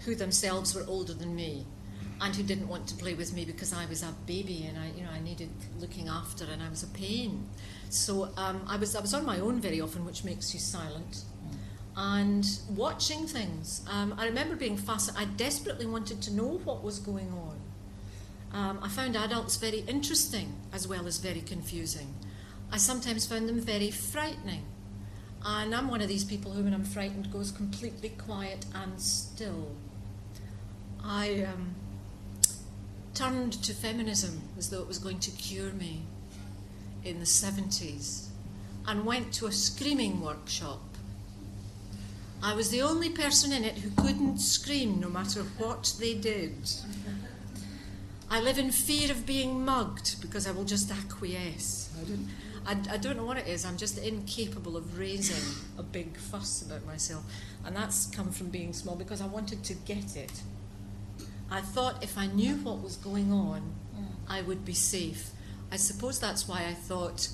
who 0.00 0.16
themselves 0.16 0.74
were 0.74 0.84
older 0.88 1.14
than 1.14 1.36
me, 1.36 1.66
and 2.20 2.34
who 2.34 2.42
didn't 2.42 2.66
want 2.66 2.88
to 2.88 2.96
play 2.96 3.14
with 3.14 3.32
me 3.32 3.44
because 3.44 3.72
I 3.72 3.86
was 3.86 4.02
a 4.02 4.12
baby 4.26 4.66
and 4.68 4.76
I, 4.76 4.90
you 4.98 5.04
know, 5.04 5.10
I 5.12 5.20
needed 5.20 5.50
looking 5.78 6.08
after 6.08 6.46
and 6.46 6.60
I 6.60 6.68
was 6.68 6.82
a 6.82 6.88
pain. 6.88 7.48
So 7.88 8.30
um, 8.36 8.62
I 8.66 8.78
was 8.78 8.96
I 8.96 9.00
was 9.00 9.14
on 9.14 9.24
my 9.24 9.38
own 9.38 9.60
very 9.60 9.80
often, 9.80 10.04
which 10.04 10.24
makes 10.24 10.52
you 10.52 10.58
silent. 10.58 11.22
And 11.96 12.44
watching 12.70 13.28
things. 13.28 13.84
Um, 13.88 14.16
I 14.18 14.26
remember 14.26 14.56
being 14.56 14.78
fascinated. 14.78 15.28
I 15.28 15.32
desperately 15.36 15.86
wanted 15.86 16.20
to 16.22 16.34
know 16.34 16.58
what 16.64 16.82
was 16.82 16.98
going 16.98 17.30
on. 17.30 17.55
Um, 18.56 18.80
I 18.82 18.88
found 18.88 19.16
adults 19.16 19.56
very 19.56 19.80
interesting 19.80 20.54
as 20.72 20.88
well 20.88 21.06
as 21.06 21.18
very 21.18 21.42
confusing. 21.42 22.14
I 22.72 22.78
sometimes 22.78 23.26
found 23.26 23.50
them 23.50 23.60
very 23.60 23.90
frightening. 23.90 24.64
And 25.44 25.74
I'm 25.74 25.90
one 25.90 26.00
of 26.00 26.08
these 26.08 26.24
people 26.24 26.52
who, 26.52 26.64
when 26.64 26.72
I'm 26.72 26.82
frightened, 26.82 27.30
goes 27.30 27.52
completely 27.52 28.08
quiet 28.08 28.64
and 28.74 28.98
still. 28.98 29.76
I 31.04 31.42
um, 31.42 31.74
turned 33.12 33.52
to 33.62 33.74
feminism 33.74 34.40
as 34.56 34.70
though 34.70 34.80
it 34.80 34.88
was 34.88 34.98
going 34.98 35.18
to 35.20 35.30
cure 35.32 35.72
me 35.72 36.04
in 37.04 37.18
the 37.18 37.26
70s 37.26 38.28
and 38.88 39.04
went 39.04 39.34
to 39.34 39.46
a 39.48 39.52
screaming 39.52 40.22
workshop. 40.22 40.80
I 42.42 42.54
was 42.54 42.70
the 42.70 42.80
only 42.80 43.10
person 43.10 43.52
in 43.52 43.64
it 43.64 43.76
who 43.76 43.90
couldn't 44.02 44.38
scream 44.38 44.98
no 44.98 45.10
matter 45.10 45.42
what 45.58 45.92
they 46.00 46.14
did. 46.14 46.54
I 48.28 48.40
live 48.40 48.58
in 48.58 48.70
fear 48.70 49.10
of 49.10 49.24
being 49.24 49.64
mugged 49.64 50.20
because 50.20 50.46
I 50.46 50.50
will 50.50 50.64
just 50.64 50.90
acquiesce. 50.90 51.90
I 52.00 52.04
don't, 52.04 52.28
I, 52.66 52.94
I 52.94 52.96
don't 52.96 53.16
know 53.16 53.24
what 53.24 53.38
it 53.38 53.46
is. 53.46 53.64
I'm 53.64 53.76
just 53.76 53.98
incapable 53.98 54.76
of 54.76 54.98
raising 54.98 55.64
a 55.78 55.82
big 55.82 56.16
fuss 56.16 56.62
about 56.62 56.84
myself. 56.84 57.24
And 57.64 57.76
that's 57.76 58.06
come 58.06 58.32
from 58.32 58.48
being 58.48 58.72
small 58.72 58.96
because 58.96 59.20
I 59.20 59.26
wanted 59.26 59.62
to 59.64 59.74
get 59.74 60.16
it. 60.16 60.32
I 61.50 61.60
thought 61.60 62.02
if 62.02 62.18
I 62.18 62.26
knew 62.26 62.56
what 62.56 62.82
was 62.82 62.96
going 62.96 63.32
on, 63.32 63.60
mm. 63.96 64.06
I 64.28 64.42
would 64.42 64.64
be 64.64 64.74
safe. 64.74 65.30
I 65.70 65.76
suppose 65.76 66.18
that's 66.18 66.48
why 66.48 66.66
I 66.66 66.74
thought 66.74 67.28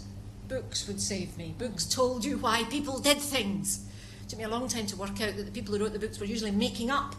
books 0.48 0.86
would 0.86 1.00
save 1.00 1.38
me. 1.38 1.54
Books 1.56 1.86
told 1.86 2.24
you 2.24 2.36
why 2.36 2.64
people 2.64 2.98
did 2.98 3.18
things. 3.18 3.86
It 4.22 4.28
took 4.28 4.38
me 4.38 4.44
a 4.44 4.48
long 4.48 4.68
time 4.68 4.86
to 4.86 4.96
work 4.96 5.20
out 5.22 5.36
that 5.36 5.44
the 5.46 5.50
people 5.50 5.74
who 5.74 5.82
wrote 5.82 5.94
the 5.94 5.98
books 5.98 6.20
were 6.20 6.26
usually 6.26 6.50
making 6.50 6.90
up 6.90 7.14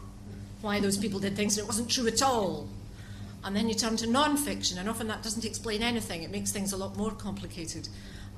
why 0.62 0.80
those 0.80 0.98
people 0.98 1.20
did 1.20 1.36
things 1.36 1.58
and 1.58 1.66
it 1.66 1.68
wasn't 1.68 1.90
true 1.90 2.08
at 2.08 2.22
all. 2.22 2.70
And 3.44 3.56
then 3.56 3.68
you 3.68 3.76
turn 3.76 3.98
to 3.98 4.08
non 4.08 4.38
fiction, 4.38 4.78
and 4.78 4.88
often 4.88 5.08
that 5.08 5.22
doesn't 5.22 5.46
explain 5.46 5.84
anything, 5.84 6.24
it 6.24 6.32
makes 6.32 6.52
things 6.52 6.72
a 6.72 6.78
lot 6.78 6.96
more 6.96 7.12
complicated. 7.12 7.90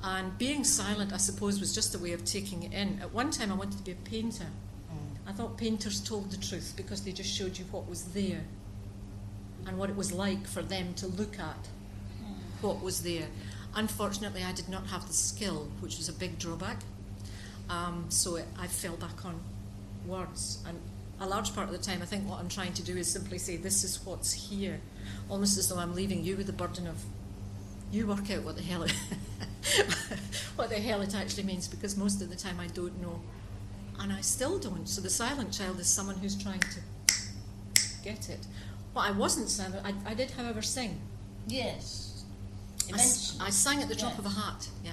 And 0.02 0.36
being 0.36 0.64
silent, 0.64 1.12
I 1.12 1.16
suppose, 1.16 1.60
was 1.60 1.74
just 1.74 1.94
a 1.94 1.98
way 1.98 2.12
of 2.12 2.24
taking 2.24 2.62
it 2.64 2.72
in. 2.72 2.98
At 3.00 3.12
one 3.12 3.30
time, 3.30 3.50
I 3.52 3.54
wanted 3.54 3.78
to 3.78 3.84
be 3.84 3.92
a 3.92 4.08
painter. 4.08 4.46
I 5.28 5.32
thought 5.32 5.56
painters 5.58 6.00
told 6.00 6.30
the 6.30 6.36
truth 6.36 6.74
because 6.76 7.02
they 7.02 7.10
just 7.10 7.34
showed 7.34 7.58
you 7.58 7.64
what 7.72 7.88
was 7.88 8.04
there 8.04 8.42
and 9.66 9.76
what 9.76 9.90
it 9.90 9.96
was 9.96 10.12
like 10.12 10.46
for 10.46 10.62
them 10.62 10.94
to 10.94 11.08
look 11.08 11.38
at 11.40 11.68
what 12.60 12.80
was 12.80 13.02
there. 13.02 13.26
Unfortunately, 13.74 14.44
I 14.44 14.52
did 14.52 14.68
not 14.68 14.86
have 14.86 15.06
the 15.06 15.12
skill, 15.12 15.68
which 15.80 15.98
was 15.98 16.08
a 16.08 16.12
big 16.12 16.38
drawback. 16.38 16.78
Um, 17.68 18.06
so 18.08 18.36
it, 18.36 18.46
I 18.58 18.68
fell 18.68 18.96
back 18.96 19.24
on 19.24 19.40
words. 20.06 20.62
And 20.66 20.78
a 21.20 21.26
large 21.26 21.54
part 21.54 21.68
of 21.68 21.72
the 21.72 21.82
time, 21.82 22.02
I 22.02 22.04
think 22.06 22.28
what 22.28 22.38
I'm 22.40 22.48
trying 22.48 22.72
to 22.74 22.82
do 22.82 22.96
is 22.96 23.10
simply 23.10 23.38
say, 23.38 23.56
this 23.56 23.84
is 23.84 24.04
what's 24.04 24.32
here. 24.32 24.80
Almost 25.28 25.56
as 25.58 25.68
though 25.68 25.78
I'm 25.78 25.94
leaving 25.94 26.22
you 26.24 26.36
with 26.36 26.46
the 26.46 26.52
burden 26.52 26.86
of, 26.86 27.02
you 27.90 28.06
work 28.06 28.30
out 28.30 28.42
what 28.42 28.56
the 28.56 28.62
hell 28.62 28.82
it, 28.82 28.92
what 30.56 30.68
the 30.68 30.76
hell 30.76 31.00
it 31.02 31.14
actually 31.14 31.44
means, 31.44 31.68
because 31.68 31.96
most 31.96 32.20
of 32.20 32.28
the 32.28 32.36
time 32.36 32.58
I 32.60 32.66
don't 32.68 33.00
know. 33.00 33.20
And 33.98 34.12
I 34.12 34.20
still 34.20 34.58
don't. 34.58 34.86
So 34.86 35.00
the 35.00 35.08
silent 35.08 35.52
child 35.52 35.80
is 35.80 35.86
someone 35.86 36.16
who's 36.16 36.36
trying 36.36 36.60
to 36.60 36.80
get 38.04 38.28
it. 38.28 38.46
What 38.92 39.06
I 39.08 39.10
wasn't 39.10 39.48
silent, 39.48 39.86
I, 39.86 39.94
I 40.10 40.14
did, 40.14 40.30
however, 40.32 40.60
sing. 40.60 41.00
Yes. 41.46 42.24
I, 42.92 43.46
I 43.46 43.50
sang 43.50 43.80
at 43.82 43.88
the 43.88 43.94
drop 43.94 44.12
Yeah. 44.12 44.18
of 44.18 44.26
a 44.26 44.30
hat, 44.30 44.68
yeah. 44.84 44.92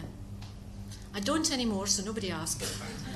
I 1.15 1.19
don't 1.19 1.51
anymore, 1.51 1.87
so 1.87 2.03
nobody 2.03 2.31
asked. 2.31 2.63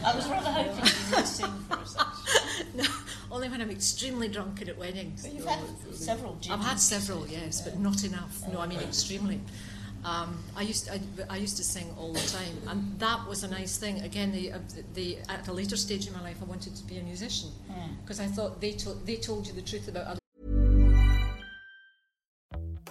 I 0.06 0.16
was 0.16 0.28
rather 0.30 0.52
hoping 0.52 0.86
you 0.86 1.16
would 1.16 1.26
sing 1.26 1.52
for 1.68 1.80
us. 1.80 1.98
no, 2.76 2.84
only 3.32 3.50
when 3.50 3.62
I'm 3.62 3.72
extremely 3.72 4.28
drunk 4.28 4.62
at 4.62 4.78
weddings. 4.78 5.24
But 5.24 5.34
you've 5.34 5.46
had 5.46 5.60
several 5.94 6.38
I've 6.52 6.64
had 6.64 6.80
several, 6.80 7.28
yes, 7.28 7.62
but 7.62 7.80
not 7.80 8.04
enough. 8.04 8.44
No, 8.54 8.60
I 8.60 8.68
mean 8.68 8.80
extremely. 8.80 9.42
Um, 10.06 10.38
I 10.56 10.62
used 10.62 10.90
I, 10.90 11.00
I 11.30 11.38
used 11.38 11.58
to 11.58 11.64
sing 11.64 11.94
all 11.98 12.14
the 12.14 12.28
time, 12.28 12.56
and 12.68 13.00
that 13.00 13.28
was 13.28 13.44
a 13.44 13.48
nice 13.48 13.78
thing. 13.78 14.02
Again, 14.02 14.32
the, 14.32 14.54
uh, 14.54 14.60
the 14.94 15.18
at 15.28 15.48
a 15.48 15.54
later 15.54 15.76
stage 15.76 16.08
in 16.08 16.14
my 16.14 16.22
life, 16.22 16.38
I 16.42 16.46
wanted 16.46 16.76
to 16.76 16.84
be 16.84 16.98
a 17.00 17.04
musician 17.04 17.50
because 18.04 18.20
I 18.20 18.28
thought 18.28 18.62
they 18.62 18.74
told 18.74 19.06
they 19.06 19.16
told 19.16 19.48
you 19.48 19.54
the 19.54 19.62
truth 19.62 19.88
about 19.88 20.06
other. 20.06 20.20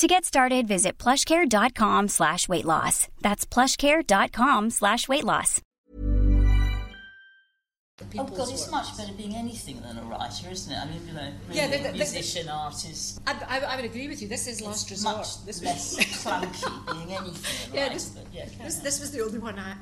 To 0.00 0.06
get 0.06 0.24
started, 0.24 0.66
visit 0.66 0.96
plushcare.com 0.96 2.08
slash 2.08 2.48
weight 2.48 2.64
loss. 2.64 3.08
That's 3.20 3.44
plushcare.com 3.44 4.70
slash 4.70 5.08
weight 5.08 5.24
loss. 5.24 5.60
Oh 8.16 8.24
God, 8.24 8.48
it's 8.50 8.70
much 8.70 8.96
better 8.96 9.12
being 9.12 9.34
anything 9.36 9.82
than 9.82 9.98
a 9.98 10.02
writer, 10.04 10.48
isn't 10.50 10.72
it? 10.72 10.78
I 10.78 10.86
mean, 10.86 11.06
you 11.06 11.12
know, 11.12 11.20
really 11.48 11.60
Yeah, 11.60 11.66
the- 11.66 11.76
the- 11.76 11.88
the- 11.90 11.98
musician, 11.98 12.48
artist, 12.48 13.20
I, 13.26 13.32
I, 13.46 13.58
I 13.60 13.76
would 13.76 13.84
agree 13.84 14.08
with 14.08 14.22
you. 14.22 14.28
This 14.28 14.46
is 14.46 14.62
last 14.62 14.90
it's 14.90 15.04
resort. 15.04 15.18
much 15.18 15.44
This 15.44 15.62
less 15.62 15.96
clunky 16.24 16.86
being 16.86 17.14
anything 17.18 17.42
than 17.66 17.72
a 17.72 17.74
Yeah, 17.76 17.82
writer. 17.82 17.94
this- 17.94 18.08
but 18.08 18.24
yeah, 18.32 18.46
This, 18.64 18.76
this 18.76 19.00
was 19.00 19.10
the 19.10 19.22
only 19.22 19.38
one 19.38 19.58
I. 19.58 19.74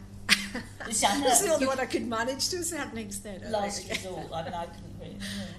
Know. 0.54 1.28
this 1.28 1.40
the 1.40 1.52
only 1.52 1.66
one 1.66 1.80
I 1.80 1.86
could 1.86 2.06
manage 2.06 2.48
to 2.50 2.56
a 2.58 2.62
certain 2.62 2.98
extent. 2.98 3.48
Last 3.50 3.88
resort. 3.88 4.26
I 4.32 4.42
mean, 4.44 4.54
I 4.54 4.66
couldn't 4.66 5.00
really. 5.00 5.16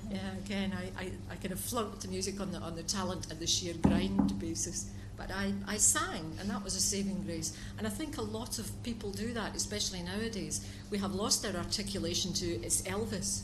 yeah. 0.10 0.18
Yeah, 0.18 0.32
again, 0.46 0.74
I, 0.78 1.04
I, 1.04 1.12
I 1.32 1.36
kind 1.36 1.52
of 1.52 1.60
flunked 1.60 2.02
the 2.02 2.08
music 2.08 2.40
on 2.40 2.52
the 2.52 2.60
on 2.60 2.76
the 2.76 2.84
talent 2.84 3.32
and 3.32 3.40
the 3.40 3.48
sheer 3.48 3.74
grind 3.82 4.40
basis. 4.40 4.90
But 5.18 5.32
I, 5.32 5.54
I 5.68 5.76
sang, 5.76 6.38
and 6.40 6.50
that 6.50 6.64
was 6.64 6.76
a 6.76 6.80
saving 6.80 7.24
grace. 7.24 7.56
And 7.78 7.86
I 7.86 7.90
think 7.90 8.18
a 8.18 8.22
lot 8.22 8.58
of 8.58 8.72
people 8.84 9.12
do 9.12 9.34
that, 9.34 9.54
especially 9.54 10.02
nowadays. 10.02 10.66
We 10.90 10.98
have 11.00 11.14
lost 11.14 11.46
our 11.46 11.54
articulation 11.58 12.32
to 12.34 12.46
it's 12.64 12.82
Elvis. 12.84 13.42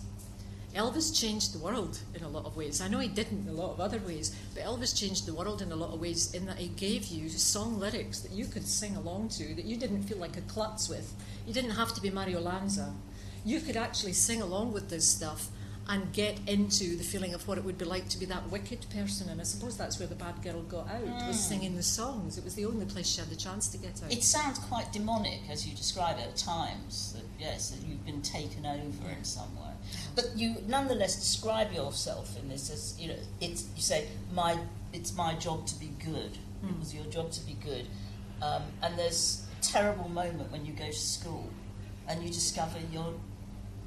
Elvis 0.76 1.18
changed 1.18 1.54
the 1.54 1.60
world 1.60 2.00
in 2.14 2.24
a 2.24 2.28
lot 2.28 2.46
of 2.46 2.58
ways. 2.58 2.82
I 2.82 2.90
know 2.90 3.00
he 3.00 3.08
didn't 3.08 3.48
in 3.48 3.50
a 3.50 3.54
lot 3.54 3.72
of 3.72 3.80
other 3.80 4.00
ways, 4.00 4.36
but 4.54 4.64
Elvis 4.64 4.94
changed 4.94 5.26
the 5.26 5.34
world 5.34 5.62
in 5.62 5.72
a 5.72 5.76
lot 5.76 5.94
of 5.94 6.02
ways 6.02 6.34
in 6.34 6.46
that 6.48 6.58
he 6.58 6.68
gave 6.68 7.06
you 7.06 7.30
song 7.30 7.80
lyrics 7.80 8.20
that 8.20 8.32
you 8.32 8.46
could 8.46 8.68
sing 8.68 8.96
along 8.98 9.30
to, 9.30 9.56
that 9.56 9.64
you 9.64 9.78
didn't 9.78 10.04
feel 10.04 10.18
like 10.18 10.36
a 10.36 10.42
klutz 10.42 10.90
with. 10.90 11.14
You 11.48 11.54
didn't 11.54 11.72
have 11.72 11.94
to 11.94 12.02
be 12.02 12.10
Mario 12.10 12.42
Lanza. 12.42 12.94
You 13.46 13.62
could 13.62 13.78
actually 13.78 14.14
sing 14.14 14.42
along 14.42 14.74
with 14.74 14.90
this 14.90 15.08
stuff 15.08 15.48
and 15.88 16.12
get 16.14 16.40
into 16.48 16.96
the 16.98 17.04
feeling 17.04 17.34
of 17.34 17.48
what 17.48 17.58
it 17.58 17.64
would 17.64 17.78
be 17.78 17.86
like 17.86 18.10
to 18.10 18.18
be 18.18 18.26
that 18.26 18.50
wicked 18.50 18.86
person. 18.90 19.30
And 19.30 19.40
I 19.40 19.44
suppose 19.44 19.78
that's 19.78 20.00
where 20.00 20.08
the 20.08 20.16
bad 20.16 20.42
girl 20.44 20.62
got 20.64 20.90
out, 20.90 21.04
was 21.28 21.38
hmm. 21.38 21.54
singing 21.54 21.76
the 21.76 21.84
songs. 21.84 22.38
It 22.38 22.44
was 22.44 22.56
the 22.56 22.66
only 22.66 22.86
place 22.86 23.08
she 23.08 23.22
had 23.22 23.30
the 23.30 23.36
chance 23.36 23.68
to 23.70 23.78
get 23.78 24.02
out. 24.04 24.12
It 24.12 24.24
sounds 24.24 24.60
quite 24.60 24.92
demonic 24.92 25.42
as 25.50 25.68
you 25.68 25.76
describe 25.76 26.18
it 26.18 26.24
at 26.24 26.36
times. 26.36 27.14
That 27.14 27.24
yes, 27.40 27.70
that 27.70 27.88
you've 27.88 28.06
been 28.06 28.22
taken 28.24 28.66
over 28.66 29.10
in 29.10 29.24
some 29.24 29.56
way. 29.56 29.65
But 30.16 30.32
you 30.36 30.56
nonetheless 30.68 31.16
describe 31.16 31.74
yourself 31.74 32.38
in 32.40 32.50
this 32.50 32.70
as 32.70 32.96
you 33.00 33.10
know. 33.10 33.20
It's 33.42 33.66
you 33.76 33.82
say 33.82 34.08
my 34.34 34.58
it's 34.94 35.16
my 35.16 35.34
job 35.36 35.66
to 35.68 35.80
be 35.80 35.92
good. 36.04 36.38
It 36.68 36.80
was 36.80 36.96
your 36.96 37.06
job 37.06 37.32
to 37.32 37.42
be 37.46 37.54
good. 37.64 37.86
Um, 38.42 38.64
and 38.82 38.98
there's 38.98 39.46
a 39.60 39.64
terrible 39.64 40.10
moment 40.10 40.52
when 40.52 40.66
you 40.66 40.74
go 40.74 40.88
to 40.88 40.94
school 40.94 41.48
and 42.08 42.24
you 42.24 42.30
discover 42.30 42.80
you 42.92 43.20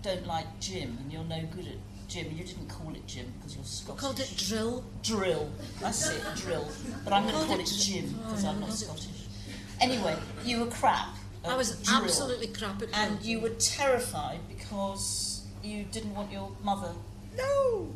don't 0.03 0.27
like 0.27 0.47
gym 0.61 0.97
and 1.01 1.13
you're 1.13 1.25
no 1.25 1.41
good 1.55 1.67
at 1.67 2.09
gym. 2.09 2.27
You 2.33 2.45
didn't 2.45 2.69
call 2.69 2.95
it 2.95 3.07
gym 3.07 3.33
because 3.39 3.57
you're 3.57 3.65
Scottish. 3.65 4.01
called 4.01 4.21
it 4.21 4.35
drill. 4.37 4.85
drill. 5.03 5.51
That's 5.81 6.09
it, 6.09 6.23
drill. 6.37 6.69
But 7.05 7.13
I'm 7.13 7.25
going 7.25 7.35
to 7.41 7.47
call 7.47 7.59
it 7.61 7.67
gym 7.67 8.15
because 8.25 8.45
I'm 8.45 8.61
not 8.61 8.73
Scottish. 8.73 9.27
Anyway, 9.81 10.17
you 10.45 10.61
were 10.61 10.67
crap. 10.71 11.09
I 11.49 11.57
was 11.57 11.77
drill. 11.83 12.03
absolutely 12.03 12.49
crap 12.49 12.83
at 12.83 12.93
drill. 12.93 12.95
And 12.95 13.23
you 13.23 13.41
were 13.41 13.51
terrified 13.51 14.41
because 14.49 15.28
you 15.69 15.85
didn't 15.85 16.15
want 16.15 16.33
your 16.33 16.51
mother 16.63 16.93
No! 17.37 17.93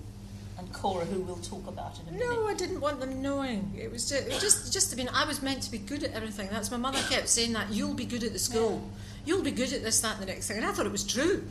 and 0.59 0.73
Cora, 0.73 1.05
who 1.05 1.21
we'll 1.23 1.37
talk 1.37 1.67
about 1.67 1.99
in 2.01 2.09
a 2.09 2.13
minute. 2.13 2.29
No, 2.29 2.47
I 2.47 2.55
didn't 2.55 2.81
want 2.81 3.01
them 3.01 3.23
knowing. 3.23 3.73
It 3.77 3.91
was 3.91 4.09
just, 4.09 4.27
it 4.27 4.33
was 4.33 4.41
just, 4.41 4.73
just. 4.73 4.93
I 4.93 4.97
mean, 4.97 5.09
I 5.13 5.25
was 5.25 5.43
meant 5.43 5.63
to 5.63 5.71
be 5.71 5.79
good 5.79 6.05
at 6.05 6.13
everything. 6.13 6.49
That's 6.51 6.71
my 6.71 6.77
mother 6.77 7.01
kept 7.09 7.29
saying 7.29 7.53
that. 7.55 7.71
You'll 7.71 7.95
be 7.95 8.05
good 8.05 8.23
at 8.23 8.33
the 8.33 8.39
school. 8.39 8.89
You'll 9.25 9.43
be 9.43 9.51
good 9.51 9.73
at 9.73 9.83
this, 9.83 10.01
that, 10.01 10.15
and 10.15 10.23
the 10.23 10.27
next 10.27 10.49
thing. 10.49 10.59
And 10.59 10.67
I 10.67 10.73
thought 10.73 10.87
it 10.87 10.93
was 10.93 11.05
true. 11.05 11.45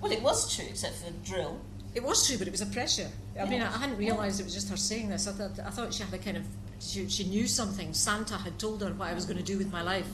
Well, 0.00 0.12
it 0.12 0.22
was 0.22 0.54
true, 0.54 0.66
except 0.68 0.96
for 0.96 1.10
drill. 1.24 1.60
It 1.94 2.02
was 2.02 2.26
true, 2.26 2.38
but 2.38 2.46
it 2.46 2.50
was 2.50 2.60
a 2.60 2.66
pressure. 2.66 3.08
I 3.40 3.44
mean, 3.46 3.62
I 3.62 3.76
hadn't 3.76 3.96
realised 3.96 4.40
it 4.40 4.44
was 4.44 4.54
just 4.54 4.68
her 4.70 4.76
saying 4.76 5.08
this. 5.08 5.26
I 5.26 5.32
thought, 5.32 5.58
I 5.64 5.70
thought 5.70 5.94
she 5.94 6.02
had 6.02 6.12
a 6.12 6.18
kind 6.18 6.36
of, 6.36 6.44
she, 6.80 7.08
she 7.08 7.24
knew 7.24 7.46
something. 7.46 7.94
Santa 7.94 8.36
had 8.36 8.58
told 8.58 8.82
her 8.82 8.90
what 8.90 9.08
I 9.08 9.14
was 9.14 9.24
going 9.24 9.38
to 9.38 9.44
do 9.44 9.58
with 9.58 9.72
my 9.72 9.82
life. 9.82 10.06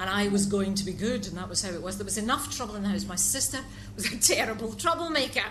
And 0.00 0.10
I 0.10 0.28
was 0.28 0.46
going 0.46 0.74
to 0.74 0.84
be 0.84 0.92
good, 0.92 1.26
and 1.26 1.36
that 1.36 1.48
was 1.48 1.62
how 1.62 1.70
it 1.70 1.82
was. 1.82 1.96
There 1.98 2.04
was 2.04 2.18
enough 2.18 2.54
trouble 2.56 2.74
in 2.76 2.82
the 2.82 2.88
house. 2.88 3.06
My 3.06 3.16
sister 3.16 3.58
was 3.94 4.12
a 4.12 4.16
terrible 4.34 4.72
troublemaker. 4.72 5.44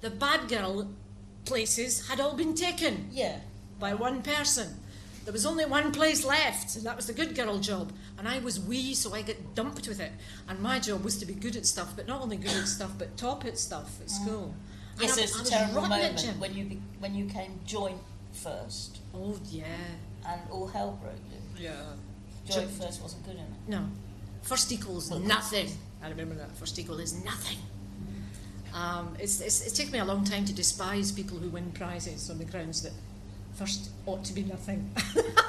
The 0.00 0.10
bad 0.10 0.48
girl 0.48 0.88
places 1.44 2.08
had 2.08 2.20
all 2.20 2.34
been 2.34 2.54
taken 2.54 3.08
Yeah. 3.12 3.40
by 3.78 3.94
one 3.94 4.22
person. 4.22 4.80
There 5.24 5.32
was 5.32 5.44
only 5.46 5.64
one 5.66 5.92
place 5.92 6.24
left, 6.24 6.74
and 6.76 6.86
that 6.86 6.96
was 6.96 7.06
the 7.06 7.12
good 7.12 7.34
girl 7.34 7.58
job. 7.58 7.92
And 8.18 8.26
I 8.26 8.38
was 8.38 8.58
wee, 8.58 8.94
so 8.94 9.14
I 9.14 9.22
got 9.22 9.36
dumped 9.54 9.86
with 9.86 10.00
it. 10.00 10.12
And 10.48 10.58
my 10.60 10.78
job 10.78 11.04
was 11.04 11.18
to 11.18 11.26
be 11.26 11.34
good 11.34 11.54
at 11.54 11.66
stuff, 11.66 11.92
but 11.94 12.06
not 12.08 12.20
only 12.22 12.36
good 12.36 12.52
at 12.56 12.66
stuff, 12.66 12.92
but 12.98 13.16
top 13.16 13.44
at 13.44 13.58
stuff 13.58 14.00
at 14.00 14.10
school. 14.10 14.54
And 14.94 15.02
Yes, 15.02 15.18
I- 15.18 15.22
it's 15.22 15.38
I 15.38 15.42
a 15.42 15.44
terrible 15.44 15.74
rotten 15.82 15.92
at 15.92 15.98
moment 16.00 16.18
gym. 16.18 16.40
when 16.40 16.54
you 16.54 16.64
be, 16.64 16.82
when 16.98 17.14
you 17.14 17.26
came 17.26 17.60
joint 17.66 18.00
first 18.32 18.98
Oh 19.14 19.38
yeah, 19.50 19.64
and 20.26 20.40
all 20.50 20.66
hell 20.66 20.98
broke 21.02 21.14
loose. 21.30 21.60
yeah. 21.62 21.72
Joint 22.54 22.70
first 22.70 23.02
wasn't 23.02 23.24
good 23.24 23.34
enough. 23.34 23.48
No, 23.66 23.84
first 24.42 24.72
equals 24.72 25.10
nothing. 25.10 25.68
I 26.02 26.08
remember 26.08 26.34
that. 26.36 26.56
First 26.56 26.78
equal 26.78 26.98
is 27.00 27.24
nothing. 27.24 27.58
Um, 28.74 29.16
it's, 29.18 29.40
it's, 29.40 29.66
it's 29.66 29.76
taken 29.76 29.92
me 29.92 29.98
a 29.98 30.04
long 30.04 30.24
time 30.24 30.44
to 30.44 30.52
despise 30.52 31.10
people 31.10 31.38
who 31.38 31.48
win 31.48 31.72
prizes 31.72 32.30
on 32.30 32.38
the 32.38 32.44
grounds 32.44 32.82
that 32.82 32.92
first 33.54 33.90
ought 34.06 34.24
to 34.24 34.32
be 34.32 34.44
nothing. 34.44 34.90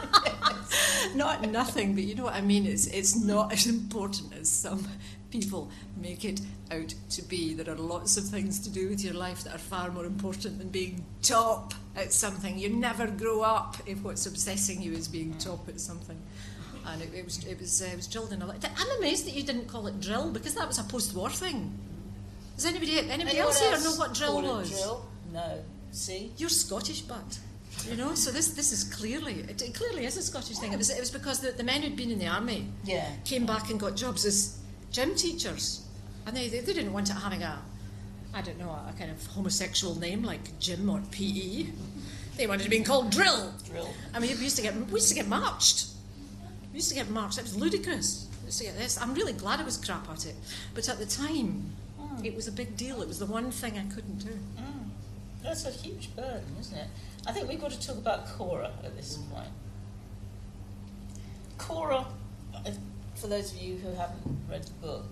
not 1.15 1.47
nothing, 1.49 1.93
but 1.93 2.03
you 2.03 2.15
know 2.15 2.23
what 2.23 2.33
I 2.33 2.41
mean. 2.41 2.65
It's 2.65 2.87
it's 2.87 3.15
not 3.15 3.53
as 3.53 3.67
important 3.67 4.33
as 4.33 4.49
some 4.49 4.87
people 5.31 5.69
make 6.01 6.25
it 6.25 6.41
out 6.71 6.93
to 7.11 7.21
be. 7.23 7.53
There 7.53 7.71
are 7.73 7.77
lots 7.77 8.17
of 8.17 8.23
things 8.25 8.59
to 8.61 8.69
do 8.69 8.89
with 8.89 9.03
your 9.03 9.13
life 9.13 9.43
that 9.43 9.55
are 9.55 9.59
far 9.59 9.91
more 9.91 10.05
important 10.05 10.57
than 10.57 10.69
being 10.69 11.05
top 11.21 11.73
at 11.95 12.11
something. 12.13 12.57
You 12.57 12.69
never 12.69 13.07
grow 13.07 13.41
up 13.41 13.77
if 13.85 14.01
what's 14.01 14.25
obsessing 14.25 14.81
you 14.81 14.93
is 14.93 15.07
being 15.07 15.37
top 15.37 15.67
at 15.69 15.79
something. 15.79 16.19
And 16.85 17.01
it, 17.01 17.13
it 17.13 17.25
was 17.25 17.43
it 17.45 17.59
was 17.59 17.81
uh, 17.81 17.85
it 17.91 17.95
was 17.95 18.07
drilled 18.07 18.33
in 18.33 18.41
a. 18.41 18.45
I'm 18.47 18.97
amazed 18.99 19.25
that 19.27 19.33
you 19.33 19.43
didn't 19.43 19.67
call 19.67 19.87
it 19.87 19.99
drill 20.01 20.31
because 20.31 20.55
that 20.55 20.67
was 20.67 20.79
a 20.79 20.83
post-war 20.83 21.29
thing. 21.29 21.77
Does 22.55 22.65
anybody 22.65 22.97
anybody 22.99 23.21
Anyone 23.21 23.37
else 23.37 23.59
here 23.59 23.71
else 23.73 23.83
know 23.83 23.95
what 23.95 24.13
drill 24.13 24.41
was? 24.41 24.69
Drill? 24.69 25.05
No. 25.31 25.59
See? 25.91 26.31
You're 26.37 26.49
Scottish, 26.49 27.01
but 27.01 27.39
you 27.89 27.95
know. 27.95 28.13
So 28.15 28.31
this 28.31 28.49
this 28.49 28.71
is 28.71 28.83
clearly 28.83 29.35
it, 29.47 29.61
it 29.61 29.73
clearly 29.73 30.05
is 30.05 30.17
a 30.17 30.21
Scottish 30.21 30.57
thing. 30.57 30.73
It 30.73 30.77
was 30.77 30.89
it 30.89 30.99
was 30.99 31.11
because 31.11 31.39
the, 31.39 31.51
the 31.51 31.63
men 31.63 31.81
who'd 31.81 31.95
been 31.95 32.11
in 32.11 32.19
the 32.19 32.27
army 32.27 32.67
Yeah. 32.83 33.05
came 33.25 33.45
back 33.45 33.69
and 33.69 33.79
got 33.79 33.95
jobs 33.95 34.25
as 34.25 34.57
gym 34.91 35.15
teachers, 35.15 35.85
and 36.25 36.35
they, 36.35 36.49
they, 36.49 36.59
they 36.61 36.73
didn't 36.73 36.93
want 36.93 37.09
it 37.09 37.13
having 37.13 37.43
a 37.43 37.61
I 38.33 38.41
don't 38.41 38.59
know 38.59 38.69
a, 38.69 38.93
kind 38.97 39.11
of 39.11 39.25
homosexual 39.27 39.95
name 39.95 40.23
like 40.23 40.57
gym 40.59 40.89
or 40.89 41.01
PE. 41.11 41.67
They 42.37 42.47
wanted 42.47 42.63
to 42.63 42.69
be 42.69 42.81
called 42.81 43.09
drill. 43.11 43.53
Drill. 43.65 43.89
I 44.13 44.19
mean, 44.19 44.35
we 44.37 44.43
used 44.43 44.55
to 44.57 44.61
get 44.61 44.75
we 44.75 44.93
used 44.93 45.09
to 45.09 45.15
get 45.15 45.27
marched. 45.27 45.87
We 46.71 46.77
used 46.77 46.89
to 46.89 46.95
get 46.95 47.09
marks. 47.09 47.37
It 47.37 47.43
was 47.43 47.55
ludicrous. 47.55 48.27
We 48.41 48.47
used 48.47 48.59
to 48.59 48.65
get 48.65 48.77
this. 48.77 49.01
I'm 49.01 49.13
really 49.13 49.33
glad 49.33 49.59
I 49.59 49.63
was 49.63 49.77
crap 49.77 50.09
at 50.09 50.25
it, 50.25 50.35
but 50.73 50.87
at 50.87 50.99
the 50.99 51.05
time, 51.05 51.73
hmm. 51.99 52.25
it 52.25 52.35
was 52.35 52.47
a 52.47 52.51
big 52.51 52.77
deal. 52.77 53.01
It 53.01 53.07
was 53.07 53.19
the 53.19 53.25
one 53.25 53.51
thing 53.51 53.77
I 53.77 53.93
couldn't 53.93 54.19
do. 54.19 54.33
Hmm. 54.57 54.89
That's 55.43 55.65
a 55.65 55.71
huge 55.71 56.15
burden, 56.15 56.55
isn't 56.59 56.77
it? 56.77 56.87
I 57.25 57.31
think 57.31 57.49
we've 57.49 57.61
got 57.61 57.71
to 57.71 57.87
talk 57.87 57.97
about 57.97 58.27
Cora 58.27 58.71
at 58.83 58.95
this 58.95 59.17
hmm. 59.17 59.33
point. 59.33 59.49
Cora, 61.57 62.05
for 63.15 63.27
those 63.27 63.53
of 63.53 63.61
you 63.61 63.75
who 63.75 63.91
haven't 63.93 64.39
read 64.49 64.63
the 64.63 64.71
book, 64.87 65.05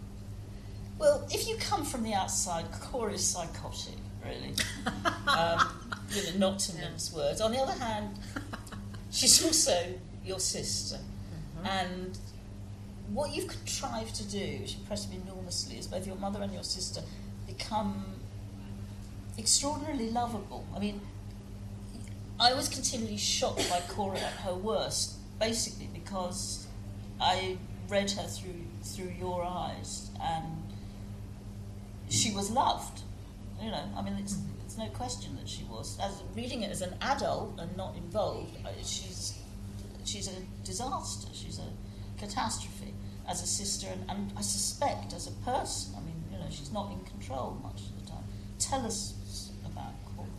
well, 0.97 1.27
if 1.31 1.47
you 1.47 1.57
come 1.57 1.85
from 1.85 2.03
the 2.03 2.13
outside, 2.13 2.65
Cora 2.71 3.13
is 3.13 3.23
psychotic, 3.23 3.97
really. 4.25 4.53
um, 5.27 5.59
you 6.09 6.23
know, 6.23 6.49
not 6.49 6.59
to 6.59 6.75
mince 6.75 7.13
words. 7.13 7.41
On 7.41 7.51
the 7.51 7.59
other 7.59 7.73
hand, 7.73 8.17
she's 9.11 9.43
also 9.45 9.93
your 10.25 10.39
sister. 10.39 10.97
And 11.65 12.17
what 13.13 13.33
you've 13.33 13.47
contrived 13.47 14.15
to 14.15 14.23
do, 14.25 14.59
which 14.61 14.75
impressed 14.75 15.09
me 15.09 15.19
enormously, 15.25 15.77
is 15.77 15.87
both 15.87 16.05
your 16.05 16.17
mother 16.17 16.41
and 16.41 16.53
your 16.53 16.63
sister 16.63 17.01
become 17.45 18.05
extraordinarily 19.37 20.09
lovable. 20.09 20.65
I 20.75 20.79
mean, 20.79 21.01
I 22.39 22.53
was 22.53 22.69
continually 22.69 23.17
shocked 23.17 23.69
by 23.69 23.81
Cora 23.87 24.19
at 24.19 24.33
her 24.41 24.53
worst, 24.53 25.15
basically 25.39 25.89
because 25.93 26.67
I 27.19 27.57
read 27.89 28.11
her 28.11 28.23
through 28.23 28.65
through 28.83 29.13
your 29.19 29.43
eyes, 29.43 30.09
and 30.21 30.63
she 32.09 32.31
was 32.31 32.51
loved. 32.51 33.01
You 33.61 33.71
know, 33.71 33.83
I 33.95 34.01
mean, 34.01 34.15
it's, 34.19 34.37
it's 34.63 34.77
no 34.77 34.87
question 34.87 35.35
that 35.37 35.49
she 35.49 35.63
was. 35.63 35.97
As 35.99 36.21
reading 36.35 36.61
it 36.61 36.71
as 36.71 36.81
an 36.81 36.93
adult 37.01 37.59
and 37.59 37.75
not 37.75 37.95
involved, 37.95 38.55
she's 38.83 39.39
she's 40.07 40.27
a 40.27 40.65
disaster. 40.65 41.27
She's 41.33 41.59
a 41.59 41.69
catastrophe 42.19 42.93
as 43.27 43.43
a 43.43 43.47
sister, 43.47 43.87
and, 43.91 44.09
and 44.09 44.31
I 44.37 44.41
suspect 44.41 45.13
as 45.13 45.27
a 45.27 45.31
person. 45.49 45.93
I 45.95 45.99
mean, 46.01 46.15
you 46.31 46.37
know, 46.37 46.45
she's 46.49 46.71
not 46.71 46.91
in 46.91 46.99
control 47.05 47.59
much 47.61 47.81
of 47.81 48.01
the 48.01 48.11
time. 48.11 48.23
Tell 48.59 48.85
us 48.85 49.51
about 49.65 49.93
Cora. 50.15 50.29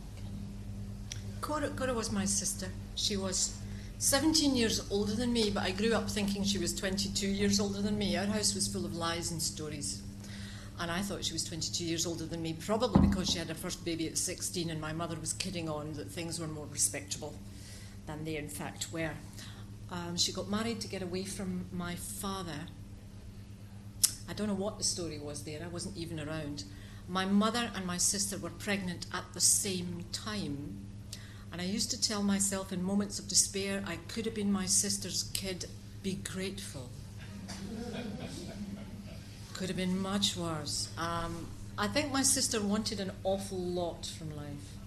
Cora, 1.41 1.69
Cora 1.69 1.93
was 1.93 2.11
my 2.11 2.25
sister. 2.25 2.67
She 2.95 3.15
was 3.15 3.55
17 3.99 4.55
years 4.55 4.85
older 4.91 5.13
than 5.13 5.31
me, 5.31 5.51
but 5.51 5.63
I 5.63 5.71
grew 5.71 5.93
up 5.93 6.09
thinking 6.09 6.43
she 6.43 6.57
was 6.57 6.73
22 6.73 7.27
years 7.27 7.59
older 7.59 7.81
than 7.81 7.97
me. 7.97 8.17
Our 8.17 8.25
house 8.25 8.55
was 8.55 8.67
full 8.67 8.85
of 8.85 8.95
lies 8.95 9.31
and 9.31 9.41
stories. 9.41 10.01
And 10.79 10.89
I 10.89 11.01
thought 11.01 11.25
she 11.25 11.33
was 11.33 11.43
22 11.43 11.83
years 11.83 12.05
older 12.05 12.25
than 12.25 12.41
me, 12.41 12.53
probably 12.53 13.05
because 13.05 13.29
she 13.29 13.37
had 13.37 13.49
her 13.49 13.53
first 13.53 13.83
baby 13.83 14.07
at 14.07 14.17
16 14.17 14.69
and 14.69 14.79
my 14.79 14.93
mother 14.93 15.17
was 15.19 15.33
kidding 15.33 15.67
on 15.67 15.91
that 15.93 16.09
things 16.09 16.39
were 16.39 16.47
more 16.47 16.67
respectable 16.71 17.35
than 18.07 18.23
they 18.23 18.37
in 18.37 18.47
fact 18.47 18.87
were. 18.91 19.11
Um, 19.91 20.17
she 20.17 20.31
got 20.31 20.49
married 20.49 20.79
to 20.81 20.87
get 20.87 21.01
away 21.01 21.23
from 21.23 21.65
my 21.71 21.95
father. 21.95 22.67
I 24.29 24.33
don't 24.33 24.47
know 24.47 24.53
what 24.53 24.77
the 24.77 24.83
story 24.83 25.17
was 25.19 25.43
there, 25.43 25.61
I 25.63 25.67
wasn't 25.67 25.97
even 25.97 26.19
around. 26.19 26.63
My 27.07 27.25
mother 27.25 27.71
and 27.75 27.85
my 27.85 27.97
sister 27.97 28.37
were 28.37 28.51
pregnant 28.51 29.07
at 29.13 29.23
the 29.33 29.41
same 29.41 30.05
time. 30.11 30.85
And 31.51 31.59
I 31.59 31.65
used 31.65 31.89
to 31.91 31.99
tell 31.99 32.21
myself 32.21 32.71
in 32.71 32.83
moments 32.83 33.17
of 33.17 33.27
despair, 33.27 33.83
I 33.87 33.97
could 34.07 34.25
have 34.25 34.35
been 34.35 34.51
my 34.51 34.67
sister's 34.67 35.23
kid, 35.33 35.65
be 36.03 36.13
grateful 36.13 36.91
could 39.59 39.67
have 39.67 39.75
been 39.75 39.99
much 40.01 40.37
worse. 40.37 40.87
Um, 40.97 41.45
I 41.77 41.87
think 41.87 42.13
my 42.13 42.21
sister 42.21 42.61
wanted 42.61 43.01
an 43.01 43.11
awful 43.25 43.57
lot 43.57 44.05
from 44.05 44.33
life. 44.33 44.77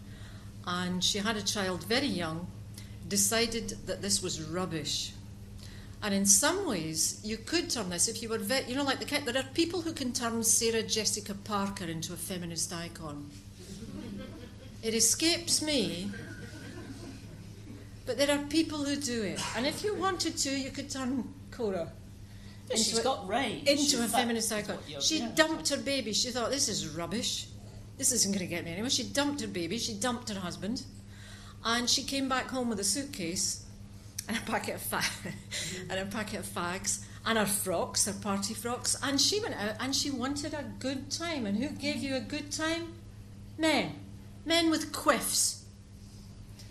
And 0.66 1.04
she 1.04 1.18
had 1.18 1.36
a 1.36 1.42
child 1.42 1.84
very 1.84 2.06
young, 2.06 2.46
decided 3.12 3.76
that 3.84 4.00
this 4.00 4.22
was 4.22 4.40
rubbish. 4.40 5.12
And 6.02 6.14
in 6.14 6.24
some 6.24 6.66
ways, 6.66 7.20
you 7.22 7.36
could 7.36 7.68
turn 7.68 7.90
this 7.90 8.08
if 8.08 8.22
you 8.22 8.30
were, 8.30 8.38
ve- 8.38 8.64
you 8.66 8.74
know, 8.74 8.84
like 8.84 9.00
the 9.00 9.20
there 9.30 9.36
are 9.42 9.46
people 9.52 9.82
who 9.82 9.92
can 9.92 10.12
turn 10.14 10.42
Sarah 10.42 10.82
Jessica 10.82 11.34
Parker 11.34 11.84
into 11.84 12.14
a 12.14 12.16
feminist 12.16 12.72
icon. 12.72 13.28
It 14.82 14.94
escapes 14.94 15.60
me, 15.60 16.10
but 18.06 18.16
there 18.16 18.30
are 18.34 18.42
people 18.58 18.78
who 18.82 18.96
do 18.96 19.22
it. 19.22 19.38
And 19.56 19.66
if 19.66 19.84
you 19.84 19.94
wanted 19.94 20.38
to, 20.38 20.50
you 20.50 20.70
could 20.70 20.88
turn 20.88 21.28
Cora 21.50 21.92
She's 22.70 22.88
into 22.88 23.00
a- 23.02 23.04
got 23.04 23.28
rage. 23.28 23.68
into 23.68 23.98
In 23.98 24.04
a 24.04 24.08
feminist 24.08 24.50
icon. 24.52 24.78
She 25.00 25.18
yeah. 25.18 25.28
dumped 25.34 25.68
her 25.68 25.76
baby. 25.76 26.14
She 26.14 26.30
thought, 26.30 26.50
this 26.50 26.68
is 26.70 26.88
rubbish. 26.88 27.46
This 27.98 28.10
isn't 28.12 28.32
going 28.32 28.46
to 28.48 28.52
get 28.54 28.64
me 28.64 28.70
anywhere. 28.72 28.88
She 28.90 29.04
dumped 29.04 29.42
her 29.42 29.52
baby. 29.60 29.76
She 29.78 29.92
dumped 29.92 30.30
her 30.30 30.40
husband. 30.40 30.82
And 31.64 31.88
she 31.88 32.02
came 32.02 32.28
back 32.28 32.48
home 32.48 32.68
with 32.68 32.80
a 32.80 32.84
suitcase 32.84 33.64
and 34.28 34.36
a 34.36 34.40
packet 34.40 34.76
of 34.76 34.82
fa- 34.82 35.04
and 35.90 36.00
a 36.00 36.06
packet 36.06 36.40
of 36.40 36.46
fags 36.46 37.04
and 37.24 37.38
her 37.38 37.46
frocks, 37.46 38.06
her 38.06 38.12
party 38.12 38.54
frocks. 38.54 38.96
And 39.02 39.20
she 39.20 39.40
went 39.40 39.54
out 39.54 39.76
and 39.80 39.94
she 39.94 40.10
wanted 40.10 40.54
a 40.54 40.64
good 40.80 41.10
time. 41.10 41.46
And 41.46 41.56
who 41.58 41.68
gave 41.70 41.96
you 41.96 42.16
a 42.16 42.20
good 42.20 42.50
time? 42.50 42.94
Men. 43.58 43.92
Men 44.44 44.70
with 44.70 44.92
quiffs. 44.92 45.60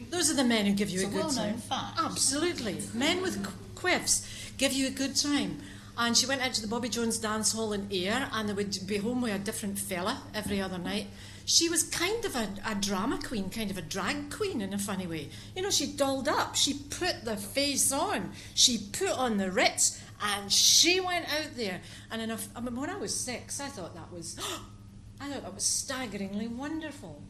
Those 0.09 0.29
are 0.31 0.35
the 0.35 0.43
men 0.43 0.65
who 0.65 0.73
give 0.73 0.89
you 0.89 1.01
It's 1.01 1.07
a 1.15 1.19
a 1.19 1.21
good 1.21 1.31
time. 1.35 1.57
fact. 1.57 1.99
Absolutely. 1.99 2.81
Men 2.93 3.21
with 3.21 3.43
qu- 3.43 3.51
quiffs 3.75 4.25
give 4.57 4.73
you 4.73 4.87
a 4.87 4.91
good 4.91 5.15
time. 5.15 5.59
And 5.97 6.17
she 6.17 6.25
went 6.25 6.41
out 6.41 6.53
to 6.55 6.61
the 6.61 6.67
Bobby 6.67 6.89
Jones 6.89 7.17
dance 7.19 7.51
hall 7.53 7.71
in 7.73 7.87
Ayr 7.91 8.27
and 8.33 8.49
they 8.49 8.53
would 8.53 8.77
be 8.87 8.97
home 8.97 9.21
with 9.21 9.33
a 9.35 9.39
different 9.39 9.77
fella 9.77 10.21
every 10.33 10.59
other 10.59 10.77
night. 10.79 11.07
She 11.45 11.69
was 11.69 11.83
kind 11.83 12.23
of 12.25 12.35
a, 12.35 12.49
a 12.65 12.75
drama 12.75 13.19
queen, 13.23 13.49
kind 13.49 13.71
of 13.71 13.77
a 13.77 13.81
drag 13.81 14.29
queen 14.29 14.61
in 14.61 14.73
a 14.73 14.77
funny 14.77 15.07
way. 15.07 15.29
You 15.55 15.61
know, 15.61 15.69
she 15.69 15.87
dolled 15.87 16.27
up, 16.27 16.55
she 16.55 16.73
put 16.73 17.25
the 17.25 17.35
face 17.35 17.91
on, 17.91 18.31
she 18.53 18.77
put 18.91 19.11
on 19.11 19.37
the 19.37 19.51
Ritz, 19.51 20.01
and 20.21 20.51
she 20.51 20.99
went 20.99 21.25
out 21.33 21.55
there. 21.55 21.81
And 22.11 22.21
mean, 22.61 22.75
when 22.75 22.89
I 22.89 22.97
was 22.97 23.17
six, 23.17 23.59
I 23.59 23.67
thought 23.67 23.95
that 23.95 24.11
was, 24.11 24.37
I 25.21 25.29
thought 25.29 25.43
that 25.43 25.53
was 25.53 25.63
staggeringly 25.63 26.47
wonderful. 26.47 27.21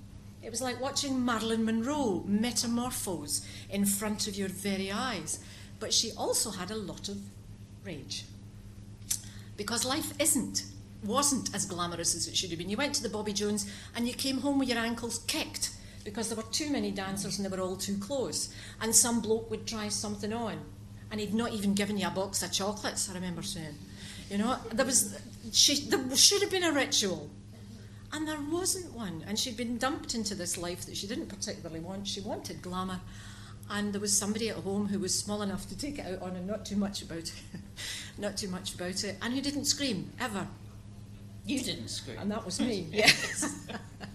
It 0.44 0.50
was 0.50 0.62
like 0.62 0.82
watching 0.82 1.24
Marilyn 1.24 1.64
Monroe 1.66 2.24
metamorphose 2.26 3.46
in 3.70 3.86
front 3.86 4.28
of 4.28 4.36
your 4.36 4.50
very 4.50 4.92
eyes. 4.92 5.40
But 5.80 5.94
she 5.94 6.12
also 6.18 6.52
had 6.52 6.72
a 6.72 6.76
lot 6.76 7.10
of 7.10 7.18
rage. 7.84 8.26
Because 9.56 9.86
life 9.86 10.14
isn't, 10.20 10.64
wasn't 11.04 11.54
as 11.56 11.66
glamorous 11.66 12.16
as 12.16 12.28
it 12.28 12.36
should 12.36 12.50
have 12.50 12.60
been. 12.60 12.70
You 12.70 12.78
went 12.78 12.96
to 12.96 13.04
the 13.04 13.10
Bobby 13.10 13.34
Jones 13.34 13.70
and 13.96 14.08
you 14.08 14.14
came 14.14 14.40
home 14.40 14.60
with 14.60 14.70
your 14.70 14.78
ankles 14.78 15.20
kicked 15.28 15.72
because 16.04 16.30
there 16.30 16.38
were 16.38 16.52
too 16.52 16.70
many 16.70 16.92
dancers 16.92 17.38
and 17.38 17.46
they 17.46 17.56
were 17.56 17.64
all 17.64 17.76
too 17.76 17.98
close. 17.98 18.54
And 18.80 18.96
some 18.96 19.22
bloke 19.22 19.50
would 19.50 19.68
try 19.68 19.90
something 19.90 20.34
on 20.34 20.60
and 21.12 21.20
he'd 21.20 21.34
not 21.34 21.54
even 21.54 21.74
given 21.74 21.98
you 21.98 22.08
a 22.08 22.12
box 22.12 22.42
of 22.42 22.52
chocolates, 22.52 23.10
I 23.10 23.14
remember 23.14 23.42
saying. 23.42 23.76
You 24.30 24.38
know, 24.38 24.58
there 24.72 24.86
was, 24.86 25.20
she, 25.52 25.76
there 25.82 26.16
should 26.16 26.42
have 26.42 26.52
been 26.52 26.64
a 26.64 26.72
ritual. 26.72 27.30
And 28.14 28.28
there 28.28 28.40
wasn't 28.50 28.94
one. 28.94 29.24
And 29.28 29.38
she'd 29.38 29.58
been 29.58 29.78
dumped 29.78 30.16
into 30.16 30.36
this 30.36 30.58
life 30.58 30.86
that 30.86 30.96
she 30.96 31.08
didn't 31.08 31.28
particularly 31.28 31.82
want. 31.82 32.08
She 32.08 32.22
wanted 32.22 32.62
glamour. 32.62 33.02
And 33.70 33.94
there 33.94 34.02
was 34.02 34.18
somebody 34.18 34.50
at 34.50 34.58
home 34.58 34.88
who 34.88 35.00
was 35.00 35.18
small 35.18 35.42
enough 35.42 35.68
to 35.70 35.78
take 35.78 36.00
it 36.00 36.06
out 36.06 36.22
on 36.22 36.36
and 36.36 36.48
not 36.48 36.66
too 36.66 36.76
much 36.76 37.02
about 37.02 37.20
it. 37.20 37.34
not 38.18 38.38
too 38.38 38.50
much 38.50 38.74
about 38.74 39.04
it. 39.04 39.18
And 39.22 39.34
who 39.34 39.42
didn't 39.42 39.66
scream, 39.66 40.12
ever. 40.20 40.48
You 41.52 41.64
didn't 41.64 41.90
scream. 41.90 42.18
And 42.20 42.32
that 42.32 42.46
was 42.46 42.60
me. 42.60 42.88
yes. 42.92 43.68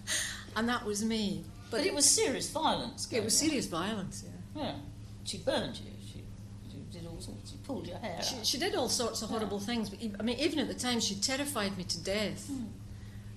and 0.55 0.67
that 0.69 0.85
was 0.85 1.03
me. 1.03 1.43
but 1.71 1.85
it 1.85 1.93
was 1.93 2.05
serious 2.05 2.49
violence. 2.49 3.07
it 3.11 3.23
was 3.23 3.33
on. 3.41 3.47
serious 3.47 3.67
violence, 3.67 4.23
yeah. 4.25 4.63
Yeah. 4.63 4.75
She 5.23 5.37
burned 5.39 5.77
you. 5.77 5.91
She, 6.05 6.23
she 6.71 6.77
did 6.91 7.07
all 7.07 7.19
sorts. 7.19 7.51
She 7.51 7.57
pulled 7.57 7.87
your 7.87 7.97
hair 7.97 8.21
She, 8.23 8.35
she 8.43 8.57
did 8.57 8.75
all 8.75 8.89
sorts 8.89 9.21
of 9.21 9.29
horrible 9.29 9.59
things. 9.59 9.89
But, 9.89 9.99
I 10.19 10.23
mean, 10.23 10.39
even 10.39 10.59
at 10.59 10.67
the 10.67 10.73
time, 10.73 10.99
she 10.99 11.15
terrified 11.15 11.77
me 11.77 11.83
to 11.83 12.03
death. 12.03 12.47
Hmm. 12.47 12.63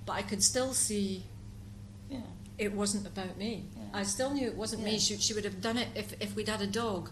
But 0.07 0.13
I 0.15 0.23
could 0.23 0.43
still 0.43 0.73
see 0.73 1.25
Yeah. 2.09 2.21
it 2.59 2.73
wasn't 2.73 3.07
about 3.07 3.37
me. 3.37 3.65
Yeah. 3.77 3.83
I 3.93 4.05
still 4.05 4.31
knew 4.31 4.47
it 4.47 4.57
wasn't 4.57 4.83
me. 4.85 4.99
She, 4.99 5.17
she 5.17 5.35
would 5.35 5.45
have 5.45 5.61
done 5.61 5.77
it 5.77 5.89
if, 5.95 6.15
if 6.21 6.35
we'd 6.35 6.49
had 6.49 6.63
a 6.63 6.67
dog. 6.67 7.11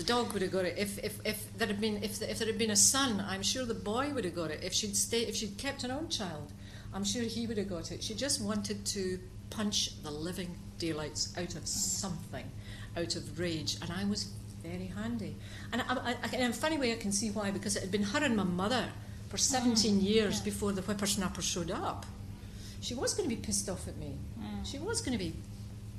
The 0.00 0.06
dog 0.06 0.32
would 0.32 0.40
have 0.40 0.50
got 0.50 0.64
it. 0.64 0.78
If, 0.78 0.98
if, 1.04 1.20
if 1.26 1.58
there 1.58 1.66
had 1.66 1.78
been 1.78 2.02
if, 2.02 2.22
if 2.22 2.38
there 2.38 2.46
had 2.46 2.56
been 2.56 2.70
a 2.70 2.76
son, 2.76 3.22
I'm 3.28 3.42
sure 3.42 3.66
the 3.66 3.74
boy 3.74 4.14
would 4.14 4.24
have 4.24 4.34
got 4.34 4.50
it. 4.50 4.60
If 4.64 4.72
she'd 4.72 4.96
stay, 4.96 5.26
if 5.26 5.36
she'd 5.36 5.58
kept 5.58 5.82
her 5.82 5.92
own 5.92 6.08
child, 6.08 6.54
I'm 6.94 7.04
sure 7.04 7.20
he 7.20 7.46
would 7.46 7.58
have 7.58 7.68
got 7.68 7.92
it. 7.92 8.02
She 8.02 8.14
just 8.14 8.40
wanted 8.40 8.86
to 8.86 9.18
punch 9.50 10.02
the 10.02 10.10
living 10.10 10.56
daylights 10.78 11.36
out 11.36 11.54
of 11.54 11.68
something, 11.68 12.50
out 12.96 13.14
of 13.14 13.38
rage, 13.38 13.76
and 13.82 13.92
I 13.92 14.06
was 14.06 14.32
very 14.62 14.86
handy. 14.86 15.36
And 15.70 15.82
I, 15.82 16.16
I, 16.24 16.34
in 16.34 16.48
a 16.48 16.54
funny 16.54 16.78
way, 16.78 16.92
I 16.92 16.96
can 16.96 17.12
see 17.12 17.30
why 17.30 17.50
because 17.50 17.76
it 17.76 17.82
had 17.82 17.92
been 17.92 18.04
her 18.04 18.24
and 18.24 18.34
my 18.34 18.44
mother 18.44 18.86
for 19.28 19.36
hmm. 19.36 19.74
17 19.74 20.00
years 20.00 20.40
before 20.40 20.72
the 20.72 20.80
whippersnapper 20.80 21.42
showed 21.42 21.70
up. 21.70 22.06
She 22.80 22.94
was 22.94 23.12
going 23.12 23.28
to 23.28 23.36
be 23.36 23.42
pissed 23.42 23.68
off 23.68 23.86
at 23.86 23.98
me. 23.98 24.14
Hmm. 24.40 24.64
She 24.64 24.78
was 24.78 25.02
going 25.02 25.18
to 25.18 25.22
be 25.22 25.34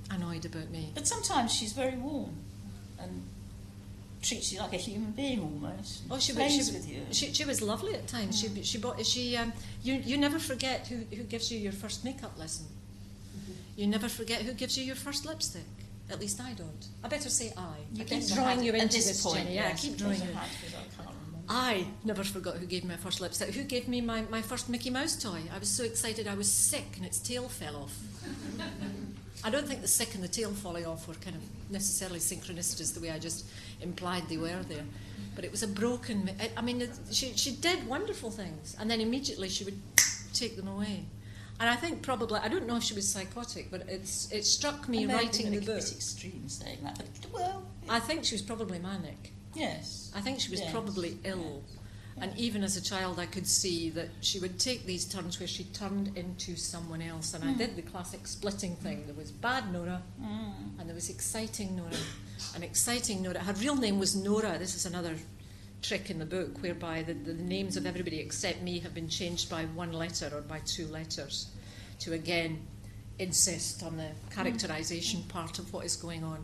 annoyed 0.10 0.45
about 0.45 0.72
me. 0.72 0.89
But 0.95 1.08
sometimes 1.08 1.54
she's 1.54 1.74
very 1.74 1.97
warm 1.97 2.36
and 2.97 3.22
treats 4.22 4.53
you 4.53 4.59
like 4.59 4.74
a 4.74 4.78
human 4.78 5.11
being 5.11 5.41
almost. 5.41 6.03
Oh, 6.09 6.19
she, 6.19 6.34
plays 6.34 6.67
she, 6.67 6.74
with 6.74 6.88
you. 6.89 7.01
She, 7.11 7.34
she 7.34 7.45
was 7.45 7.61
lovely 7.61 7.93
at 7.95 8.07
times. 8.07 8.39
She, 8.39 8.63
she 8.63 8.78
bought. 8.78 9.03
She, 9.05 9.36
um, 9.38 9.51
you, 9.84 9.95
you 9.95 10.17
never 10.17 10.39
forget 10.39 10.88
who, 10.88 10.97
who 11.15 11.24
gives 11.24 11.51
you 11.51 11.59
your 11.59 11.72
first 11.72 12.05
makeup 12.05 12.38
lesson. 12.38 12.67
You 13.76 13.88
never 13.88 14.09
forget 14.09 14.41
who 14.41 14.53
gives 14.53 14.78
you 14.78 14.84
your 14.84 14.95
first 14.95 15.26
lipstick. 15.26 15.63
At 16.09 16.19
least 16.19 16.41
I 16.41 16.53
don't. 16.53 16.88
I 17.03 17.07
better 17.07 17.30
say 17.30 17.53
I. 17.57 17.78
I 17.99 18.03
keep 18.03 18.28
drawing 18.28 18.63
you 18.63 18.74
into 18.74 18.97
this 18.97 19.24
point, 19.24 19.38
Jenny. 19.38 19.55
Yeah, 19.55 19.72
I 19.74 19.78
keep 19.78 19.97
drawing 19.97 20.19
you. 20.22 20.34
have, 20.34 20.49
'cause 20.61 20.74
I 20.74 21.03
can't 21.03 21.15
remember. 21.26 21.45
I 21.47 21.88
never 22.03 22.24
forgot 22.24 22.57
who 22.57 22.65
gave 22.65 22.84
me 22.84 22.89
my 22.89 22.97
first 22.97 23.22
lipstick. 23.22 23.55
Who 23.55 23.63
gave 23.63 23.88
me 23.88 24.01
my, 24.01 24.24
my 24.24 24.41
first 24.41 24.67
Mickey 24.69 24.89
Mouse 24.89 25.15
toy? 25.15 25.41
I 25.53 25.57
was 25.57 25.69
so 25.69 25.84
excited 25.84 26.28
I 26.28 26.36
was 26.36 26.51
sick 26.51 26.97
and 26.97 27.05
its 27.05 27.17
tail 27.19 27.47
fell 27.47 27.78
off. 27.78 27.97
I 29.43 29.49
don't 29.49 29.67
think 29.67 29.82
the 29.82 29.88
sick 29.88 30.13
and 30.15 30.23
the 30.23 30.27
tail 30.27 30.51
falling 30.51 30.86
off 30.86 31.07
were 31.07 31.15
kind 31.15 31.36
of 31.36 31.41
necessarily 31.71 32.19
synchronistic 32.19 32.93
the 32.93 32.99
way 32.99 33.11
I 33.11 33.19
just 33.19 33.45
implied 33.82 34.29
they 34.29 34.38
were 34.38 34.63
there. 34.67 34.84
But 35.36 35.45
it 35.45 35.51
was 35.51 35.63
a 35.63 35.67
broken. 35.67 36.29
I- 36.57 36.61
mean, 36.61 36.82
it- 36.82 36.99
she, 37.11 37.34
she 37.38 37.51
did 37.51 37.88
wonderful 37.88 38.29
things, 38.32 38.75
and 38.79 38.89
then 38.91 38.99
immediately 39.01 39.49
she 39.49 39.63
would 39.63 39.79
take 40.34 40.55
them 40.57 40.67
away. 40.67 41.05
And 41.59 41.69
I 41.69 41.75
think 41.75 42.01
probably 42.01 42.39
I 42.39 42.47
don't 42.47 42.65
know 42.67 42.75
if 42.77 42.84
she 42.84 42.93
was 42.95 43.07
psychotic, 43.07 43.69
but 43.71 43.82
it's 43.88 44.32
it 44.32 44.45
struck 44.45 44.89
me 44.89 45.05
writing 45.05 45.51
the 45.51 45.59
book. 45.59 45.75
bit 45.77 45.91
extreme 45.91 46.49
saying 46.49 46.79
that, 46.84 46.97
but 46.97 47.32
well, 47.32 47.63
I 47.88 47.99
think 47.99 48.25
she 48.25 48.34
was 48.36 48.41
probably 48.41 48.79
manic. 48.79 49.32
yes. 49.55 50.11
I 50.15 50.21
think 50.21 50.39
she 50.39 50.49
was 50.49 50.59
Yes. 50.59 50.71
probably 50.71 51.17
ill. 51.23 51.61
And 52.20 52.38
even 52.38 52.64
as 52.64 52.76
a 52.78 52.82
child, 52.82 53.20
I 53.20 53.26
could 53.26 53.47
see 53.47 53.89
that 53.91 54.09
she 54.20 54.39
would 54.39 54.59
take 54.59 54.86
these 54.86 55.05
turns 55.05 55.39
where 55.39 55.47
she 55.47 55.64
turned 55.66 56.16
into 56.18 56.55
someone 56.55 57.01
else. 57.01 57.34
And 57.34 57.43
I 57.43 57.51
hmm. 57.51 57.57
did 57.57 57.76
the 57.76 57.82
classic 57.82 58.28
splitting 58.28 58.76
thing. 58.76 59.05
There 59.05 59.16
was 59.16 59.32
bad 59.32 59.72
Nora, 59.72 60.01
hmm. 60.20 60.80
and 60.80 60.88
there 60.88 60.95
was 60.95 61.09
exciting 61.09 61.76
Nora. 61.76 61.91
And 62.53 62.64
exciting 62.64 63.24
Nora, 63.24 63.39
her 63.39 63.53
real 63.53 63.76
name 63.76 63.97
was 63.97 64.16
Nora. 64.16 64.57
This 64.57 64.76
is 64.76 64.86
another 64.86 65.16
trick 65.82 66.09
in 66.09 66.20
the 66.20 66.26
book 66.26 66.62
whereby 66.62 67.01
the, 67.01 67.14
the 67.14 67.34
names 67.34 67.76
of 67.76 67.88
everybody 67.88 68.20
except 68.20 68.62
me 68.62 68.80
have 68.80 68.93
been 68.93 69.09
changed 69.09 69.49
by 69.49 69.66
one 69.66 69.91
letter 69.91 70.30
or 70.32 70.41
by 70.41 70.59
two 70.59 70.86
letters 70.88 71.47
to 71.99 72.14
again 72.14 72.59
insist 73.18 73.82
on 73.84 73.97
the 73.97 74.03
hmm. 74.03 74.30
characterization 74.30 75.24
part 75.24 75.59
of 75.59 75.72
what 75.74 75.86
is 75.86 75.95
going 75.95 76.24
on. 76.24 76.43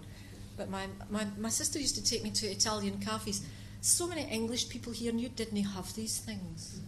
But 0.58 0.72
my, 0.72 0.88
my, 1.10 1.28
my 1.38 1.50
sister 1.50 1.78
used 1.78 1.96
to 1.96 2.04
take 2.04 2.24
me 2.24 2.32
to 2.32 2.48
Italian 2.48 3.00
cafes. 3.00 3.46
So 3.82 4.08
many 4.08 4.24
English 4.24 4.70
people 4.70 4.92
here, 4.92 5.14
you 5.14 5.30
didn't 5.30 5.64
have 5.64 5.94
these 5.96 6.18
things. 6.18 6.80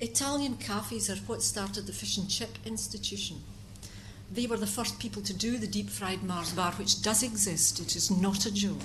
Italian 0.00 0.56
cafes 0.56 1.10
are 1.10 1.16
what 1.26 1.42
started 1.42 1.86
the 1.86 1.92
Fish 1.92 2.16
and 2.16 2.28
Chip 2.28 2.58
Institution. 2.64 3.36
They 4.32 4.46
were 4.46 4.56
the 4.56 4.66
first 4.66 4.98
people 4.98 5.22
to 5.22 5.34
do 5.34 5.58
the 5.58 5.66
deep 5.66 5.90
fried 5.90 6.22
Mars 6.22 6.52
bar, 6.52 6.72
which 6.72 7.02
does 7.02 7.22
exist, 7.22 7.80
it 7.80 7.94
is 7.94 8.10
not 8.10 8.46
a 8.46 8.52
joke. 8.52 8.80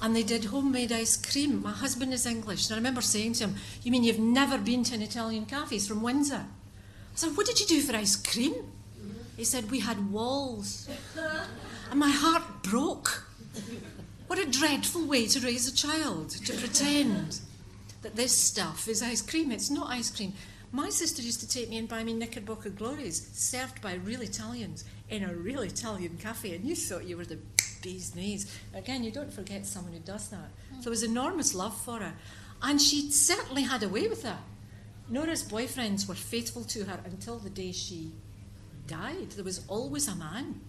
And 0.00 0.16
they 0.16 0.22
did 0.22 0.46
homemade 0.46 0.92
ice 0.92 1.16
cream. 1.16 1.62
My 1.62 1.72
husband 1.72 2.14
is 2.14 2.24
English, 2.24 2.66
and 2.66 2.74
I 2.74 2.78
remember 2.78 3.02
saying 3.02 3.34
to 3.34 3.44
him, 3.44 3.56
You 3.82 3.90
mean 3.92 4.04
you've 4.04 4.18
never 4.18 4.56
been 4.56 4.82
to 4.84 4.94
an 4.94 5.02
Italian 5.02 5.44
cafe? 5.44 5.74
He's 5.74 5.88
from 5.88 6.02
Windsor. 6.02 6.46
I 6.46 7.16
said, 7.16 7.36
What 7.36 7.46
did 7.46 7.60
you 7.60 7.66
do 7.66 7.82
for 7.82 7.96
ice 7.96 8.16
cream? 8.16 8.54
He 9.36 9.44
said, 9.44 9.70
We 9.70 9.80
had 9.80 10.10
walls. 10.10 10.88
And 11.90 12.00
my 12.00 12.10
heart 12.10 12.62
broke. 12.62 13.26
What 14.30 14.38
a 14.38 14.48
dreadful 14.48 15.06
way 15.06 15.26
to 15.26 15.40
raise 15.40 15.66
a 15.66 15.74
child, 15.74 16.30
to 16.30 16.52
pretend 16.52 17.40
that 18.02 18.14
this 18.14 18.32
stuff 18.32 18.86
is 18.86 19.02
ice 19.02 19.22
cream. 19.22 19.50
It's 19.50 19.70
not 19.70 19.90
ice 19.90 20.08
cream. 20.08 20.34
My 20.70 20.88
sister 20.88 21.20
used 21.20 21.40
to 21.40 21.48
take 21.48 21.68
me 21.68 21.78
and 21.78 21.88
buy 21.88 22.04
me 22.04 22.12
Knickerbocker 22.12 22.70
Glories, 22.70 23.28
served 23.32 23.82
by 23.82 23.94
real 23.94 24.20
Italians 24.20 24.84
in 25.08 25.24
a 25.24 25.34
real 25.34 25.62
Italian 25.62 26.16
cafe, 26.16 26.54
and 26.54 26.64
you 26.64 26.76
thought 26.76 27.08
you 27.08 27.16
were 27.16 27.24
the 27.24 27.40
bee's 27.82 28.14
knees. 28.14 28.56
Again, 28.72 29.02
you 29.02 29.10
don't 29.10 29.32
forget 29.32 29.66
someone 29.66 29.94
who 29.94 29.98
does 29.98 30.28
that. 30.28 30.50
So 30.76 30.82
there 30.82 30.90
was 30.90 31.02
enormous 31.02 31.52
love 31.52 31.76
for 31.76 31.98
her. 31.98 32.14
And 32.62 32.80
she 32.80 33.10
certainly 33.10 33.62
had 33.62 33.82
a 33.82 33.88
way 33.88 34.06
with 34.06 34.22
that. 34.22 34.44
Nora's 35.08 35.42
boyfriends 35.42 36.08
were 36.08 36.14
faithful 36.14 36.62
to 36.66 36.84
her 36.84 37.00
until 37.04 37.40
the 37.40 37.50
day 37.50 37.72
she 37.72 38.12
died. 38.86 39.30
There 39.32 39.44
was 39.44 39.64
always 39.66 40.06
a 40.06 40.14
man. 40.14 40.60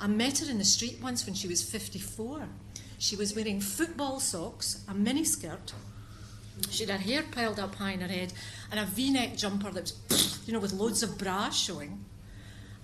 I 0.00 0.06
met 0.06 0.38
her 0.38 0.50
in 0.50 0.58
the 0.58 0.64
street 0.64 0.98
once 1.02 1.24
when 1.26 1.34
she 1.34 1.48
was 1.48 1.62
54. 1.62 2.48
She 2.98 3.16
was 3.16 3.34
wearing 3.34 3.60
football 3.60 4.20
socks, 4.20 4.84
a 4.88 4.94
mini 4.94 5.24
skirt. 5.24 5.72
She 6.70 6.84
had 6.84 7.00
her 7.00 7.04
hair 7.04 7.22
piled 7.30 7.58
up 7.58 7.74
high 7.76 7.92
in 7.92 8.00
her 8.00 8.08
head 8.08 8.32
and 8.70 8.78
a 8.78 8.84
v 8.84 9.10
neck 9.10 9.36
jumper 9.36 9.70
that 9.70 9.92
was, 10.08 10.40
you 10.46 10.52
know, 10.52 10.60
with 10.60 10.72
loads 10.72 11.02
of 11.02 11.18
bra 11.18 11.50
showing. 11.50 12.04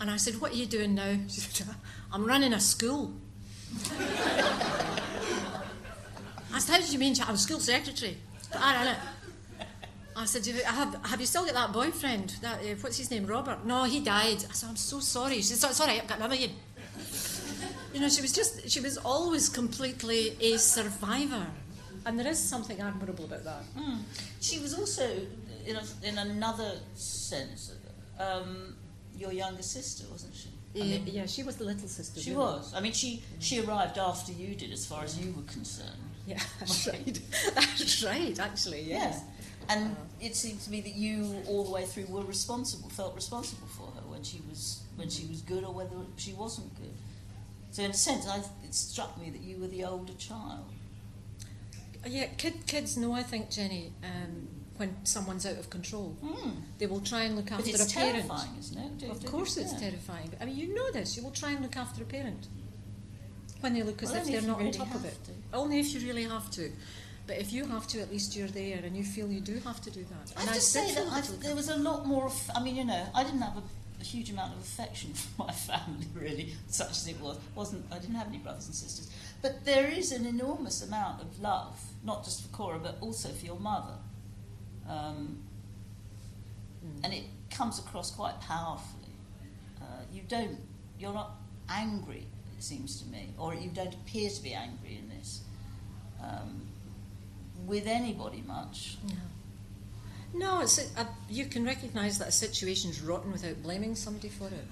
And 0.00 0.10
I 0.10 0.16
said, 0.16 0.40
What 0.40 0.52
are 0.52 0.56
you 0.56 0.66
doing 0.66 0.94
now? 0.94 1.16
She 1.28 1.40
said, 1.40 1.66
I'm 2.12 2.24
running 2.24 2.52
a 2.52 2.60
school. 2.60 3.12
I 6.52 6.58
said, 6.58 6.72
How 6.72 6.80
did 6.80 6.92
you 6.92 6.98
mean? 6.98 7.14
I'm 7.26 7.36
school 7.36 7.60
secretary. 7.60 8.16
I 8.54 8.74
ran 8.74 8.94
it. 8.94 8.98
I 10.16 10.24
said, 10.24 10.44
have, 10.64 10.98
have 11.04 11.20
you 11.20 11.26
still 11.26 11.44
got 11.44 11.54
that 11.54 11.72
boyfriend? 11.72 12.30
That, 12.42 12.58
uh, 12.60 12.74
what's 12.80 12.98
his 12.98 13.08
name? 13.08 13.26
Robert? 13.26 13.64
No, 13.64 13.84
he 13.84 14.00
died. 14.00 14.44
I 14.50 14.52
said, 14.52 14.68
I'm 14.68 14.74
so 14.74 14.98
sorry. 14.98 15.36
She 15.36 15.42
said, 15.42 15.70
right, 15.78 16.02
I've 16.02 16.08
got 16.08 16.18
another 16.18 16.34
one. 16.34 16.50
You 17.92 18.00
know, 18.00 18.08
she 18.08 18.22
was 18.22 18.32
just, 18.32 18.68
she 18.68 18.80
was 18.80 18.98
always 18.98 19.48
completely 19.48 20.36
a 20.40 20.58
survivor. 20.58 21.46
And 22.06 22.18
there 22.18 22.26
is 22.26 22.38
something 22.38 22.80
admirable 22.80 23.24
about 23.24 23.44
that. 23.44 23.62
Mm. 23.76 24.00
She 24.40 24.58
was 24.60 24.78
also, 24.78 25.08
in, 25.66 25.76
a, 25.76 25.82
in 26.02 26.18
another 26.18 26.72
sense, 26.94 27.74
um, 28.18 28.76
your 29.16 29.32
younger 29.32 29.62
sister, 29.62 30.04
wasn't 30.10 30.34
she? 30.34 30.48
I 30.76 30.84
mean, 30.84 31.02
yeah, 31.06 31.26
she 31.26 31.42
was 31.42 31.56
the 31.56 31.64
little 31.64 31.88
sister. 31.88 32.20
She 32.20 32.32
was. 32.32 32.72
I 32.74 32.80
mean, 32.80 32.92
she, 32.92 33.22
she 33.40 33.60
arrived 33.60 33.98
after 33.98 34.32
you 34.32 34.54
did, 34.54 34.70
as 34.70 34.86
far 34.86 35.02
as 35.02 35.18
you 35.18 35.32
were 35.32 35.42
concerned. 35.42 35.90
Yeah, 36.26 36.38
that's 36.60 36.86
right. 36.86 37.20
that's 37.54 38.04
right, 38.04 38.38
actually, 38.38 38.82
yes. 38.82 39.22
Yeah. 39.22 39.74
And 39.74 39.92
uh, 39.92 40.00
it 40.20 40.36
seemed 40.36 40.60
to 40.60 40.70
me 40.70 40.80
that 40.82 40.94
you, 40.94 41.42
all 41.46 41.64
the 41.64 41.70
way 41.70 41.84
through, 41.84 42.06
were 42.06 42.22
responsible, 42.22 42.88
felt 42.90 43.14
responsible 43.14 43.66
for 43.68 43.86
her 43.86 44.06
when 44.08 44.22
she 44.22 44.40
was 44.48 44.82
when 44.96 45.08
she 45.10 45.26
was 45.26 45.42
good 45.42 45.62
or 45.64 45.72
whether 45.72 45.96
she 46.16 46.32
wasn't 46.32 46.74
good. 46.76 46.94
So, 47.70 47.82
in 47.82 47.90
a 47.90 47.94
sense, 47.94 48.26
I, 48.26 48.38
it 48.64 48.74
struck 48.74 49.20
me 49.20 49.30
that 49.30 49.40
you 49.40 49.58
were 49.58 49.66
the 49.66 49.84
older 49.84 50.14
child. 50.14 50.64
Yeah, 52.06 52.26
kid, 52.36 52.66
kids 52.66 52.96
know, 52.96 53.12
I 53.12 53.22
think, 53.22 53.50
Jenny, 53.50 53.92
um, 54.02 54.48
when 54.76 54.96
someone's 55.04 55.44
out 55.44 55.58
of 55.58 55.68
control. 55.68 56.16
Mm. 56.24 56.56
They 56.78 56.86
will 56.86 57.00
try 57.00 57.24
and 57.24 57.36
look 57.36 57.50
after 57.52 57.70
a 57.70 57.86
parent. 57.86 57.90
terrifying, 57.90 58.50
isn't 58.58 58.78
it? 58.78 58.98
Do, 58.98 59.10
of 59.10 59.24
course, 59.26 59.56
it's 59.56 59.72
yeah. 59.74 59.90
terrifying. 59.90 60.30
I 60.40 60.44
mean, 60.46 60.56
you 60.56 60.74
know 60.74 60.90
this. 60.92 61.16
You 61.16 61.24
will 61.24 61.32
try 61.32 61.50
and 61.50 61.60
look 61.60 61.76
after 61.76 62.02
a 62.02 62.06
parent 62.06 62.46
when 63.60 63.74
they 63.74 63.82
look 63.82 64.02
as 64.02 64.10
well, 64.10 64.20
if 64.20 64.26
they're 64.28 64.38
if 64.38 64.46
not 64.46 64.58
really 64.58 64.78
on 64.78 64.86
top 64.86 64.94
of 64.94 65.04
it. 65.04 65.16
To. 65.24 65.32
Only 65.52 65.80
if 65.80 65.92
you 65.92 66.06
really 66.06 66.24
have 66.24 66.50
to. 66.52 66.70
But 67.26 67.38
if 67.38 67.52
you 67.52 67.66
have 67.66 67.86
to, 67.88 68.00
at 68.00 68.10
least 68.10 68.36
you're 68.36 68.48
there, 68.48 68.80
and 68.82 68.96
you 68.96 69.04
feel 69.04 69.30
you 69.30 69.40
do 69.40 69.60
have 69.64 69.82
to 69.82 69.90
do 69.90 70.02
that. 70.04 70.32
I 70.36 70.42
have 70.42 70.54
to 70.54 70.60
say 70.60 70.94
that 70.94 71.40
there 71.42 71.54
was 71.54 71.68
a 71.68 71.76
lot 71.76 72.06
more. 72.06 72.26
Of, 72.26 72.50
I 72.54 72.62
mean, 72.62 72.76
you 72.76 72.84
know, 72.84 73.06
I 73.14 73.22
didn't 73.24 73.42
have 73.42 73.58
a 73.58 73.62
a 74.00 74.04
huge 74.04 74.30
amount 74.30 74.54
of 74.54 74.60
affection 74.60 75.12
for 75.14 75.44
my 75.44 75.52
family, 75.52 76.06
really, 76.14 76.54
such 76.68 76.90
as 76.90 77.08
it 77.08 77.20
was. 77.20 77.38
wasn't 77.54 77.84
I 77.92 77.98
didn't 77.98 78.16
have 78.16 78.28
any 78.28 78.38
brothers 78.38 78.66
and 78.66 78.74
sisters, 78.74 79.10
but 79.42 79.64
there 79.64 79.86
is 79.86 80.12
an 80.12 80.26
enormous 80.26 80.82
amount 80.82 81.22
of 81.22 81.40
love, 81.40 81.80
not 82.04 82.24
just 82.24 82.42
for 82.42 82.48
Cora, 82.56 82.78
but 82.78 82.96
also 83.00 83.28
for 83.28 83.46
your 83.46 83.60
mother, 83.60 83.94
um, 84.88 85.38
mm. 86.84 87.04
and 87.04 87.12
it 87.12 87.24
comes 87.50 87.78
across 87.78 88.10
quite 88.10 88.40
powerfully. 88.40 89.12
Uh, 89.80 90.02
you 90.12 90.22
don't, 90.28 90.58
you're 90.98 91.14
not 91.14 91.36
angry, 91.68 92.26
it 92.56 92.62
seems 92.62 93.00
to 93.00 93.08
me, 93.08 93.30
or 93.38 93.54
you 93.54 93.70
don't 93.70 93.94
appear 93.94 94.28
to 94.30 94.42
be 94.42 94.52
angry 94.52 94.98
in 94.98 95.08
this 95.08 95.42
um, 96.22 96.62
with 97.66 97.86
anybody 97.86 98.42
much. 98.46 98.98
Yeah. 99.06 99.14
No, 100.34 100.60
it's 100.60 100.78
a, 100.78 101.00
a, 101.00 101.08
you 101.28 101.46
can 101.46 101.64
recognise 101.64 102.18
that 102.18 102.28
a 102.28 102.32
situation's 102.32 103.00
rotten 103.00 103.32
without 103.32 103.62
blaming 103.62 103.94
somebody 103.94 104.28
for 104.28 104.46
it. 104.48 104.66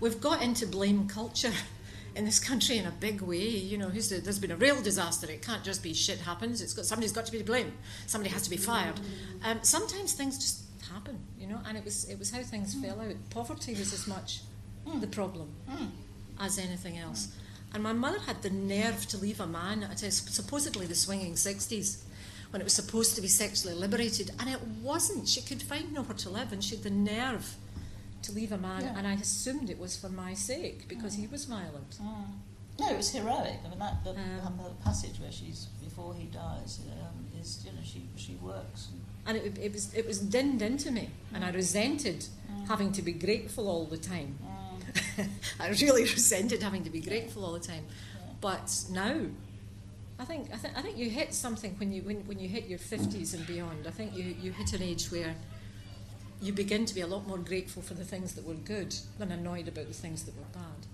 We've 0.00 0.20
got 0.20 0.42
into 0.42 0.66
blame 0.66 1.08
culture 1.08 1.52
in 2.16 2.24
this 2.24 2.38
country 2.38 2.78
in 2.78 2.86
a 2.86 2.90
big 2.90 3.20
way. 3.20 3.48
You 3.48 3.78
know, 3.78 3.90
the, 3.90 4.20
there's 4.22 4.38
been 4.38 4.50
a 4.50 4.56
real 4.56 4.80
disaster. 4.80 5.30
It 5.30 5.42
can't 5.42 5.62
just 5.62 5.82
be 5.82 5.92
shit 5.92 6.18
happens. 6.20 6.60
It's 6.60 6.72
got 6.72 6.86
somebody's 6.86 7.12
got 7.12 7.26
to 7.26 7.32
be 7.32 7.38
to 7.38 7.44
blame. 7.44 7.72
Somebody 8.06 8.32
has 8.32 8.42
to 8.42 8.50
be 8.50 8.56
fired. 8.56 9.00
Um, 9.44 9.58
sometimes 9.62 10.14
things 10.14 10.38
just 10.38 10.62
happen, 10.92 11.18
you 11.38 11.46
know, 11.46 11.60
and 11.66 11.76
it 11.76 11.84
was 11.84 12.04
it 12.08 12.18
was 12.18 12.30
how 12.30 12.42
things 12.42 12.74
mm. 12.74 12.82
fell 12.82 13.00
out. 13.00 13.14
Poverty 13.30 13.74
was 13.74 13.92
as 13.92 14.06
much 14.06 14.40
mm. 14.86 15.00
the 15.00 15.06
problem 15.06 15.48
mm. 15.68 15.90
as 16.40 16.58
anything 16.58 16.98
else. 16.98 17.28
And 17.72 17.82
my 17.82 17.92
mother 17.92 18.20
had 18.20 18.40
the 18.42 18.50
nerve 18.50 19.04
to 19.08 19.16
leave 19.16 19.40
a 19.40 19.46
man 19.46 19.82
at 19.82 19.98
supposedly 19.98 20.86
the 20.86 20.94
swinging 20.94 21.32
60s 21.34 22.03
when 22.54 22.60
it 22.60 22.64
was 22.64 22.72
supposed 22.72 23.16
to 23.16 23.20
be 23.20 23.26
sexually 23.26 23.74
liberated, 23.74 24.30
and 24.38 24.48
it 24.48 24.60
wasn't. 24.80 25.26
She 25.26 25.42
could 25.42 25.60
find 25.60 25.92
nowhere 25.92 26.16
to 26.18 26.30
live, 26.30 26.52
and 26.52 26.62
she 26.62 26.76
had 26.76 26.84
the 26.84 26.90
nerve 26.90 27.56
to 28.22 28.30
leave 28.30 28.52
a 28.52 28.58
man, 28.58 28.82
yeah. 28.82 28.94
and 28.96 29.08
I 29.08 29.14
assumed 29.14 29.70
it 29.70 29.78
was 29.80 29.96
for 29.96 30.08
my 30.08 30.34
sake 30.34 30.86
because 30.86 31.16
mm. 31.16 31.22
he 31.22 31.26
was 31.26 31.46
violent. 31.46 31.98
Mm. 32.00 32.26
No, 32.78 32.90
it 32.90 32.96
was 32.96 33.10
heroic. 33.10 33.58
I 33.66 33.68
mean, 33.68 33.80
that 33.80 34.04
the, 34.04 34.10
um, 34.46 34.60
the 34.62 34.84
passage 34.84 35.18
where 35.18 35.32
she's 35.32 35.66
before 35.82 36.14
he 36.14 36.26
dies 36.26 36.78
um, 37.02 37.26
is 37.40 37.66
you 37.66 37.72
know 37.72 37.82
she 37.82 38.06
she 38.14 38.36
works. 38.36 38.90
And, 39.26 39.36
and 39.36 39.46
it, 39.48 39.58
it 39.60 39.72
was 39.72 39.92
it 39.92 40.06
was 40.06 40.20
dinned 40.20 40.62
into 40.62 40.92
me, 40.92 41.10
mm. 41.10 41.34
and 41.34 41.44
I 41.44 41.50
mm. 41.50 41.56
resented 41.56 42.20
mm. 42.20 42.68
having 42.68 42.92
to 42.92 43.02
be 43.02 43.14
grateful 43.14 43.66
all 43.66 43.84
the 43.84 43.98
time. 43.98 44.38
Mm. 45.18 45.28
I 45.58 45.70
really 45.70 46.02
resented 46.18 46.62
having 46.62 46.84
to 46.84 46.90
be 46.90 47.00
grateful 47.00 47.44
all 47.44 47.54
the 47.54 47.66
time. 47.66 47.86
Yeah. 47.88 48.32
But 48.40 48.84
now 48.92 49.22
I 50.18 50.24
think 50.24 50.48
I, 50.52 50.56
th- 50.56 50.74
I 50.76 50.82
think 50.82 50.96
you 50.96 51.10
hit 51.10 51.34
something 51.34 51.74
when 51.78 51.92
you 51.92 52.02
when, 52.02 52.26
when 52.26 52.38
you 52.38 52.48
hit 52.48 52.66
your 52.66 52.78
fifties 52.78 53.34
and 53.34 53.46
beyond. 53.46 53.86
I 53.86 53.90
think 53.90 54.16
you, 54.16 54.34
you 54.40 54.52
hit 54.52 54.72
an 54.72 54.82
age 54.82 55.10
where 55.10 55.34
you 56.40 56.52
begin 56.52 56.84
to 56.86 56.94
be 56.94 57.00
a 57.00 57.06
lot 57.06 57.26
more 57.26 57.38
grateful 57.38 57.82
for 57.82 57.94
the 57.94 58.04
things 58.04 58.34
that 58.34 58.46
were 58.46 58.54
good 58.54 58.94
than 59.18 59.32
annoyed 59.32 59.66
about 59.68 59.88
the 59.88 59.94
things 59.94 60.24
that 60.24 60.36
were 60.36 60.44
bad. 60.52 60.86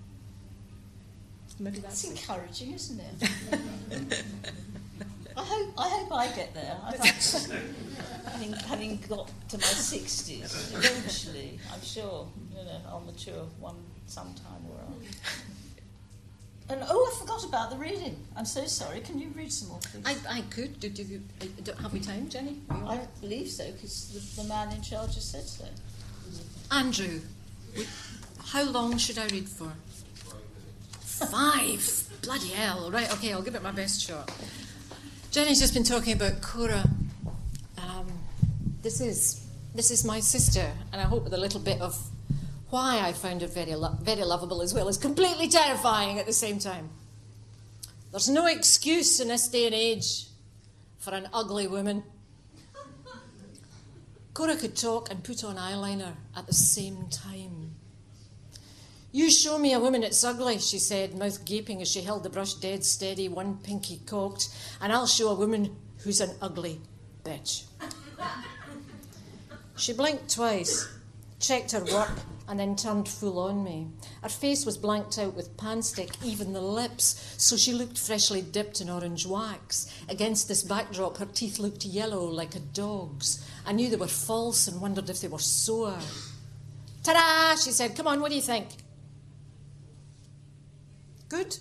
Maybe 1.58 1.80
that's, 1.80 2.02
that's 2.02 2.22
encouraging, 2.22 2.72
isn't 2.72 3.00
it? 3.00 4.24
I 5.36 5.44
hope 5.44 5.74
I 5.76 5.88
hope 5.88 6.12
I 6.12 6.28
get 6.34 6.54
there. 6.54 6.76
having 8.30 8.52
having 8.52 8.96
got 9.08 9.30
to 9.50 9.58
my 9.58 9.64
sixties, 9.64 10.72
eventually, 10.74 11.58
I'm 11.72 11.82
sure 11.82 12.26
you 12.56 12.64
know 12.64 12.80
I'll 12.88 13.00
mature 13.00 13.44
one 13.58 13.76
sometime 14.06 14.64
or 14.70 14.80
other. 14.80 14.94
And 16.70 16.84
oh, 16.88 17.12
I 17.12 17.18
forgot 17.18 17.44
about 17.44 17.70
the 17.70 17.76
reading. 17.76 18.16
I'm 18.36 18.44
so 18.44 18.64
sorry. 18.64 19.00
Can 19.00 19.18
you 19.18 19.28
read 19.34 19.52
some 19.52 19.70
more, 19.70 19.80
please? 19.80 20.04
I, 20.06 20.38
I 20.38 20.40
could. 20.42 20.78
Do, 20.78 20.88
do, 20.88 21.02
do, 21.02 21.20
uh, 21.40 21.82
have 21.82 21.92
we 21.92 21.98
time, 21.98 22.28
Jenny? 22.28 22.58
I 22.70 23.00
believe 23.20 23.48
so, 23.48 23.72
because 23.72 24.34
the, 24.36 24.42
the, 24.42 24.48
man 24.48 24.72
in 24.72 24.80
charge 24.80 25.16
has 25.16 25.24
said 25.24 25.42
so. 25.42 25.64
Andrew, 26.70 27.20
how 28.38 28.62
long 28.70 28.98
should 28.98 29.18
I 29.18 29.26
read 29.26 29.48
for? 29.48 29.72
Five. 31.00 32.08
Bloody 32.22 32.50
hell. 32.50 32.88
Right, 32.92 33.12
okay, 33.14 33.32
I'll 33.32 33.42
give 33.42 33.56
it 33.56 33.64
my 33.64 33.72
best 33.72 34.00
shot. 34.00 34.30
Jenny's 35.32 35.58
just 35.58 35.74
been 35.74 35.82
talking 35.82 36.12
about 36.12 36.40
Cora. 36.40 36.84
Um, 37.78 38.06
this 38.82 39.00
is 39.00 39.44
this 39.74 39.90
is 39.90 40.04
my 40.04 40.20
sister, 40.20 40.70
and 40.92 41.00
I 41.00 41.04
hope 41.04 41.24
with 41.24 41.34
a 41.34 41.38
little 41.38 41.60
bit 41.60 41.80
of 41.80 42.00
why 42.70 43.00
I 43.00 43.12
found 43.12 43.42
it 43.42 43.50
very, 43.50 43.74
lo- 43.74 43.96
very 44.00 44.24
lovable 44.24 44.62
as 44.62 44.72
well 44.72 44.88
as 44.88 44.96
completely 44.96 45.48
terrifying 45.48 46.18
at 46.18 46.26
the 46.26 46.32
same 46.32 46.58
time. 46.58 46.90
There's 48.10 48.28
no 48.28 48.46
excuse 48.46 49.20
in 49.20 49.28
this 49.28 49.48
day 49.48 49.66
and 49.66 49.74
age 49.74 50.26
for 50.98 51.12
an 51.14 51.28
ugly 51.32 51.66
woman. 51.66 52.02
Cora 54.34 54.56
could 54.56 54.76
talk 54.76 55.10
and 55.10 55.22
put 55.22 55.44
on 55.44 55.56
eyeliner 55.56 56.14
at 56.36 56.46
the 56.46 56.54
same 56.54 57.08
time. 57.10 57.72
You 59.12 59.28
show 59.28 59.58
me 59.58 59.72
a 59.72 59.80
woman 59.80 60.02
that's 60.02 60.22
ugly, 60.22 60.58
she 60.58 60.78
said, 60.78 61.16
mouth 61.16 61.44
gaping 61.44 61.82
as 61.82 61.90
she 61.90 62.00
held 62.00 62.22
the 62.22 62.30
brush 62.30 62.54
dead 62.54 62.84
steady, 62.84 63.28
one 63.28 63.58
pinky 63.58 64.00
cocked, 64.06 64.48
and 64.80 64.92
I'll 64.92 65.08
show 65.08 65.30
a 65.30 65.34
woman 65.34 65.76
who's 65.98 66.20
an 66.20 66.30
ugly 66.40 66.80
bitch. 67.24 67.64
she 69.76 69.92
blinked 69.92 70.32
twice, 70.32 70.88
checked 71.40 71.72
her 71.72 71.84
work, 71.84 72.12
and 72.50 72.58
then 72.58 72.74
turned 72.74 73.08
full 73.08 73.38
on 73.38 73.62
me. 73.62 73.86
Her 74.22 74.28
face 74.28 74.66
was 74.66 74.76
blanked 74.76 75.20
out 75.20 75.36
with 75.36 75.56
panstick, 75.56 76.16
even 76.24 76.52
the 76.52 76.60
lips, 76.60 77.36
so 77.38 77.56
she 77.56 77.72
looked 77.72 77.96
freshly 77.96 78.42
dipped 78.42 78.80
in 78.80 78.90
orange 78.90 79.24
wax. 79.24 79.88
Against 80.08 80.48
this 80.48 80.64
backdrop, 80.64 81.18
her 81.18 81.26
teeth 81.26 81.60
looked 81.60 81.84
yellow 81.84 82.24
like 82.24 82.56
a 82.56 82.58
dog's. 82.58 83.46
I 83.64 83.70
knew 83.70 83.88
they 83.88 83.94
were 83.94 84.08
false 84.08 84.66
and 84.66 84.80
wondered 84.80 85.08
if 85.08 85.20
they 85.20 85.28
were 85.28 85.38
sore. 85.38 85.96
Ta 87.04 87.12
da! 87.12 87.56
She 87.56 87.70
said, 87.70 87.94
Come 87.94 88.08
on, 88.08 88.20
what 88.20 88.30
do 88.30 88.34
you 88.34 88.42
think? 88.42 88.66
Good, 91.28 91.56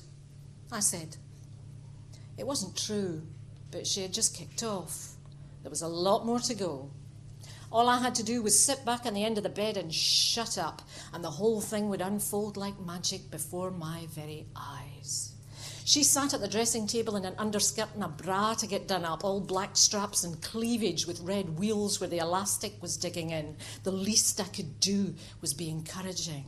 I 0.71 0.79
said. 0.79 1.17
It 2.35 2.47
wasn't 2.47 2.75
true, 2.75 3.21
but 3.69 3.85
she 3.85 4.01
had 4.01 4.11
just 4.11 4.35
kicked 4.35 4.63
off. 4.63 5.11
There 5.61 5.69
was 5.69 5.83
a 5.83 5.87
lot 5.87 6.25
more 6.25 6.39
to 6.39 6.55
go. 6.55 6.89
All 7.71 7.87
I 7.87 7.99
had 7.99 8.15
to 8.15 8.23
do 8.23 8.41
was 8.41 8.57
sit 8.57 8.83
back 8.83 9.05
on 9.05 9.13
the 9.13 9.23
end 9.23 9.37
of 9.37 9.43
the 9.43 9.49
bed 9.49 9.77
and 9.77 9.93
shut 9.93 10.57
up, 10.57 10.81
and 11.13 11.23
the 11.23 11.29
whole 11.29 11.61
thing 11.61 11.89
would 11.89 12.01
unfold 12.01 12.57
like 12.57 12.79
magic 12.79 13.29
before 13.29 13.69
my 13.69 14.07
very 14.09 14.47
eyes. 14.55 15.33
She 15.85 16.03
sat 16.03 16.33
at 16.33 16.41
the 16.41 16.47
dressing 16.47 16.87
table 16.87 17.15
in 17.15 17.25
an 17.25 17.35
underskirt 17.37 17.89
and 17.95 18.03
a 18.03 18.07
bra 18.07 18.53
to 18.55 18.67
get 18.67 18.87
done 18.87 19.05
up, 19.05 19.23
all 19.23 19.39
black 19.39 19.75
straps 19.77 20.23
and 20.23 20.41
cleavage 20.41 21.05
with 21.05 21.19
red 21.21 21.57
wheels 21.57 21.99
where 21.99 22.09
the 22.09 22.19
elastic 22.19 22.79
was 22.81 22.97
digging 22.97 23.31
in. 23.31 23.55
The 23.83 23.91
least 23.91 24.39
I 24.39 24.45
could 24.45 24.79
do 24.79 25.15
was 25.41 25.53
be 25.53 25.69
encouraging. 25.69 26.45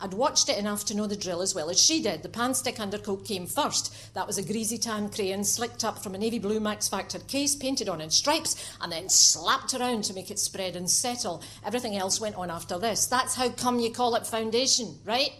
I'd 0.00 0.14
watched 0.14 0.48
it 0.48 0.58
enough 0.58 0.84
to 0.86 0.96
know 0.96 1.06
the 1.06 1.16
drill 1.16 1.42
as 1.42 1.54
well 1.54 1.70
as 1.70 1.80
she 1.80 2.00
did. 2.00 2.22
The 2.22 2.28
panstick 2.28 2.78
undercoat 2.78 3.24
came 3.24 3.46
first. 3.46 4.14
That 4.14 4.26
was 4.26 4.38
a 4.38 4.42
greasy 4.42 4.78
tan 4.78 5.08
crayon 5.08 5.42
slicked 5.42 5.84
up 5.84 6.02
from 6.02 6.14
a 6.14 6.18
navy 6.18 6.38
blue 6.38 6.60
Max 6.60 6.88
Factor 6.88 7.18
case, 7.18 7.56
painted 7.56 7.88
on 7.88 8.00
in 8.00 8.10
stripes, 8.10 8.76
and 8.80 8.92
then 8.92 9.08
slapped 9.08 9.74
around 9.74 10.04
to 10.04 10.14
make 10.14 10.30
it 10.30 10.38
spread 10.38 10.76
and 10.76 10.88
settle. 10.88 11.42
Everything 11.64 11.96
else 11.96 12.20
went 12.20 12.36
on 12.36 12.50
after 12.50 12.78
this. 12.78 13.06
That's 13.06 13.34
how 13.34 13.48
come 13.48 13.80
you 13.80 13.90
call 13.90 14.14
it 14.14 14.26
foundation, 14.26 14.98
right? 15.04 15.30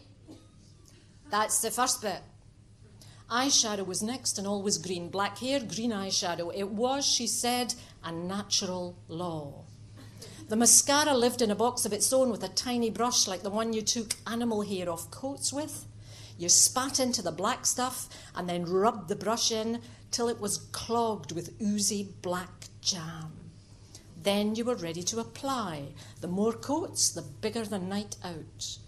That's 1.31 1.61
the 1.61 1.71
first 1.71 2.03
bit. 2.03 2.21
Eyeshadow 3.31 3.87
was 3.87 4.03
next 4.03 4.39
and 4.39 4.47
always 4.47 4.79
green. 4.79 5.11
Black 5.11 5.39
hair, 5.39 5.61
green 5.61 5.93
eyeshadow. 5.93 6.51
It 6.55 6.69
was, 6.69 7.07
she 7.07 7.27
said, 7.27 7.75
a 8.03 8.11
natural 8.11 8.97
law. 9.07 9.68
The 10.49 10.57
mascara 10.57 11.13
lived 11.13 11.43
in 11.43 11.51
a 11.51 11.55
box 11.55 11.85
of 11.85 11.93
its 11.93 12.11
own 12.11 12.31
with 12.31 12.43
a 12.43 12.49
tiny 12.49 12.89
brush 12.89 13.29
like 13.29 13.43
the 13.43 13.51
one 13.51 13.75
you 13.75 13.83
took 13.83 14.15
animal 14.27 14.63
hair 14.63 14.89
off 14.89 15.11
coats 15.11 15.53
with. 15.53 15.85
You 16.39 16.49
spat 16.49 16.99
into 16.99 17.21
the 17.21 17.33
black 17.33 17.67
stuff 17.67 18.09
and 18.35 18.49
then 18.49 18.65
rubbed 18.65 19.09
the 19.09 19.17
brush 19.17 19.53
in 19.53 19.83
till 20.11 20.27
it 20.27 20.41
was 20.41 20.67
clogged 20.73 21.33
with 21.33 21.61
oozy 21.61 22.15
black 22.23 22.69
jam. 22.81 23.33
Then 24.23 24.55
you 24.55 24.65
were 24.65 24.75
ready 24.75 25.03
to 25.03 25.21
apply. 25.21 25.89
The 26.23 26.29
more 26.29 26.55
coats, 26.55 27.11
the 27.11 27.23
bigger 27.23 27.67
the 27.67 27.79
night 27.79 28.17
out. 28.25 28.79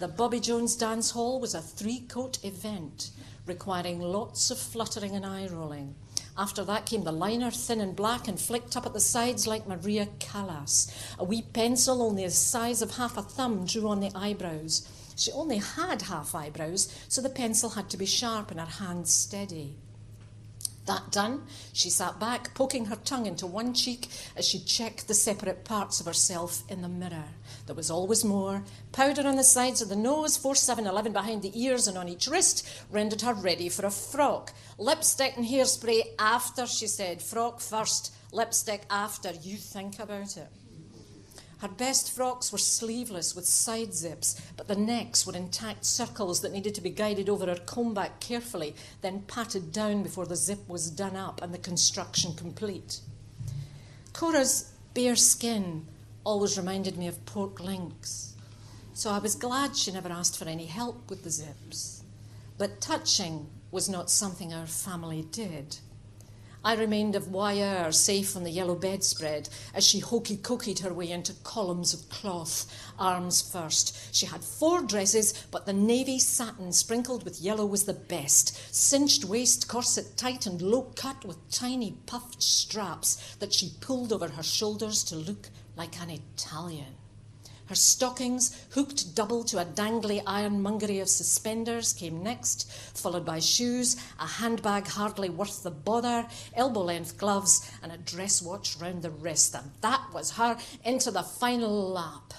The 0.00 0.08
Bobby 0.08 0.38
Jones 0.38 0.76
Dance 0.76 1.12
Hall 1.12 1.40
was 1.40 1.54
a 1.54 1.62
three 1.62 2.00
coat 2.00 2.44
event 2.44 3.10
requiring 3.46 4.00
lots 4.00 4.50
of 4.50 4.58
fluttering 4.58 5.16
and 5.16 5.24
eye 5.24 5.48
rolling. 5.50 5.94
After 6.38 6.64
that 6.64 6.84
came 6.84 7.04
the 7.04 7.12
liner, 7.12 7.50
thin 7.50 7.80
and 7.80 7.96
black 7.96 8.28
and 8.28 8.38
flicked 8.38 8.76
up 8.76 8.84
at 8.84 8.92
the 8.92 9.00
sides 9.00 9.46
like 9.46 9.66
Maria 9.66 10.08
Callas. 10.18 10.90
A 11.18 11.24
wee 11.24 11.42
pencil, 11.42 12.02
only 12.02 12.24
the 12.24 12.30
size 12.30 12.82
of 12.82 12.96
half 12.96 13.16
a 13.16 13.22
thumb, 13.22 13.64
drew 13.64 13.88
on 13.88 14.00
the 14.00 14.12
eyebrows. 14.14 14.86
She 15.16 15.32
only 15.32 15.58
had 15.58 16.02
half 16.02 16.34
eyebrows, 16.34 16.94
so 17.08 17.22
the 17.22 17.30
pencil 17.30 17.70
had 17.70 17.88
to 17.90 17.96
be 17.96 18.04
sharp 18.04 18.50
and 18.50 18.60
her 18.60 18.66
hand 18.66 19.08
steady. 19.08 19.76
That 20.84 21.10
done, 21.10 21.42
she 21.72 21.90
sat 21.90 22.20
back, 22.20 22.54
poking 22.54 22.84
her 22.86 22.96
tongue 22.96 23.26
into 23.26 23.46
one 23.46 23.74
cheek 23.74 24.08
as 24.36 24.46
she 24.46 24.60
checked 24.60 25.08
the 25.08 25.14
separate 25.14 25.64
parts 25.64 26.00
of 26.00 26.06
herself 26.06 26.62
in 26.68 26.82
the 26.82 26.88
mirror. 26.88 27.30
There 27.66 27.74
was 27.74 27.90
always 27.90 28.24
more. 28.24 28.62
Powder 28.92 29.26
on 29.26 29.36
the 29.36 29.42
sides 29.42 29.82
of 29.82 29.88
the 29.88 29.96
nose, 29.96 30.36
four, 30.36 30.54
4711 30.54 31.12
behind 31.12 31.42
the 31.42 31.60
ears 31.60 31.88
and 31.88 31.98
on 31.98 32.08
each 32.08 32.28
wrist, 32.28 32.66
rendered 32.90 33.22
her 33.22 33.34
ready 33.34 33.68
for 33.68 33.84
a 33.84 33.90
frock. 33.90 34.52
Lipstick 34.78 35.36
and 35.36 35.44
hairspray 35.44 36.02
after, 36.18 36.66
she 36.66 36.86
said. 36.86 37.20
Frock 37.20 37.60
first, 37.60 38.14
lipstick 38.32 38.82
after. 38.88 39.32
You 39.32 39.56
think 39.56 39.98
about 39.98 40.36
it. 40.36 40.48
Her 41.58 41.68
best 41.68 42.14
frocks 42.14 42.52
were 42.52 42.58
sleeveless 42.58 43.34
with 43.34 43.46
side 43.46 43.94
zips, 43.94 44.40
but 44.56 44.68
the 44.68 44.76
necks 44.76 45.26
were 45.26 45.34
intact 45.34 45.86
circles 45.86 46.42
that 46.42 46.52
needed 46.52 46.74
to 46.74 46.82
be 46.82 46.90
guided 46.90 47.30
over 47.30 47.46
her 47.46 47.56
comb 47.56 47.94
back 47.94 48.20
carefully, 48.20 48.76
then 49.00 49.22
patted 49.22 49.72
down 49.72 50.02
before 50.02 50.26
the 50.26 50.36
zip 50.36 50.68
was 50.68 50.90
done 50.90 51.16
up 51.16 51.40
and 51.42 51.54
the 51.54 51.58
construction 51.58 52.34
complete. 52.34 53.00
Cora's 54.12 54.70
bare 54.92 55.16
skin 55.16 55.86
always 56.26 56.58
reminded 56.58 56.98
me 56.98 57.06
of 57.06 57.24
pork 57.24 57.60
links, 57.60 58.34
so 58.92 59.10
I 59.10 59.18
was 59.20 59.36
glad 59.36 59.76
she 59.76 59.92
never 59.92 60.08
asked 60.08 60.36
for 60.36 60.48
any 60.48 60.66
help 60.66 61.08
with 61.08 61.22
the 61.22 61.30
zips. 61.30 62.02
But 62.58 62.80
touching 62.80 63.46
was 63.70 63.88
not 63.88 64.10
something 64.10 64.52
our 64.52 64.66
family 64.66 65.22
did. 65.30 65.76
I 66.64 66.74
remained 66.74 67.14
of 67.14 67.28
wire, 67.28 67.92
safe 67.92 68.34
on 68.34 68.42
the 68.42 68.50
yellow 68.50 68.74
bedspread, 68.74 69.48
as 69.72 69.86
she 69.86 70.00
hokey 70.00 70.36
cokied 70.36 70.80
her 70.80 70.92
way 70.92 71.12
into 71.12 71.32
columns 71.44 71.94
of 71.94 72.08
cloth, 72.08 72.66
arms 72.98 73.40
first. 73.40 73.96
She 74.12 74.26
had 74.26 74.42
four 74.42 74.82
dresses, 74.82 75.46
but 75.52 75.64
the 75.64 75.72
navy 75.72 76.18
satin 76.18 76.72
sprinkled 76.72 77.22
with 77.22 77.40
yellow 77.40 77.66
was 77.66 77.84
the 77.84 77.94
best. 77.94 78.74
Cinched 78.74 79.24
waist, 79.24 79.68
corset 79.68 80.16
tight 80.16 80.44
and 80.44 80.60
low 80.60 80.90
cut 80.96 81.24
with 81.24 81.52
tiny 81.52 81.92
puffed 82.06 82.42
straps 82.42 83.36
that 83.36 83.52
she 83.52 83.76
pulled 83.80 84.12
over 84.12 84.26
her 84.26 84.42
shoulders 84.42 85.04
to 85.04 85.14
look 85.14 85.50
like 85.76 86.00
an 86.00 86.10
Italian. 86.10 86.96
Her 87.66 87.74
stockings, 87.74 88.64
hooked 88.70 89.16
double 89.16 89.42
to 89.44 89.58
a 89.58 89.64
dangly 89.64 90.22
ironmongery 90.24 91.00
of 91.00 91.08
suspenders, 91.08 91.92
came 91.92 92.22
next, 92.22 92.70
followed 92.96 93.24
by 93.24 93.40
shoes, 93.40 93.96
a 94.20 94.26
handbag 94.26 94.86
hardly 94.86 95.30
worth 95.30 95.64
the 95.64 95.72
bother, 95.72 96.28
elbow 96.54 96.82
length 96.82 97.18
gloves, 97.18 97.68
and 97.82 97.90
a 97.90 97.98
dress 97.98 98.40
watch 98.40 98.76
round 98.76 99.02
the 99.02 99.10
wrist. 99.10 99.54
And 99.56 99.72
that 99.80 100.00
was 100.14 100.32
her 100.32 100.56
into 100.84 101.10
the 101.10 101.24
final 101.24 101.90
lap. 101.90 102.34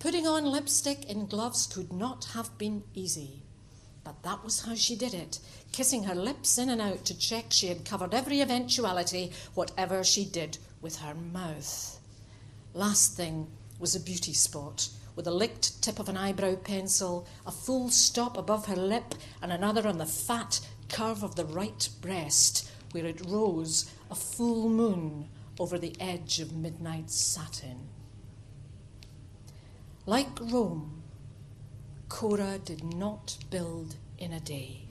Putting 0.00 0.26
on 0.26 0.44
lipstick 0.44 1.04
in 1.04 1.26
gloves 1.26 1.68
could 1.68 1.92
not 1.92 2.24
have 2.34 2.58
been 2.58 2.82
easy. 2.92 3.42
But 4.02 4.22
that 4.24 4.42
was 4.42 4.62
how 4.62 4.74
she 4.74 4.96
did 4.96 5.14
it, 5.14 5.38
kissing 5.70 6.04
her 6.04 6.14
lips 6.14 6.58
in 6.58 6.70
and 6.70 6.80
out 6.80 7.04
to 7.06 7.18
check 7.18 7.46
she 7.50 7.68
had 7.68 7.84
covered 7.84 8.14
every 8.14 8.40
eventuality, 8.40 9.32
whatever 9.54 10.02
she 10.02 10.24
did 10.24 10.58
with 10.80 10.96
her 10.96 11.14
mouth. 11.14 11.95
Last 12.76 13.14
thing, 13.16 13.46
was 13.78 13.94
a 13.94 14.00
beauty 14.00 14.34
spot 14.34 14.90
with 15.14 15.26
a 15.26 15.30
licked 15.30 15.80
tip 15.80 15.98
of 15.98 16.10
an 16.10 16.18
eyebrow 16.18 16.56
pencil, 16.56 17.26
a 17.46 17.50
full 17.50 17.88
stop 17.88 18.36
above 18.36 18.66
her 18.66 18.76
lip, 18.76 19.14
and 19.40 19.50
another 19.50 19.88
on 19.88 19.96
the 19.96 20.04
fat 20.04 20.60
curve 20.90 21.22
of 21.22 21.36
the 21.36 21.46
right 21.46 21.88
breast, 22.02 22.70
where 22.90 23.06
it 23.06 23.24
rose 23.26 23.90
a 24.10 24.14
full 24.14 24.68
moon 24.68 25.26
over 25.58 25.78
the 25.78 25.96
edge 25.98 26.38
of 26.38 26.54
midnight 26.54 27.08
satin. 27.10 27.88
Like 30.04 30.38
Rome, 30.38 31.02
Cora 32.10 32.58
did 32.62 32.84
not 32.84 33.38
build 33.48 33.96
in 34.18 34.34
a 34.34 34.40
day, 34.40 34.82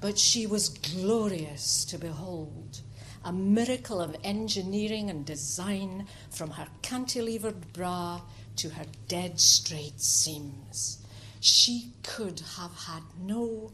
but 0.00 0.16
she 0.16 0.46
was 0.46 0.68
glorious 0.68 1.84
to 1.86 1.98
behold 1.98 2.82
a 3.26 3.32
miracle 3.32 4.00
of 4.00 4.16
engineering 4.22 5.10
and 5.10 5.26
design 5.26 6.06
from 6.30 6.48
her 6.48 6.68
cantilevered 6.82 7.60
bra 7.72 8.20
to 8.54 8.70
her 8.70 8.84
dead 9.08 9.40
straight 9.40 10.00
seams. 10.00 11.04
She 11.40 11.90
could 12.04 12.40
have 12.56 12.70
had 12.86 13.02
no 13.20 13.72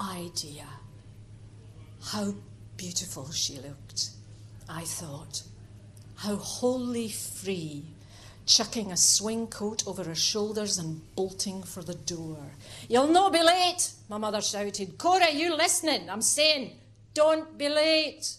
idea 0.00 0.66
how 2.02 2.34
beautiful 2.76 3.30
she 3.30 3.54
looked, 3.54 4.10
I 4.68 4.82
thought. 4.82 5.42
How 6.16 6.34
wholly 6.34 7.08
free, 7.10 7.84
chucking 8.44 8.90
a 8.90 8.96
swing 8.96 9.46
coat 9.46 9.86
over 9.86 10.02
her 10.02 10.14
shoulders 10.16 10.78
and 10.78 11.00
bolting 11.14 11.62
for 11.62 11.82
the 11.82 11.94
door. 11.94 12.38
You'll 12.88 13.06
no 13.06 13.30
be 13.30 13.42
late, 13.42 13.92
my 14.08 14.18
mother 14.18 14.40
shouted. 14.40 14.98
Cora, 14.98 15.30
you 15.30 15.56
listening? 15.56 16.10
I'm 16.10 16.22
saying, 16.22 16.72
don't 17.16 17.56
be 17.56 17.66
late. 17.66 18.34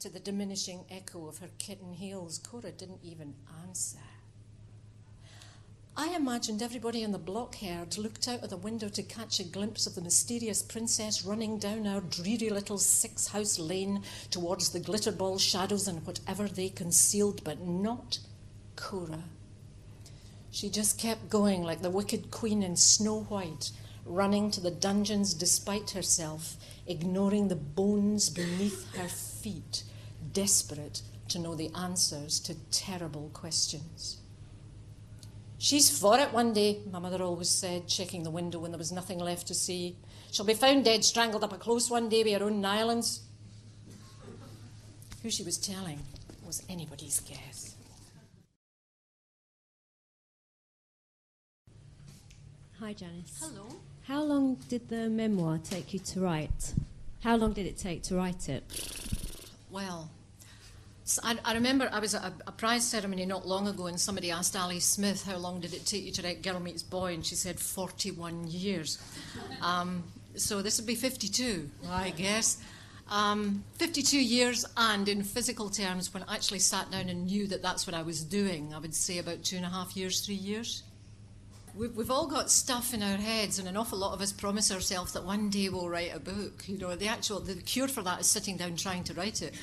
To 0.00 0.08
the 0.08 0.18
diminishing 0.18 0.84
echo 0.90 1.28
of 1.28 1.38
her 1.38 1.50
kitten 1.58 1.92
heels, 1.92 2.38
Cora 2.38 2.72
didn't 2.72 3.04
even 3.04 3.34
answer. 3.64 3.98
I 5.96 6.08
imagined 6.16 6.60
everybody 6.60 7.04
in 7.04 7.12
the 7.12 7.18
block-herd 7.18 7.98
looked 7.98 8.26
out 8.26 8.42
of 8.42 8.50
the 8.50 8.56
window 8.56 8.88
to 8.88 9.02
catch 9.04 9.38
a 9.38 9.44
glimpse 9.44 9.86
of 9.86 9.94
the 9.94 10.00
mysterious 10.00 10.60
princess 10.60 11.24
running 11.24 11.58
down 11.58 11.86
our 11.86 12.00
dreary 12.00 12.50
little 12.50 12.78
six-house 12.78 13.60
lane 13.60 14.02
towards 14.30 14.70
the 14.70 14.80
glitterball 14.80 15.38
shadows 15.38 15.86
and 15.86 16.04
whatever 16.04 16.48
they 16.48 16.68
concealed, 16.68 17.44
but 17.44 17.60
not 17.60 18.18
Cora. 18.74 19.22
She 20.50 20.68
just 20.68 20.98
kept 20.98 21.30
going 21.30 21.62
like 21.62 21.82
the 21.82 21.90
wicked 21.90 22.32
queen 22.32 22.64
in 22.64 22.74
Snow 22.74 23.20
White, 23.24 23.70
running 24.04 24.50
to 24.50 24.60
the 24.60 24.72
dungeons 24.72 25.32
despite 25.32 25.90
herself, 25.90 26.56
ignoring 26.90 27.48
the 27.48 27.56
bones 27.56 28.28
beneath 28.28 28.94
her 28.96 29.08
feet, 29.08 29.84
desperate 30.32 31.02
to 31.28 31.38
know 31.38 31.54
the 31.54 31.70
answers 31.74 32.40
to 32.40 32.54
terrible 32.70 33.30
questions. 33.32 34.18
She's 35.58 35.96
for 35.96 36.18
it 36.18 36.32
one 36.32 36.52
day, 36.52 36.80
my 36.90 36.98
mother 36.98 37.22
always 37.22 37.48
said, 37.48 37.86
checking 37.86 38.22
the 38.22 38.30
window 38.30 38.58
when 38.58 38.72
there 38.72 38.78
was 38.78 38.92
nothing 38.92 39.18
left 39.18 39.46
to 39.48 39.54
see. 39.54 39.96
She'll 40.32 40.46
be 40.46 40.54
found 40.54 40.84
dead, 40.84 41.04
strangled 41.04 41.44
up 41.44 41.52
a 41.52 41.58
close 41.58 41.90
one 41.90 42.08
day 42.08 42.24
by 42.24 42.30
her 42.30 42.44
own 42.44 42.62
nylons. 42.62 43.20
Who 45.22 45.30
she 45.30 45.42
was 45.42 45.58
telling 45.58 46.00
was 46.46 46.62
anybody's 46.68 47.20
guess. 47.20 47.76
Hi, 52.80 52.94
Janice. 52.94 53.38
Hello. 53.38 53.68
How 54.10 54.24
long 54.24 54.56
did 54.68 54.88
the 54.88 55.08
memoir 55.08 55.58
take 55.62 55.94
you 55.94 56.00
to 56.00 56.20
write? 56.20 56.74
How 57.22 57.36
long 57.36 57.52
did 57.52 57.64
it 57.64 57.78
take 57.78 58.02
to 58.02 58.16
write 58.16 58.48
it? 58.48 58.64
Well, 59.70 60.10
so 61.04 61.22
I, 61.22 61.38
I, 61.44 61.54
remember 61.54 61.88
I 61.92 62.00
was 62.00 62.16
at 62.16 62.24
a, 62.24 62.32
a, 62.48 62.50
prize 62.50 62.84
ceremony 62.84 63.24
not 63.24 63.46
long 63.46 63.68
ago, 63.68 63.86
and 63.86 64.00
somebody 64.00 64.32
asked 64.32 64.56
Ali 64.56 64.80
Smith, 64.80 65.24
How 65.24 65.36
long 65.36 65.60
did 65.60 65.74
it 65.74 65.86
take 65.86 66.02
you 66.02 66.10
to 66.10 66.22
write 66.22 66.42
Girl 66.42 66.58
Meets 66.58 66.82
Boy? 66.82 67.14
And 67.14 67.24
she 67.24 67.36
said, 67.36 67.60
41 67.60 68.48
years. 68.48 68.98
Um, 69.62 70.02
so 70.34 70.60
this 70.60 70.80
would 70.80 70.88
be 70.88 70.96
52, 70.96 71.70
I 71.88 72.10
guess. 72.10 72.58
Um, 73.12 73.62
52 73.76 74.18
years, 74.18 74.66
and 74.76 75.08
in 75.08 75.22
physical 75.22 75.70
terms, 75.70 76.12
when 76.12 76.24
I 76.24 76.34
actually 76.34 76.58
sat 76.58 76.90
down 76.90 77.08
and 77.10 77.26
knew 77.26 77.46
that 77.46 77.62
that's 77.62 77.86
what 77.86 77.94
I 77.94 78.02
was 78.02 78.24
doing, 78.24 78.74
I 78.74 78.80
would 78.80 78.94
say 78.94 79.18
about 79.18 79.44
two 79.44 79.56
and 79.56 79.64
a 79.64 79.68
half 79.68 79.96
years, 79.96 80.26
three 80.26 80.34
years. 80.34 80.82
We've, 81.74 81.94
we've 81.94 82.10
all 82.10 82.26
got 82.26 82.50
stuff 82.50 82.92
in 82.94 83.02
our 83.02 83.16
heads, 83.16 83.58
and 83.58 83.68
an 83.68 83.76
awful 83.76 83.98
lot 83.98 84.12
of 84.12 84.20
us 84.20 84.32
promise 84.32 84.72
ourselves 84.72 85.12
that 85.12 85.24
one 85.24 85.50
day 85.50 85.68
we'll 85.68 85.88
write 85.88 86.14
a 86.14 86.18
book. 86.18 86.64
You 86.66 86.78
know, 86.78 86.96
the 86.96 87.06
actual 87.06 87.38
the 87.40 87.54
cure 87.54 87.86
for 87.86 88.02
that 88.02 88.20
is 88.20 88.26
sitting 88.26 88.56
down 88.56 88.76
trying 88.76 89.04
to 89.04 89.14
write 89.14 89.40
it. 89.42 89.54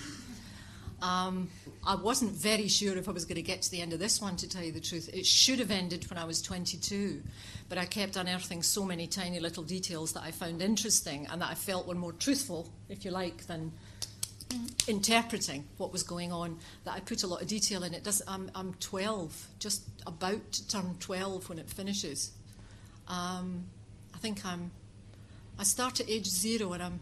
Um, 1.01 1.49
I 1.85 1.95
wasn't 1.95 2.31
very 2.31 2.69
sure 2.69 2.97
if 2.97 3.07
I 3.07 3.11
was 3.11 3.25
going 3.25 3.35
to 3.35 3.41
get 3.41 3.61
to 3.63 3.71
the 3.71 3.81
end 3.81 3.93
of 3.93 3.99
this 3.99 4.21
one, 4.21 4.35
to 4.37 4.49
tell 4.49 4.63
you 4.63 4.71
the 4.71 4.79
truth. 4.79 5.09
It 5.13 5.25
should 5.25 5.59
have 5.59 5.69
ended 5.69 6.09
when 6.09 6.17
I 6.17 6.23
was 6.23 6.41
22, 6.41 7.21
but 7.69 7.77
I 7.77 7.85
kept 7.85 8.15
unearthing 8.15 8.63
so 8.63 8.83
many 8.85 9.05
tiny 9.05 9.39
little 9.39 9.63
details 9.63 10.13
that 10.13 10.23
I 10.23 10.31
found 10.31 10.61
interesting 10.61 11.27
and 11.29 11.41
that 11.41 11.51
I 11.51 11.55
felt 11.55 11.87
were 11.87 11.95
more 11.95 12.13
truthful, 12.13 12.69
if 12.89 13.05
you 13.05 13.11
like, 13.11 13.45
than 13.47 13.71
interpreting 14.87 15.65
what 15.77 15.91
was 15.91 16.03
going 16.03 16.31
on. 16.31 16.57
That 16.85 16.93
I 16.93 16.99
put 16.99 17.23
a 17.23 17.27
lot 17.27 17.41
of 17.41 17.47
detail 17.47 17.83
in 17.83 17.93
it. 17.93 18.03
Does, 18.03 18.21
I'm, 18.27 18.51
I'm 18.55 18.73
12, 18.75 19.47
just 19.59 19.83
about 20.05 20.51
to 20.53 20.67
turn 20.67 20.95
12 20.99 21.49
when 21.49 21.59
it 21.59 21.69
finishes. 21.69 22.31
Um, 23.07 23.65
I 24.13 24.17
think 24.17 24.45
I'm. 24.45 24.71
I 25.59 25.63
start 25.63 25.99
at 25.99 26.09
age 26.09 26.27
zero 26.27 26.73
and 26.73 26.83
I'm 26.83 26.99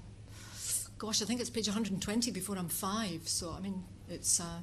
gosh, 0.97 1.21
I 1.21 1.25
think 1.25 1.41
it's 1.41 1.49
page 1.49 1.67
120 1.67 2.31
before 2.31 2.57
I'm 2.57 2.69
five. 2.69 3.27
So, 3.27 3.53
I 3.55 3.59
mean, 3.59 3.83
it's 4.09 4.39
uh, 4.39 4.59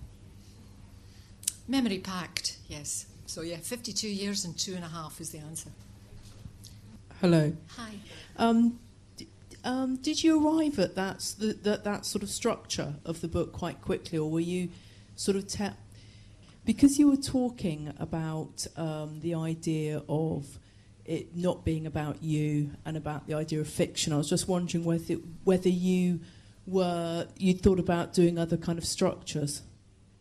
memory 1.68 1.98
packed, 1.98 2.58
yes. 2.68 3.06
So, 3.26 3.42
yeah, 3.42 3.58
52 3.58 4.08
years 4.08 4.44
and 4.44 4.58
two 4.58 4.74
and 4.74 4.84
a 4.84 4.88
half 4.88 5.20
is 5.20 5.30
the 5.30 5.38
answer. 5.38 5.70
Hello. 7.20 7.52
Hi. 7.76 7.92
Um, 8.36 8.78
um, 9.64 9.96
did 9.96 10.22
you 10.22 10.44
arrive 10.44 10.78
at 10.78 10.94
that, 10.96 11.34
that, 11.38 11.84
that 11.84 12.04
sort 12.06 12.22
of 12.22 12.30
structure 12.30 12.94
of 13.04 13.20
the 13.20 13.28
book 13.28 13.52
quite 13.52 13.80
quickly, 13.80 14.18
or 14.18 14.30
were 14.30 14.40
you 14.40 14.70
sort 15.14 15.36
of 15.36 15.46
te- 15.46 15.76
because 16.64 16.98
you 16.98 17.08
were 17.08 17.16
talking 17.16 17.92
about 17.98 18.66
um, 18.76 19.20
the 19.20 19.34
idea 19.34 20.02
of 20.08 20.58
it 21.04 21.36
not 21.36 21.64
being 21.64 21.86
about 21.86 22.22
you 22.22 22.70
and 22.84 22.96
about 22.96 23.26
the 23.26 23.34
idea 23.34 23.60
of 23.60 23.68
fiction. 23.68 24.12
I 24.12 24.16
was 24.16 24.28
just 24.28 24.48
wondering 24.48 24.84
whether 24.84 25.14
whether 25.44 25.68
you 25.68 26.20
were 26.66 27.26
you 27.36 27.54
thought 27.54 27.80
about 27.80 28.12
doing 28.12 28.38
other 28.38 28.56
kind 28.56 28.78
of 28.78 28.84
structures. 28.84 29.62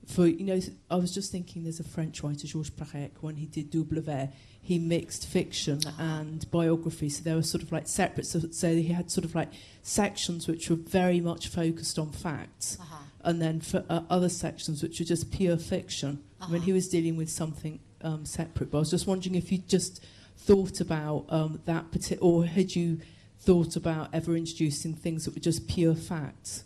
For 0.07 0.25
you 0.25 0.45
know, 0.45 0.59
I 0.89 0.95
was 0.95 1.13
just 1.13 1.31
thinking. 1.31 1.63
There's 1.63 1.79
a 1.79 1.83
French 1.83 2.23
writer, 2.23 2.47
Georges 2.47 2.71
Perec, 2.71 3.11
when 3.21 3.35
he 3.35 3.45
did 3.45 3.69
Double 3.69 4.01
Ver, 4.01 4.29
he 4.61 4.77
mixed 4.77 5.27
fiction 5.27 5.79
uh-huh. 5.85 6.01
and 6.01 6.49
biography. 6.51 7.09
So 7.09 7.23
they 7.23 7.33
were 7.33 7.41
sort 7.41 7.63
of 7.63 7.71
like 7.71 7.87
separate. 7.87 8.25
So, 8.27 8.39
so 8.51 8.69
he 8.69 8.89
had 8.89 9.09
sort 9.09 9.25
of 9.25 9.33
like 9.33 9.49
sections 9.81 10.47
which 10.47 10.69
were 10.69 10.75
very 10.75 11.19
much 11.19 11.47
focused 11.47 11.97
on 11.97 12.11
facts, 12.11 12.77
uh-huh. 12.79 13.03
and 13.23 13.41
then 13.41 13.59
for 13.59 13.83
uh, 13.89 14.01
other 14.09 14.29
sections 14.29 14.83
which 14.83 14.99
were 14.99 15.05
just 15.05 15.31
pure 15.31 15.57
fiction. 15.57 16.23
Uh-huh. 16.39 16.53
When 16.53 16.61
he 16.61 16.73
was 16.73 16.89
dealing 16.89 17.17
with 17.17 17.29
something 17.29 17.79
um, 18.03 18.25
separate. 18.25 18.71
But 18.71 18.77
I 18.77 18.81
was 18.81 18.89
just 18.89 19.05
wondering 19.05 19.35
if 19.35 19.51
you 19.51 19.59
just 19.59 20.03
thought 20.37 20.79
about 20.81 21.25
um, 21.29 21.61
that 21.65 21.91
particular, 21.91 22.31
or 22.31 22.45
had 22.45 22.75
you 22.75 22.99
thought 23.39 23.75
about 23.75 24.09
ever 24.13 24.35
introducing 24.35 24.93
things 24.93 25.25
that 25.25 25.35
were 25.35 25.41
just 25.41 25.67
pure 25.67 25.95
facts? 25.95 26.63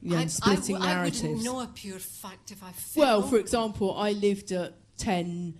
Yeah, 0.00 0.26
splitting 0.26 0.76
I, 0.76 0.94
narratives. 0.94 1.24
I 1.24 1.28
wouldn't 1.28 1.44
know 1.44 1.60
a 1.60 1.66
pure 1.66 1.98
fact 1.98 2.52
if 2.52 2.62
I 2.62 2.70
felt. 2.70 2.96
Well, 2.96 3.22
for 3.22 3.38
example, 3.38 3.96
I 3.96 4.12
lived 4.12 4.52
at 4.52 4.74
10 4.98 5.54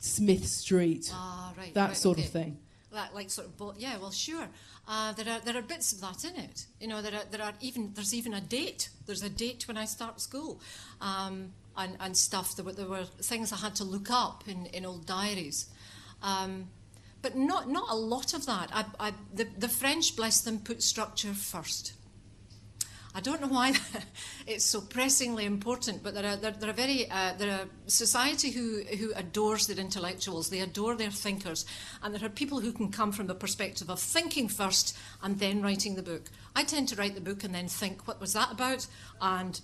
Smith 0.00 0.46
Street. 0.46 1.10
Ah, 1.12 1.52
right. 1.56 1.72
That 1.74 1.88
right, 1.88 1.96
sort 1.96 2.18
okay. 2.18 2.26
of 2.26 2.32
thing. 2.32 2.58
That, 2.92 3.14
like 3.14 3.30
sort 3.30 3.46
of, 3.46 3.56
bo- 3.56 3.74
yeah, 3.78 3.98
well, 3.98 4.10
sure. 4.10 4.48
Uh, 4.88 5.12
there 5.12 5.32
are 5.32 5.40
there 5.40 5.56
are 5.56 5.62
bits 5.62 5.92
of 5.92 6.00
that 6.00 6.24
in 6.24 6.34
it. 6.42 6.66
You 6.80 6.88
know, 6.88 7.00
there 7.00 7.14
are 7.14 7.24
there 7.30 7.42
are 7.42 7.52
even 7.60 7.92
there's 7.94 8.12
even 8.12 8.34
a 8.34 8.40
date. 8.40 8.88
There's 9.06 9.22
a 9.22 9.30
date 9.30 9.68
when 9.68 9.76
I 9.76 9.84
start 9.84 10.20
school, 10.20 10.60
um, 11.00 11.52
and 11.76 11.96
and 12.00 12.16
stuff. 12.16 12.56
There 12.56 12.64
were 12.64 12.72
there 12.72 12.88
were 12.88 13.04
things 13.04 13.52
I 13.52 13.56
had 13.56 13.76
to 13.76 13.84
look 13.84 14.10
up 14.10 14.48
in 14.48 14.66
in 14.66 14.84
old 14.84 15.06
diaries. 15.06 15.66
Um, 16.22 16.66
but 17.22 17.36
not, 17.36 17.68
not 17.68 17.90
a 17.90 17.94
lot 17.94 18.34
of 18.34 18.46
that. 18.46 18.70
I, 18.72 18.84
I, 18.98 19.12
the, 19.34 19.46
the 19.58 19.68
French, 19.68 20.16
bless 20.16 20.40
them, 20.40 20.58
put 20.58 20.82
structure 20.82 21.34
first. 21.34 21.92
I 23.12 23.20
don't 23.20 23.40
know 23.40 23.48
why 23.48 23.74
it's 24.46 24.64
so 24.64 24.80
pressingly 24.80 25.44
important, 25.44 26.02
but 26.02 26.14
they're 26.14 26.34
a, 26.34 26.36
they're, 26.36 26.52
they're 26.52 26.70
a 26.70 26.74
very 26.74 27.10
uh, 27.10 27.32
they're 27.36 27.66
a 27.66 27.90
society 27.90 28.50
who 28.50 28.82
who 28.82 29.12
adores 29.16 29.66
their 29.66 29.78
intellectuals. 29.78 30.50
They 30.50 30.60
adore 30.60 30.94
their 30.94 31.10
thinkers, 31.10 31.66
and 32.02 32.14
there 32.14 32.24
are 32.24 32.30
people 32.30 32.60
who 32.60 32.72
can 32.72 32.90
come 32.90 33.10
from 33.10 33.26
the 33.26 33.34
perspective 33.34 33.90
of 33.90 33.98
thinking 33.98 34.48
first 34.48 34.96
and 35.22 35.38
then 35.38 35.60
writing 35.60 35.96
the 35.96 36.02
book. 36.02 36.30
I 36.54 36.62
tend 36.62 36.88
to 36.88 36.96
write 36.96 37.14
the 37.14 37.20
book 37.20 37.42
and 37.42 37.54
then 37.54 37.66
think, 37.66 38.06
what 38.06 38.20
was 38.20 38.32
that 38.34 38.52
about, 38.52 38.86
and 39.20 39.60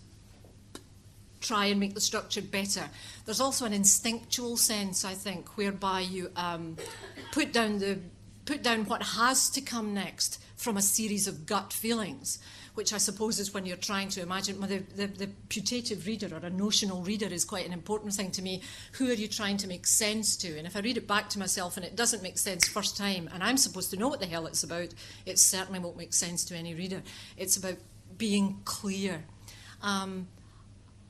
try 1.40 1.66
and 1.66 1.78
make 1.78 1.94
the 1.94 2.00
structure 2.00 2.42
better. 2.42 2.88
There's 3.24 3.40
also 3.40 3.64
an 3.64 3.72
instinctual 3.72 4.56
sense, 4.56 5.04
I 5.04 5.14
think, 5.14 5.56
whereby 5.56 6.00
you 6.00 6.30
um, 6.34 6.76
put 7.30 7.52
down 7.52 7.78
the 7.78 7.98
put 8.44 8.62
down 8.62 8.84
what 8.86 9.02
has 9.02 9.50
to 9.50 9.60
come 9.60 9.92
next 9.92 10.40
from 10.56 10.76
a 10.76 10.82
series 10.82 11.26
of 11.26 11.46
gut 11.46 11.72
feelings, 11.72 12.38
which 12.76 12.92
I 12.92 12.98
suppose 12.98 13.40
is 13.40 13.54
when 13.54 13.64
you're 13.64 13.76
trying 13.76 14.10
to 14.10 14.22
imagine. 14.22 14.60
Well, 14.60 14.68
the, 14.68 14.78
the, 14.94 15.06
the 15.06 15.26
putative 15.48 16.06
reader 16.06 16.28
or 16.30 16.44
a 16.46 16.50
notional 16.50 17.02
reader 17.02 17.26
is 17.26 17.44
quite 17.44 17.66
an 17.66 17.72
important 17.72 18.12
thing 18.12 18.30
to 18.32 18.42
me. 18.42 18.62
Who 18.92 19.08
are 19.08 19.14
you 19.14 19.28
trying 19.28 19.56
to 19.58 19.66
make 19.66 19.86
sense 19.86 20.36
to? 20.38 20.58
And 20.58 20.66
if 20.66 20.76
I 20.76 20.80
read 20.80 20.98
it 20.98 21.08
back 21.08 21.30
to 21.30 21.38
myself 21.38 21.76
and 21.76 21.86
it 21.86 21.96
doesn't 21.96 22.22
make 22.22 22.36
sense 22.36 22.68
first 22.68 22.96
time, 22.96 23.30
and 23.32 23.42
I'm 23.42 23.56
supposed 23.56 23.90
to 23.90 23.96
know 23.96 24.08
what 24.08 24.20
the 24.20 24.26
hell 24.26 24.46
it's 24.46 24.62
about, 24.62 24.88
it 25.24 25.38
certainly 25.38 25.78
won't 25.78 25.96
make 25.96 26.12
sense 26.12 26.44
to 26.44 26.54
any 26.54 26.74
reader. 26.74 27.02
It's 27.38 27.56
about 27.56 27.78
being 28.18 28.60
clear. 28.64 29.24
Um, 29.82 30.28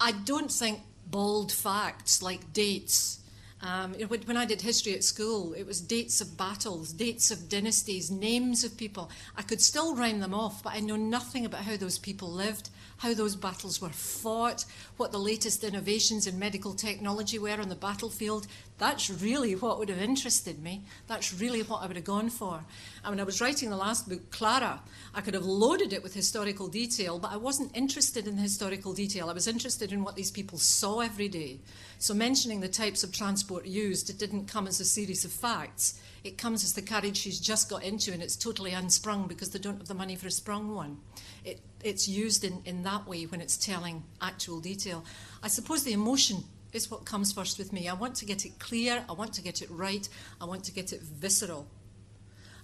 I 0.00 0.12
don't 0.12 0.52
think 0.52 0.80
bald 1.06 1.50
facts 1.50 2.22
like 2.22 2.52
dates. 2.52 3.20
Um, 3.62 3.94
when 3.94 4.36
I 4.36 4.44
did 4.44 4.60
history 4.60 4.94
at 4.94 5.02
school, 5.02 5.54
it 5.54 5.66
was 5.66 5.80
dates 5.80 6.20
of 6.20 6.36
battles, 6.36 6.92
dates 6.92 7.30
of 7.30 7.48
dynasties, 7.48 8.10
names 8.10 8.64
of 8.64 8.76
people. 8.76 9.10
I 9.36 9.42
could 9.42 9.62
still 9.62 9.96
rhyme 9.96 10.20
them 10.20 10.34
off, 10.34 10.62
but 10.62 10.74
I 10.74 10.80
know 10.80 10.96
nothing 10.96 11.46
about 11.46 11.62
how 11.62 11.76
those 11.76 11.98
people 11.98 12.30
lived, 12.30 12.68
how 12.98 13.12
those 13.12 13.36
battles 13.36 13.80
were 13.80 13.90
fought, 13.90 14.64
what 14.96 15.12
the 15.12 15.18
latest 15.18 15.62
innovations 15.64 16.26
in 16.26 16.38
medical 16.38 16.72
technology 16.74 17.38
were 17.38 17.60
on 17.60 17.68
the 17.68 17.74
battlefield. 17.74 18.46
That's 18.78 19.10
really 19.10 19.54
what 19.54 19.78
would 19.78 19.88
have 19.88 20.00
interested 20.00 20.62
me. 20.62 20.82
That's 21.06 21.34
really 21.38 21.62
what 21.62 21.82
I 21.82 21.86
would 21.86 21.96
have 21.96 22.04
gone 22.04 22.30
for. 22.30 22.64
And 23.04 23.12
when 23.12 23.20
I 23.20 23.24
was 23.24 23.40
writing 23.40 23.70
the 23.70 23.76
last 23.76 24.08
book, 24.08 24.30
Clara, 24.30 24.80
I 25.14 25.20
could 25.20 25.34
have 25.34 25.44
loaded 25.44 25.92
it 25.92 26.02
with 26.02 26.14
historical 26.14 26.68
detail, 26.68 27.18
but 27.18 27.32
I 27.32 27.36
wasn't 27.36 27.76
interested 27.76 28.26
in 28.26 28.36
the 28.36 28.42
historical 28.42 28.92
detail. 28.92 29.28
I 29.28 29.34
was 29.34 29.46
interested 29.46 29.92
in 29.92 30.02
what 30.02 30.16
these 30.16 30.30
people 30.30 30.58
saw 30.58 31.00
every 31.00 31.28
day. 31.28 31.60
So 31.98 32.14
mentioning 32.14 32.60
the 32.60 32.68
types 32.68 33.02
of 33.04 33.12
transport 33.12 33.66
used, 33.66 34.10
it 34.10 34.18
didn't 34.18 34.46
come 34.46 34.66
as 34.66 34.80
a 34.80 34.84
series 34.84 35.24
of 35.24 35.32
facts. 35.32 36.00
It 36.26 36.38
comes 36.38 36.64
as 36.64 36.72
the 36.72 36.82
carriage 36.82 37.18
she's 37.18 37.38
just 37.38 37.70
got 37.70 37.84
into, 37.84 38.12
and 38.12 38.20
it's 38.20 38.34
totally 38.34 38.72
unsprung 38.72 39.28
because 39.28 39.50
they 39.50 39.60
don't 39.60 39.78
have 39.78 39.86
the 39.86 39.94
money 39.94 40.16
for 40.16 40.26
a 40.26 40.30
sprung 40.32 40.74
one. 40.74 40.98
It, 41.44 41.60
it's 41.84 42.08
used 42.08 42.42
in, 42.42 42.62
in 42.64 42.82
that 42.82 43.06
way 43.06 43.26
when 43.26 43.40
it's 43.40 43.56
telling 43.56 44.02
actual 44.20 44.58
detail. 44.58 45.04
I 45.40 45.46
suppose 45.46 45.84
the 45.84 45.92
emotion 45.92 46.42
is 46.72 46.90
what 46.90 47.04
comes 47.04 47.32
first 47.32 47.58
with 47.58 47.72
me. 47.72 47.88
I 47.88 47.92
want 47.92 48.16
to 48.16 48.24
get 48.24 48.44
it 48.44 48.58
clear, 48.58 49.04
I 49.08 49.12
want 49.12 49.34
to 49.34 49.42
get 49.42 49.62
it 49.62 49.70
right, 49.70 50.08
I 50.40 50.46
want 50.46 50.64
to 50.64 50.72
get 50.72 50.92
it 50.92 51.00
visceral. 51.00 51.68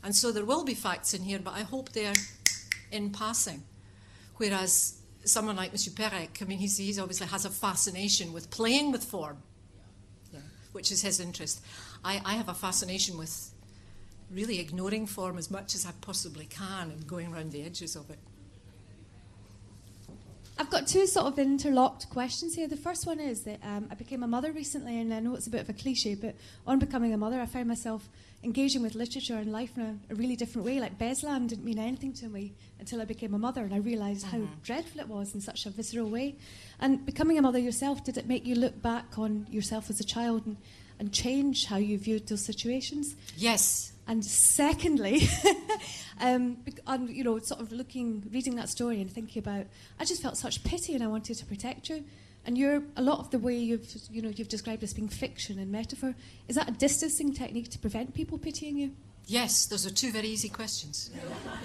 And 0.03 0.13
so 0.13 0.33
there 0.33 0.45
will 0.45 0.65
be 0.65 0.75
facts 0.75 1.15
in 1.15 1.23
here, 1.23 1.39
but 1.39 1.55
I 1.55 1.61
hope 1.61 1.91
they're 1.91 2.15
in 2.91 3.11
passing. 3.11 3.63
Whereas 4.39 4.99
someone 5.25 5.55
like 5.55 5.71
Monsieur 5.71 5.93
Perec, 5.93 6.43
I 6.43 6.47
mean, 6.47 6.59
he's, 6.59 6.79
he's 6.79 6.99
obviously 6.99 7.29
has 7.29 7.45
a 7.45 7.51
fascination 7.51 8.33
with 8.33 8.51
playing 8.51 8.91
with 8.91 9.05
form, 9.05 9.37
yeah, 10.33 10.41
which 10.73 10.91
is 10.91 11.03
his 11.03 11.21
interest. 11.21 11.63
I, 12.05 12.21
I 12.25 12.35
have 12.35 12.49
a 12.49 12.55
fascination 12.55 13.17
with 13.17 13.53
really 14.31 14.59
ignoring 14.59 15.07
form 15.07 15.39
as 15.39 15.51
much 15.51 15.75
as 15.75 15.87
I 15.87 15.93
possibly 16.01 16.47
can 16.47 16.91
and 16.91 17.07
going 17.07 17.33
around 17.33 17.53
the 17.53 17.63
edges 17.63 17.97
of 17.97 18.11
it. 18.11 18.19
I've 20.59 20.71
got 20.71 20.87
two 20.87 21.07
sort 21.07 21.27
of 21.27 21.39
interlocked 21.39 22.11
questions 22.11 22.55
here. 22.55 22.69
The 22.69 22.77
first 22.77 23.07
one 23.07 23.19
is 23.19 23.43
that 23.45 23.59
um, 23.65 23.89
I 23.91 23.95
became 23.95 24.23
a 24.23 24.27
mother 24.27 24.53
recently, 24.53 25.01
and 25.01 25.13
I 25.13 25.19
know 25.19 25.35
it's 25.35 25.47
a 25.47 25.51
bit 25.51 25.63
of 25.63 25.69
a 25.69 25.73
cliche, 25.73 26.15
but 26.15 26.35
on 26.67 26.79
becoming 26.79 27.15
a 27.15 27.17
mother, 27.17 27.41
I 27.41 27.47
found 27.47 27.69
myself 27.69 28.09
engaging 28.45 28.83
with 28.83 28.95
literature 28.95 29.37
and 29.37 29.51
life 29.51 29.77
in 29.77 29.83
a, 29.83 30.13
a 30.13 30.15
really 30.15 30.37
different 30.37 30.67
way. 30.67 30.79
Like 30.79 30.99
Beslan 30.99 31.49
didn't 31.49 31.65
mean 31.65 31.79
anything 31.79 32.13
to 32.15 32.29
me 32.29 32.53
until 32.79 33.01
I 33.01 33.07
became 33.07 33.33
a 33.35 33.39
mother, 33.39 33.63
and 33.63 33.73
I 33.73 33.79
realised 33.79 34.27
mm-hmm. 34.27 34.45
how 34.45 34.51
dreadful 34.63 35.01
it 35.01 35.09
was 35.09 35.35
in 35.35 35.41
such 35.41 35.65
a 35.65 35.71
visceral 35.71 36.11
way. 36.11 36.37
And 36.81 37.05
becoming 37.07 37.39
a 37.39 37.43
mother 37.43 37.59
yourself, 37.59 38.05
did 38.05 38.19
it 38.19 38.27
make 38.27 38.47
you 38.47 38.55
look 38.55 38.81
back 38.83 39.19
on 39.19 39.47
yourself 39.51 39.89
as 39.89 40.01
a 40.01 40.05
child 40.05 40.47
and, 40.47 40.59
and 41.03 41.13
change 41.13 41.67
how 41.67 41.79
you 41.79 41.99
viewed 41.99 42.29
those 42.29 42.45
situations? 42.45 43.17
Yes, 43.37 43.93
and 44.07 44.25
secondly, 44.25 45.29
um, 46.21 46.59
on, 46.87 47.09
you 47.09 47.25
know, 47.25 47.41
sort 47.41 47.61
of 47.61 47.73
looking, 47.73 48.23
reading 48.33 48.55
that 48.55 48.69
story 48.69 49.01
and 49.01 49.11
thinking 49.11 49.41
about, 49.41 49.67
I 49.99 50.05
just 50.05 50.23
felt 50.23 50.37
such 50.37 50.63
pity 50.63 50.95
and 50.95 51.03
I 51.03 51.09
wanted 51.09 51.39
to 51.39 51.45
protect 51.45 51.89
you. 51.89 52.05
And 52.47 52.57
you're 52.57 52.85
a 52.97 53.03
lot 53.03 53.19
of 53.19 53.31
the 53.31 53.41
way 53.41 53.57
you've, 53.57 53.93
you 54.13 54.23
know, 54.23 54.29
you've 54.29 54.49
described 54.49 54.85
as 54.85 54.95
being 54.95 55.09
fiction 55.09 55.59
and 55.59 55.73
metaphor. 55.73 56.15
Is 56.47 56.55
that 56.55 56.69
a 56.69 56.73
distancing 56.73 57.35
technique 57.35 57.69
to 57.71 57.81
prevent 57.81 58.15
people 58.15 58.39
pitying 58.39 58.79
you? 58.79 58.93
Yes, 59.27 59.67
those 59.67 59.85
are 59.85 59.91
two 59.91 60.13
very 60.13 60.29
easy 60.29 60.49
questions. 60.49 61.11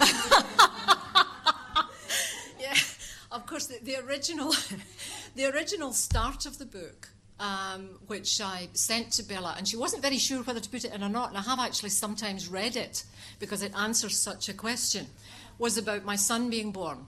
yeah, 2.58 2.74
of 3.30 3.46
course, 3.46 3.66
the, 3.66 3.78
the 3.84 3.96
original, 4.04 4.52
the 5.36 5.46
original 5.46 5.92
start 5.92 6.44
of 6.44 6.58
the 6.58 6.66
book 6.66 7.10
um, 7.40 7.90
which 8.06 8.40
I 8.40 8.68
sent 8.72 9.12
to 9.12 9.22
Bella, 9.22 9.54
and 9.56 9.66
she 9.66 9.76
wasn't 9.76 10.02
very 10.02 10.18
sure 10.18 10.42
whether 10.42 10.60
to 10.60 10.68
put 10.68 10.84
it 10.84 10.92
in 10.92 11.02
or 11.02 11.08
not. 11.08 11.28
And 11.28 11.38
I 11.38 11.42
have 11.42 11.58
actually 11.58 11.90
sometimes 11.90 12.48
read 12.48 12.76
it 12.76 13.04
because 13.38 13.62
it 13.62 13.72
answers 13.76 14.18
such 14.18 14.48
a 14.48 14.54
question. 14.54 15.06
Was 15.58 15.76
about 15.76 16.04
my 16.04 16.14
son 16.14 16.50
being 16.50 16.70
born. 16.70 17.06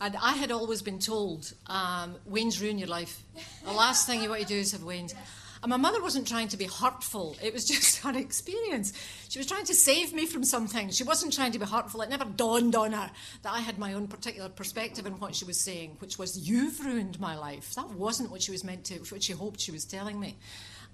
And 0.00 0.16
I 0.20 0.32
had 0.32 0.50
always 0.50 0.82
been 0.82 0.98
told, 0.98 1.52
um, 1.68 2.16
weans 2.26 2.60
ruin 2.60 2.76
your 2.76 2.88
life. 2.88 3.22
The 3.64 3.72
last 3.72 4.08
thing 4.08 4.20
you 4.20 4.28
want 4.28 4.42
to 4.42 4.48
do 4.48 4.56
is 4.56 4.72
have 4.72 4.82
weans. 4.82 5.14
And 5.62 5.70
my 5.70 5.76
mother 5.76 6.02
wasn't 6.02 6.26
trying 6.26 6.48
to 6.48 6.56
be 6.56 6.64
hurtful, 6.64 7.36
it 7.40 7.52
was 7.52 7.64
just 7.64 7.98
her 8.02 8.16
experience. 8.18 8.92
She 9.28 9.38
was 9.38 9.46
trying 9.46 9.64
to 9.66 9.74
save 9.74 10.12
me 10.12 10.26
from 10.26 10.42
something. 10.42 10.90
She 10.90 11.04
wasn't 11.04 11.32
trying 11.32 11.52
to 11.52 11.58
be 11.58 11.66
hurtful. 11.66 12.02
It 12.02 12.10
never 12.10 12.24
dawned 12.24 12.74
on 12.74 12.92
her 12.92 13.10
that 13.42 13.52
I 13.52 13.60
had 13.60 13.78
my 13.78 13.92
own 13.92 14.08
particular 14.08 14.48
perspective 14.48 15.06
in 15.06 15.20
what 15.20 15.36
she 15.36 15.44
was 15.44 15.60
saying, 15.60 15.96
which 16.00 16.18
was, 16.18 16.48
You've 16.48 16.84
ruined 16.84 17.20
my 17.20 17.36
life. 17.36 17.74
That 17.76 17.90
wasn't 17.90 18.32
what 18.32 18.42
she 18.42 18.50
was 18.50 18.64
meant 18.64 18.84
to, 18.86 18.98
what 19.10 19.22
she 19.22 19.32
hoped 19.34 19.60
she 19.60 19.70
was 19.70 19.84
telling 19.84 20.18
me. 20.18 20.36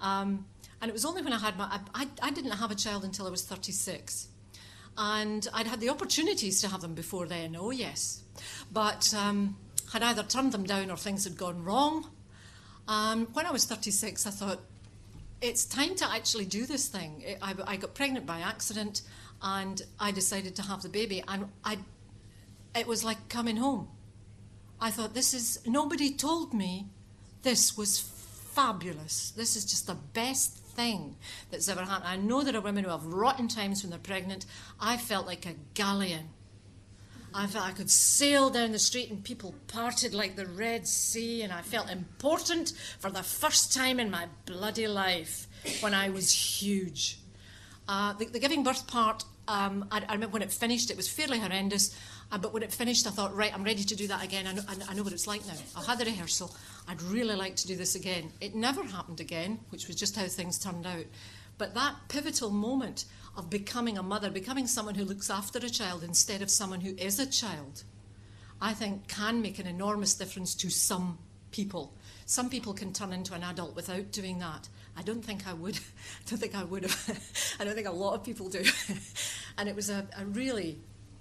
Um, 0.02 0.44
and 0.82 0.88
it 0.90 0.92
was 0.92 1.04
only 1.04 1.22
when 1.22 1.32
I 1.32 1.38
had 1.38 1.56
my, 1.56 1.80
I, 1.94 2.06
I, 2.22 2.30
didn't 2.30 2.52
have 2.52 2.70
a 2.70 2.74
child 2.74 3.04
until 3.04 3.26
I 3.26 3.30
was 3.30 3.42
36. 3.44 4.28
And 4.96 5.48
I'd 5.52 5.66
had 5.66 5.80
the 5.80 5.88
opportunities 5.88 6.60
to 6.60 6.68
have 6.68 6.82
them 6.82 6.94
before 6.94 7.26
then, 7.26 7.56
oh 7.58 7.70
yes. 7.70 8.22
But 8.70 9.12
um, 9.14 9.56
had 9.92 10.02
either 10.02 10.22
turned 10.22 10.52
them 10.52 10.64
down 10.64 10.90
or 10.90 10.96
things 10.96 11.24
had 11.24 11.36
gone 11.36 11.64
wrong 11.64 12.10
um, 12.88 13.26
when 13.34 13.46
I 13.46 13.52
was 13.52 13.66
36, 13.66 14.26
I 14.26 14.30
thought, 14.30 14.60
it's 15.40 15.64
time 15.64 15.94
to 15.96 16.10
actually 16.10 16.46
do 16.46 16.66
this 16.66 16.88
thing. 16.88 17.22
I, 17.40 17.54
I, 17.64 17.76
got 17.76 17.94
pregnant 17.94 18.26
by 18.26 18.40
accident 18.40 19.02
and 19.40 19.80
I 20.00 20.10
decided 20.10 20.56
to 20.56 20.62
have 20.62 20.82
the 20.82 20.88
baby. 20.88 21.22
And 21.28 21.48
I, 21.64 21.78
it 22.74 22.88
was 22.88 23.04
like 23.04 23.28
coming 23.28 23.58
home. 23.58 23.88
I 24.80 24.90
thought, 24.90 25.14
this 25.14 25.34
is, 25.34 25.60
nobody 25.66 26.12
told 26.12 26.54
me 26.54 26.86
this 27.42 27.76
was 27.76 28.00
fabulous. 28.00 29.30
This 29.32 29.54
is 29.54 29.64
just 29.64 29.86
the 29.86 29.94
best 29.94 30.56
thing 30.56 31.16
that's 31.50 31.68
ever 31.68 31.82
happened. 31.82 32.08
I 32.08 32.16
know 32.16 32.42
there 32.42 32.56
are 32.56 32.60
women 32.60 32.84
who 32.84 32.90
have 32.90 33.04
rotten 33.04 33.48
times 33.48 33.82
when 33.82 33.90
they're 33.90 33.98
pregnant. 33.98 34.46
I 34.80 34.96
felt 34.96 35.26
like 35.26 35.46
a 35.46 35.54
galleon 35.74 36.30
I 37.34 37.46
felt 37.46 37.66
I 37.66 37.72
could 37.72 37.90
sail 37.90 38.50
down 38.50 38.72
the 38.72 38.78
street 38.78 39.10
and 39.10 39.22
people 39.22 39.54
parted 39.66 40.14
like 40.14 40.36
the 40.36 40.46
Red 40.46 40.86
Sea, 40.86 41.42
and 41.42 41.52
I 41.52 41.62
felt 41.62 41.90
important 41.90 42.72
for 42.98 43.10
the 43.10 43.22
first 43.22 43.72
time 43.72 44.00
in 44.00 44.10
my 44.10 44.26
bloody 44.46 44.86
life 44.86 45.46
when 45.80 45.94
I 45.94 46.10
was 46.10 46.32
huge. 46.32 47.18
Uh, 47.86 48.12
the, 48.14 48.26
the, 48.26 48.38
giving 48.38 48.62
birth 48.62 48.86
part, 48.86 49.24
um, 49.46 49.86
I, 49.90 50.02
I, 50.08 50.12
remember 50.12 50.34
when 50.34 50.42
it 50.42 50.52
finished, 50.52 50.90
it 50.90 50.96
was 50.96 51.08
fairly 51.08 51.38
horrendous, 51.38 51.96
uh, 52.30 52.36
but 52.36 52.52
when 52.52 52.62
it 52.62 52.72
finished, 52.72 53.06
I 53.06 53.10
thought, 53.10 53.34
right, 53.34 53.52
I'm 53.54 53.64
ready 53.64 53.82
to 53.82 53.96
do 53.96 54.06
that 54.08 54.22
again. 54.22 54.46
I 54.46 54.52
know, 54.52 54.62
I 54.88 54.94
know 54.94 55.02
what 55.02 55.12
it's 55.12 55.26
like 55.26 55.46
now. 55.46 55.54
I've 55.76 55.86
had 55.86 55.98
the 55.98 56.04
rehearsal. 56.04 56.54
I'd 56.86 57.00
really 57.02 57.34
like 57.34 57.56
to 57.56 57.66
do 57.66 57.76
this 57.76 57.94
again. 57.94 58.30
It 58.40 58.54
never 58.54 58.82
happened 58.82 59.20
again, 59.20 59.60
which 59.70 59.86
was 59.86 59.96
just 59.96 60.16
how 60.16 60.24
things 60.26 60.58
turned 60.58 60.86
out. 60.86 61.04
But 61.56 61.74
that 61.74 61.94
pivotal 62.08 62.50
moment 62.50 63.06
of 63.36 63.50
becoming 63.50 63.98
a 63.98 64.02
mother, 64.02 64.30
becoming 64.30 64.66
someone 64.66 64.94
who 64.94 65.04
looks 65.04 65.30
after 65.30 65.58
a 65.58 65.70
child 65.70 66.02
instead 66.02 66.42
of 66.42 66.50
someone 66.50 66.80
who 66.80 66.94
is 66.96 67.18
a 67.18 67.26
child, 67.26 67.84
I 68.60 68.74
think 68.74 69.08
can 69.08 69.40
make 69.40 69.58
an 69.58 69.66
enormous 69.66 70.14
difference 70.14 70.54
to 70.56 70.70
some 70.70 71.18
people. 71.50 71.94
Some 72.26 72.50
people 72.50 72.74
can 72.74 72.92
turn 72.92 73.12
into 73.12 73.34
an 73.34 73.42
adult 73.42 73.74
without 73.74 74.12
doing 74.12 74.38
that. 74.40 74.68
I 74.96 75.02
don't 75.02 75.24
think 75.24 75.46
I 75.46 75.52
would. 75.52 75.76
I 76.26 76.30
don't 76.30 76.38
think 76.38 76.56
I 76.56 76.64
would 76.64 76.82
have. 76.82 77.56
I 77.60 77.64
don't 77.64 77.74
think 77.74 77.86
a 77.86 77.92
lot 77.92 78.14
of 78.14 78.24
people 78.24 78.48
do. 78.48 78.64
and 79.58 79.68
it 79.68 79.76
was 79.76 79.90
a, 79.90 80.06
a 80.18 80.24
really 80.24 80.78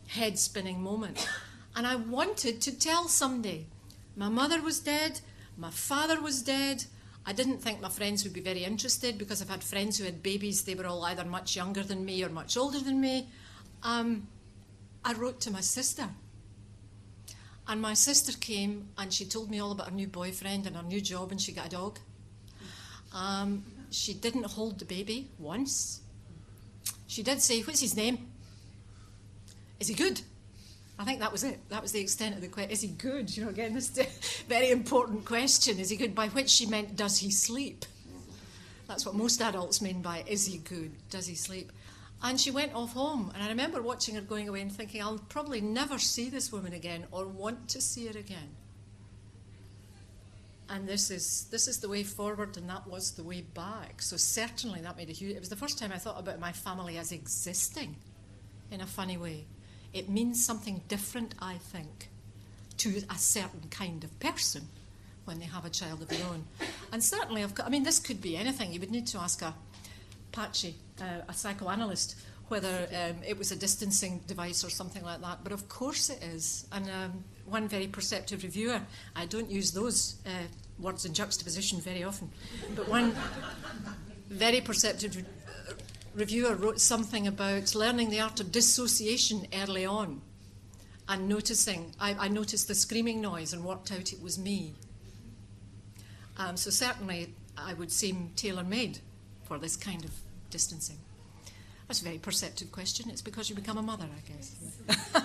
head 0.08 0.40
spinning 0.40 0.82
moment. 0.82 1.30
And 1.76 1.86
I 1.86 1.96
wanted 1.96 2.62
to 2.62 2.78
tell 2.78 3.08
somebody 3.08 3.68
my 4.16 4.30
mother 4.30 4.62
was 4.62 4.80
dead, 4.80 5.22
my 5.58 5.70
father 5.70 6.20
was 6.20 6.42
dead, 6.42 6.86
I 7.28 7.34
didn't 7.34 7.58
think 7.58 7.82
my 7.82 7.90
friends 7.90 8.24
would 8.24 8.32
be 8.32 8.40
very 8.40 8.64
interested 8.64 9.18
because 9.18 9.42
I've 9.42 9.50
had 9.50 9.62
friends 9.62 9.98
who 9.98 10.06
had 10.06 10.24
babies, 10.24 10.64
they 10.64 10.76
were 10.76 10.88
all 10.88 11.04
either 11.04 11.26
much 11.26 11.58
younger 11.58 11.84
than 11.84 12.06
me 12.06 12.24
or 12.24 12.30
much 12.30 12.56
older 12.56 12.80
than 12.80 13.02
me. 13.02 13.28
Um, 13.84 14.28
I 15.04 15.12
wrote 15.12 15.42
to 15.42 15.52
my 15.52 15.60
sister. 15.60 16.08
And 17.68 17.82
my 17.82 17.96
sister 17.96 18.32
came 18.40 18.88
and 18.98 19.14
she 19.14 19.26
told 19.26 19.52
me 19.52 19.60
all 19.60 19.74
about 19.74 19.90
her 19.90 19.94
new 19.94 20.08
boyfriend 20.08 20.68
and 20.68 20.78
her 20.78 20.84
new 20.84 21.02
job, 21.02 21.32
and 21.32 21.42
she 21.42 21.52
got 21.52 21.66
a 21.66 21.70
dog. 21.70 22.00
Um, 23.14 23.66
she 23.92 24.14
didn't 24.14 24.46
hold 24.46 24.80
the 24.80 24.86
baby 24.86 25.30
once. 25.38 26.00
She 27.08 27.24
did 27.24 27.42
say, 27.42 27.62
What's 27.62 27.82
his 27.82 27.98
name? 27.98 28.30
Is 29.82 29.90
he 29.90 29.96
good? 29.96 30.22
I 31.00 31.06
think 31.06 31.20
that 31.20 31.32
was 31.32 31.44
it. 31.44 31.60
That 31.70 31.82
was 31.82 31.92
the 31.92 32.00
extent 32.00 32.36
of 32.36 32.42
the 32.42 32.48
question. 32.48 32.72
Is 32.72 32.82
he 32.82 32.88
good? 32.88 33.36
You 33.36 33.44
know, 33.44 33.50
again, 33.50 33.74
this 33.74 33.90
very 34.48 34.72
important 34.72 35.26
question. 35.26 35.80
Is 35.80 35.90
he 35.90 35.98
good? 35.98 36.16
By 36.16 36.30
which 36.30 36.50
she 36.50 36.66
meant, 36.66 36.96
does 36.96 37.20
he 37.20 37.30
sleep? 37.30 37.86
That's 38.88 39.06
what 39.06 39.16
most 39.16 39.42
adults 39.42 39.82
mean 39.82 40.02
by, 40.02 40.24
is 40.28 40.46
he 40.46 40.58
good? 40.60 40.92
Does 41.10 41.28
he 41.28 41.36
sleep? 41.36 41.72
And 42.24 42.40
she 42.40 42.52
went 42.52 42.74
off 42.74 42.94
home. 42.94 43.32
And 43.36 43.44
I 43.44 43.50
remember 43.50 43.82
watching 43.82 44.16
her 44.16 44.22
going 44.22 44.50
away 44.50 44.62
and 44.62 44.72
thinking, 44.72 45.02
I'll 45.02 45.20
probably 45.30 45.62
never 45.62 46.00
see 46.00 46.30
this 46.30 46.52
woman 46.52 46.74
again 46.74 47.06
or 47.12 47.28
want 47.28 47.68
to 47.70 47.82
see 47.82 48.08
her 48.08 48.18
again. 48.18 48.56
And 50.70 50.88
this 50.88 51.12
is 51.12 51.48
this 51.50 51.68
is 51.70 51.80
the 51.80 51.88
way 51.88 52.04
forward, 52.04 52.58
and 52.58 52.70
that 52.70 52.86
was 52.88 53.12
the 53.12 53.24
way 53.24 53.40
back. 53.40 54.02
So 54.02 54.18
certainly 54.18 54.82
that 54.82 54.98
made 54.98 55.10
a 55.10 55.14
huge. 55.14 55.34
It 55.34 55.40
was 55.40 55.48
the 55.48 55.56
first 55.56 55.80
time 55.80 55.94
I 55.94 55.98
thought 55.98 56.20
about 56.20 56.42
my 56.42 56.52
family 56.52 56.98
as 56.98 57.14
existing, 57.14 57.96
in 58.70 58.82
a 58.82 58.86
funny 58.86 59.16
way. 59.16 59.46
It 59.94 60.10
means 60.10 60.46
something 60.46 60.82
different, 60.88 61.36
I 61.40 61.56
think, 61.56 62.10
to 62.78 63.02
a 63.10 63.18
certain 63.18 63.70
kind 63.70 64.04
of 64.04 64.20
person 64.20 64.68
when 65.26 65.40
they 65.40 65.46
have 65.46 65.66
a 65.66 65.70
child 65.70 66.02
of 66.02 66.08
their 66.08 66.26
own. 66.28 66.46
And 66.92 67.04
certainly, 67.04 67.44
I've 67.44 67.56
got, 67.56 67.66
I 67.66 67.70
mean, 67.70 67.84
this 67.84 68.00
could 68.00 68.22
be 68.22 68.38
anything. 68.38 68.72
You 68.72 68.80
would 68.80 68.92
need 68.92 69.08
to 69.08 69.20
ask 69.20 69.42
a 69.42 69.54
Patchy, 70.32 70.76
uh, 71.02 71.24
a 71.28 71.34
psychoanalyst, 71.34 72.16
whether 72.48 72.88
um, 72.94 73.18
it 73.28 73.38
was 73.38 73.52
a 73.52 73.56
distancing 73.56 74.22
device 74.28 74.64
or 74.64 74.70
something 74.70 75.04
like 75.04 75.22
that. 75.22 75.40
But 75.44 75.52
of 75.52 75.68
course 75.68 76.10
it 76.10 76.24
is. 76.24 76.66
And 76.72 76.90
um, 76.90 77.24
one 77.46 77.68
very 77.68 77.88
perceptive 77.88 78.44
reviewer, 78.44 78.82
I 79.16 79.26
don't 79.26 79.50
use 79.50 79.72
those 79.72 80.16
uh, 80.26 80.30
words 80.80 81.06
in 81.06 81.14
juxtaposition 81.14 81.82
very 81.82 82.04
often, 82.04 82.30
but 82.76 82.88
one 82.88 83.14
very 84.30 84.62
perceptive 84.62 85.26
reviewer 86.18 86.56
wrote 86.56 86.82
something 86.82 87.28
about 87.28 87.76
learning 87.76 88.10
the 88.10 88.20
art 88.20 88.40
of 88.40 88.52
dissociation 88.52 89.46
early 89.54 89.86
on 89.86 90.20
and 91.08 91.30
noticing, 91.30 91.94
I, 92.00 92.16
I 92.16 92.28
noticed 92.28 92.68
the 92.68 92.76
screaming 92.76 93.22
noise 93.22 93.54
and 93.54 93.64
worked 93.64 93.92
out 93.92 94.12
it 94.12 94.22
was 94.22 94.40
me. 94.40 94.74
Um, 96.38 96.58
so 96.58 96.72
certainly 96.72 97.34
I 97.56 97.76
would 97.76 97.92
seem 97.92 98.32
tailor 98.36 98.64
made 98.64 99.00
for 99.44 99.60
this 99.60 99.76
kind 99.76 100.04
of 100.04 100.12
distancing. 100.50 100.98
That's 101.88 102.02
a 102.02 102.04
very 102.04 102.18
perceptive 102.18 102.72
question. 102.72 103.10
It's 103.12 103.22
because 103.22 103.50
you 103.50 103.56
become 103.56 103.78
a 103.78 103.82
mother, 103.84 104.06
I 104.06 104.32
guess. 104.32 104.56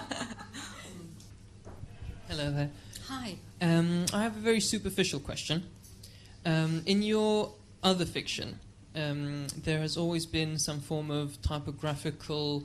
Hello 2.28 2.50
there. 2.52 2.70
Hi. 3.08 3.36
Um, 3.60 4.04
I 4.12 4.22
have 4.22 4.36
a 4.36 4.40
very 4.40 4.60
superficial 4.60 5.20
question. 5.20 5.64
Um, 6.44 6.82
in 6.86 7.02
your 7.02 7.52
other 7.82 8.04
fiction, 8.04 8.60
um, 8.94 9.46
there 9.64 9.80
has 9.80 9.96
always 9.96 10.26
been 10.26 10.58
some 10.58 10.80
form 10.80 11.10
of 11.10 11.40
typographical 11.42 12.64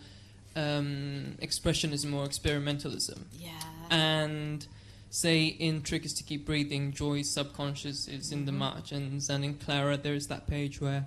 um, 0.56 1.36
expressionism 1.42 2.14
or 2.14 2.26
experimentalism. 2.28 3.20
Yeah. 3.40 3.52
And 3.90 4.66
say 5.10 5.46
in 5.46 5.82
Trick 5.84 6.04
is 6.06 6.14
to 6.16 6.24
Keep 6.24 6.46
Breathing, 6.46 6.92
Joy's 6.94 7.30
subconscious 7.30 8.08
is 8.08 8.32
in 8.32 8.46
the 8.46 8.52
Mhm. 8.52 8.58
margins, 8.58 9.30
and 9.30 9.46
in 9.46 9.54
Clara, 9.56 9.98
there 9.98 10.16
is 10.16 10.28
that 10.28 10.48
page 10.48 10.82
where 10.82 11.06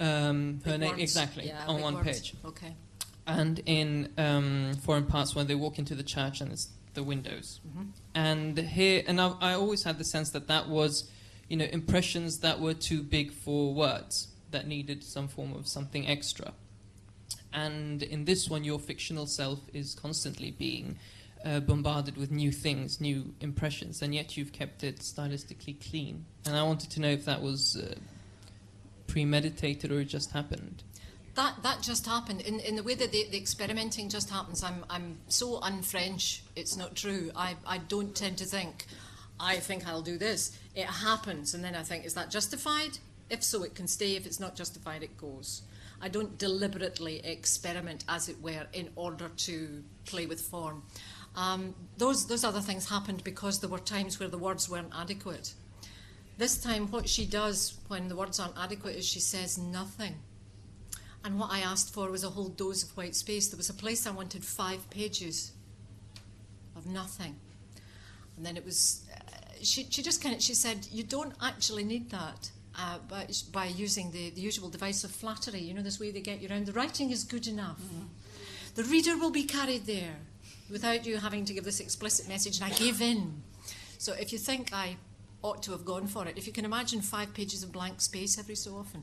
um, 0.00 0.60
her 0.64 0.76
name 0.76 0.98
exactly 0.98 1.46
Yeah, 1.46 1.66
on 1.66 1.80
one 1.80 1.94
words. 1.94 2.20
page. 2.20 2.34
Okay. 2.44 2.74
And 3.28 3.60
in 3.64 4.12
um, 4.18 4.74
Foreign 4.82 5.06
Parts, 5.06 5.36
when 5.36 5.46
they 5.46 5.54
walk 5.54 5.78
into 5.78 5.94
the 5.94 6.02
church 6.02 6.40
and 6.40 6.50
it's 6.52 6.68
the 6.94 7.04
windows. 7.04 7.60
Mhm. 7.66 7.86
And 8.14 8.58
here, 8.58 9.04
and 9.06 9.20
I, 9.20 9.28
I 9.40 9.52
always 9.54 9.84
had 9.84 9.98
the 9.98 10.04
sense 10.04 10.30
that 10.30 10.48
that 10.48 10.68
was, 10.68 11.04
you 11.48 11.56
know, 11.56 11.64
impressions 11.66 12.38
that 12.40 12.60
were 12.60 12.74
too 12.74 13.02
big 13.04 13.32
for 13.32 13.72
words, 13.72 14.28
that 14.54 14.66
needed 14.66 15.04
some 15.04 15.28
form 15.28 15.52
of 15.52 15.66
something 15.66 16.08
extra. 16.08 16.54
And 17.52 18.02
in 18.02 18.24
this 18.24 18.48
one, 18.48 18.64
your 18.64 18.78
fictional 18.78 19.26
self 19.26 19.60
is 19.72 19.94
constantly 19.94 20.50
being 20.50 20.96
uh, 21.44 21.60
bombarded 21.60 22.16
with 22.16 22.30
new 22.30 22.50
things, 22.50 23.00
new 23.00 23.34
impressions, 23.40 24.02
and 24.02 24.14
yet 24.14 24.36
you've 24.36 24.52
kept 24.52 24.82
it 24.82 25.00
stylistically 25.00 25.76
clean. 25.90 26.24
And 26.46 26.56
I 26.56 26.62
wanted 26.62 26.90
to 26.92 27.00
know 27.00 27.10
if 27.10 27.24
that 27.26 27.42
was 27.42 27.76
uh, 27.76 27.94
premeditated 29.06 29.92
or 29.92 30.00
it 30.00 30.06
just 30.06 30.32
happened. 30.32 30.82
That 31.34 31.62
that 31.62 31.82
just 31.82 32.06
happened 32.06 32.40
in, 32.42 32.60
in 32.60 32.76
the 32.76 32.82
way 32.82 32.94
that 32.94 33.10
the, 33.10 33.26
the 33.30 33.36
experimenting 33.36 34.08
just 34.08 34.30
happens. 34.30 34.62
I'm 34.62 34.84
I'm 34.88 35.18
so 35.28 35.60
un-French. 35.60 36.44
It's 36.54 36.76
not 36.76 36.94
true. 36.94 37.30
I, 37.34 37.56
I 37.66 37.78
don't 37.78 38.14
tend 38.14 38.38
to 38.38 38.44
think. 38.44 38.86
I 39.38 39.56
think 39.56 39.86
I'll 39.86 40.02
do 40.02 40.16
this. 40.16 40.56
It 40.74 40.86
happens, 40.86 41.54
and 41.54 41.62
then 41.64 41.74
I 41.74 41.82
think, 41.82 42.04
is 42.04 42.14
that 42.14 42.30
justified? 42.30 42.98
If 43.30 43.42
so, 43.42 43.62
it 43.62 43.74
can 43.74 43.88
stay. 43.88 44.16
If 44.16 44.26
it's 44.26 44.40
not 44.40 44.54
justified, 44.54 45.02
it 45.02 45.16
goes. 45.16 45.62
I 46.00 46.08
don't 46.08 46.36
deliberately 46.38 47.24
experiment, 47.24 48.04
as 48.08 48.28
it 48.28 48.40
were, 48.42 48.66
in 48.72 48.90
order 48.96 49.28
to 49.28 49.82
play 50.04 50.26
with 50.26 50.40
form. 50.40 50.82
Um, 51.36 51.74
those 51.98 52.26
those 52.26 52.44
other 52.44 52.60
things 52.60 52.88
happened 52.88 53.24
because 53.24 53.60
there 53.60 53.70
were 53.70 53.78
times 53.78 54.20
where 54.20 54.28
the 54.28 54.38
words 54.38 54.68
weren't 54.68 54.92
adequate. 54.94 55.54
This 56.36 56.60
time, 56.60 56.88
what 56.90 57.08
she 57.08 57.26
does 57.26 57.78
when 57.88 58.08
the 58.08 58.16
words 58.16 58.38
aren't 58.40 58.58
adequate 58.58 58.96
is 58.96 59.06
she 59.06 59.20
says 59.20 59.56
nothing. 59.56 60.16
And 61.24 61.38
what 61.38 61.50
I 61.50 61.60
asked 61.60 61.94
for 61.94 62.10
was 62.10 62.22
a 62.22 62.28
whole 62.28 62.48
dose 62.48 62.82
of 62.82 62.96
white 62.96 63.14
space. 63.14 63.48
There 63.48 63.56
was 63.56 63.70
a 63.70 63.74
place 63.74 64.06
I 64.06 64.10
wanted 64.10 64.44
five 64.44 64.90
pages 64.90 65.52
of 66.76 66.86
nothing. 66.86 67.36
And 68.36 68.44
then 68.44 68.56
it 68.56 68.64
was, 68.64 69.06
uh, 69.10 69.54
she, 69.62 69.86
she 69.88 70.02
just 70.02 70.22
kind 70.22 70.34
of, 70.34 70.42
she 70.42 70.54
said, 70.54 70.86
you 70.90 71.02
don't 71.02 71.32
actually 71.40 71.84
need 71.84 72.10
that 72.10 72.50
uh, 72.76 72.98
by, 73.08 73.26
by 73.52 73.66
using 73.66 74.10
the, 74.10 74.30
the 74.30 74.40
usual 74.40 74.68
device 74.68 75.04
of 75.04 75.10
flattery. 75.10 75.60
You 75.60 75.74
know, 75.74 75.82
this 75.82 76.00
way 76.00 76.10
they 76.10 76.20
get 76.20 76.40
you 76.40 76.48
around. 76.48 76.66
The 76.66 76.72
writing 76.72 77.10
is 77.10 77.24
good 77.24 77.46
enough. 77.46 77.80
The 78.74 78.84
reader 78.84 79.16
will 79.16 79.30
be 79.30 79.44
carried 79.44 79.86
there 79.86 80.16
without 80.70 81.06
you 81.06 81.18
having 81.18 81.44
to 81.44 81.52
give 81.52 81.64
this 81.64 81.80
explicit 81.80 82.28
message. 82.28 82.60
And 82.60 82.72
I 82.72 82.76
gave 82.76 83.00
in. 83.00 83.42
So 83.98 84.12
if 84.14 84.32
you 84.32 84.38
think 84.38 84.72
I 84.72 84.96
ought 85.42 85.62
to 85.64 85.72
have 85.72 85.84
gone 85.84 86.06
for 86.06 86.26
it, 86.26 86.36
if 86.36 86.46
you 86.46 86.52
can 86.52 86.64
imagine 86.64 87.00
five 87.00 87.32
pages 87.34 87.62
of 87.62 87.72
blank 87.72 88.00
space 88.00 88.38
every 88.38 88.56
so 88.56 88.76
often, 88.76 89.02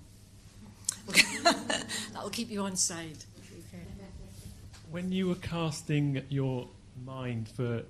that'll 2.14 2.30
keep 2.30 2.50
you 2.50 2.62
on 2.62 2.76
side. 2.76 3.18
When 4.90 5.12
you 5.12 5.28
were 5.28 5.36
casting 5.36 6.22
your 6.30 6.68
mind 7.06 7.48
for 7.48 7.84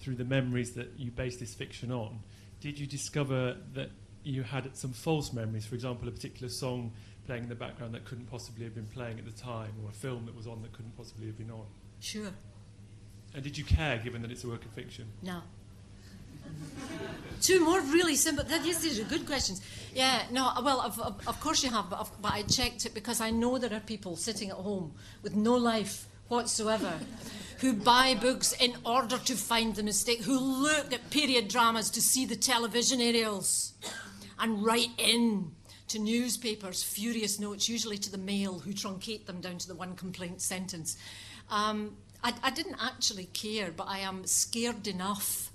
through 0.00 0.16
the 0.16 0.24
memories 0.24 0.72
that 0.72 0.92
you 0.98 1.10
based 1.10 1.40
this 1.40 1.54
fiction 1.54 1.92
on, 1.92 2.18
did 2.60 2.78
you 2.78 2.86
discover 2.86 3.56
that 3.74 3.90
you 4.28 4.42
had 4.42 4.76
some 4.76 4.92
false 4.92 5.32
memories? 5.32 5.66
For 5.66 5.74
example, 5.74 6.08
a 6.08 6.10
particular 6.10 6.48
song 6.48 6.92
playing 7.26 7.44
in 7.44 7.48
the 7.48 7.54
background 7.54 7.94
that 7.94 8.04
couldn't 8.04 8.26
possibly 8.26 8.64
have 8.64 8.74
been 8.74 8.86
playing 8.86 9.18
at 9.18 9.24
the 9.24 9.32
time, 9.32 9.72
or 9.82 9.90
a 9.90 9.92
film 9.92 10.26
that 10.26 10.36
was 10.36 10.46
on 10.46 10.62
that 10.62 10.72
couldn't 10.72 10.96
possibly 10.96 11.26
have 11.26 11.36
been 11.36 11.50
on. 11.50 11.66
Sure. 12.00 12.30
And 13.34 13.42
did 13.42 13.58
you 13.58 13.64
care, 13.64 13.98
given 13.98 14.22
that 14.22 14.30
it's 14.30 14.44
a 14.44 14.48
work 14.48 14.64
of 14.64 14.70
fiction? 14.70 15.06
No. 15.22 15.40
Two 17.42 17.64
more 17.64 17.80
really 17.80 18.16
simple. 18.16 18.44
That, 18.44 18.64
yes, 18.64 18.80
these 18.80 18.98
are 18.98 19.04
good 19.04 19.26
questions. 19.26 19.60
Yeah, 19.94 20.22
no, 20.30 20.52
well, 20.62 20.80
of, 20.80 20.98
of, 20.98 21.28
of 21.28 21.40
course 21.40 21.62
you 21.62 21.70
have, 21.70 21.90
but, 21.90 21.98
of, 21.98 22.22
but 22.22 22.32
I 22.32 22.42
checked 22.42 22.86
it 22.86 22.94
because 22.94 23.20
I 23.20 23.30
know 23.30 23.58
there 23.58 23.72
are 23.76 23.80
people 23.80 24.16
sitting 24.16 24.50
at 24.50 24.56
home 24.56 24.92
with 25.22 25.36
no 25.36 25.54
life 25.56 26.06
whatsoever 26.28 26.92
who 27.58 27.74
buy 27.74 28.14
books 28.14 28.52
in 28.54 28.74
order 28.84 29.18
to 29.18 29.34
find 29.34 29.74
the 29.74 29.82
mistake, 29.82 30.22
who 30.22 30.38
look 30.38 30.92
at 30.92 31.10
period 31.10 31.48
dramas 31.48 31.90
to 31.90 32.00
see 32.00 32.24
the 32.24 32.36
television 32.36 33.00
aerials 33.00 33.72
and 34.38 34.64
write 34.64 34.90
in 34.98 35.52
to 35.88 35.98
newspapers 35.98 36.82
furious 36.82 37.40
notes, 37.40 37.68
usually 37.68 37.98
to 37.98 38.10
the 38.10 38.18
Mail, 38.18 38.58
who 38.58 38.72
truncate 38.72 39.26
them 39.26 39.40
down 39.40 39.58
to 39.58 39.68
the 39.68 39.74
one 39.74 39.96
complaint 39.96 40.40
sentence. 40.40 40.96
Um, 41.50 41.96
I, 42.22 42.34
I 42.42 42.50
didn't 42.50 42.76
actually 42.80 43.26
care, 43.26 43.70
but 43.70 43.88
I 43.88 44.00
am 44.00 44.24
scared 44.26 44.86
enough 44.86 45.50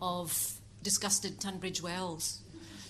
of 0.00 0.52
disgusted 0.82 1.40
Tunbridge 1.40 1.82
Wells 1.82 2.40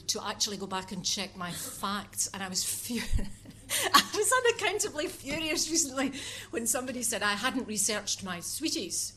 to 0.09 0.20
actually 0.26 0.57
go 0.57 0.66
back 0.66 0.91
and 0.91 1.05
check 1.05 1.36
my 1.36 1.51
facts, 1.53 2.28
and 2.34 2.43
I 2.43 2.49
was 2.49 2.64
furious. 2.64 3.11
I 3.95 4.03
was 4.16 4.32
unaccountably 4.32 5.07
furious 5.07 5.70
recently 5.70 6.12
when 6.51 6.66
somebody 6.66 7.03
said 7.03 7.22
I 7.22 7.34
hadn't 7.34 7.68
researched 7.68 8.24
my 8.24 8.41
sweeties. 8.41 9.12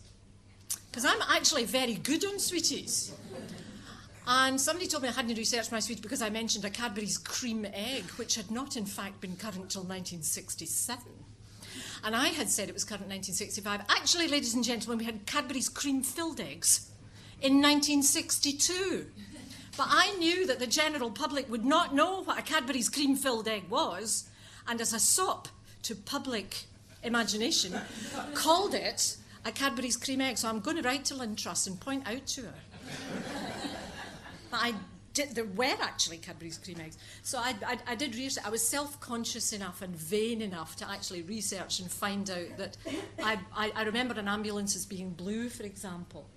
Because 0.92 1.06
I'm 1.06 1.22
actually 1.36 1.66
very 1.66 1.96
good 1.96 2.24
on 2.24 2.38
sweeties. 2.38 3.14
And 4.26 4.60
somebody 4.60 4.88
told 4.88 5.04
me 5.04 5.10
I 5.10 5.14
hadn't 5.14 5.38
researched 5.38 5.72
my 5.72 5.80
sweeties 5.80 6.02
because 6.02 6.22
I 6.22 6.30
mentioned 6.30 6.64
a 6.64 6.70
Cadbury's 6.70 7.18
cream 7.18 7.66
egg, 7.74 8.04
which 8.16 8.36
had 8.36 8.50
not, 8.50 8.78
in 8.78 8.86
fact, 8.86 9.20
been 9.20 9.36
current 9.36 9.70
till 9.70 9.84
1967. 9.84 11.04
And 12.06 12.16
I 12.16 12.28
had 12.28 12.50
said 12.50 12.70
it 12.70 12.74
was 12.74 12.86
current 12.86 13.08
1965. 13.10 13.82
Actually, 13.90 14.28
ladies 14.30 14.54
and 14.54 14.64
gentlemen, 14.64 15.00
we 15.00 15.06
had 15.06 15.26
Cadbury's 15.26 15.70
cream 15.70 16.04
filled 16.04 16.40
eggs 16.40 16.90
in 17.42 17.62
1962. 17.62 19.08
But 19.76 19.88
I 19.90 20.16
knew 20.18 20.46
that 20.48 20.60
the 20.60 20.68
general 20.68 21.12
public 21.12 21.50
would 21.50 21.66
not 21.66 21.94
know 21.94 22.24
what 22.24 22.40
a 22.40 22.44
Cadbury's 22.44 22.90
cream 22.90 23.16
filled 23.16 23.48
egg 23.48 23.64
was, 23.70 24.30
and 24.68 24.80
as 24.80 24.94
a 24.94 25.00
sop 25.00 25.48
to 25.84 25.96
public 25.96 26.66
imagination, 27.04 27.74
called 28.36 28.74
it 28.74 29.18
a 29.44 29.52
Cadbury's 29.52 29.98
cream 29.98 30.22
egg. 30.22 30.38
So 30.38 30.48
I'm 30.48 30.60
going 30.60 30.78
to 30.78 30.84
write 30.84 31.06
to 31.06 31.16
Lynn 31.16 31.36
Truss 31.36 31.68
and 31.68 31.80
point 31.80 32.08
out 32.08 32.26
to 32.28 32.42
her 32.44 32.54
I 34.56 34.74
did, 35.14 35.36
there 35.36 35.46
were 35.46 35.76
actually 35.82 36.18
Cadbury's 36.18 36.58
cream 36.58 36.80
eggs. 36.80 36.98
So 37.22 37.38
I, 37.38 37.56
I, 37.66 37.78
I 37.88 37.96
did 37.96 38.16
research. 38.16 38.44
I 38.46 38.50
was 38.50 38.68
self-conscious 38.68 39.54
enough 39.54 39.82
and 39.82 39.96
vain 39.96 40.42
enough 40.42 40.76
to 40.78 40.90
actually 40.90 41.22
research 41.22 41.80
and 41.80 41.92
find 41.92 42.30
out 42.30 42.58
that 42.58 42.78
I, 43.24 43.40
I, 43.56 43.72
I 43.76 43.84
remember 43.84 44.20
an 44.20 44.28
ambulance 44.28 44.76
as 44.76 44.86
being 44.86 45.12
blue, 45.12 45.50
for 45.50 45.64
example, 45.64 46.28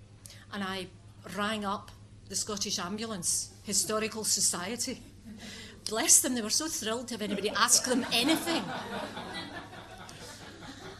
and 0.52 0.62
I 0.62 0.88
rang 1.36 1.64
up 1.64 1.90
the 2.28 2.36
Scottish 2.36 2.78
Ambulance 2.78 3.52
Historical 3.62 4.24
Society. 4.24 5.00
Bless 5.88 6.20
them, 6.20 6.34
they 6.34 6.42
were 6.42 6.50
so 6.50 6.66
thrilled 6.68 7.08
to 7.08 7.14
have 7.14 7.22
anybody 7.22 7.50
ask 7.50 7.84
them 7.84 8.04
anything. 8.12 8.62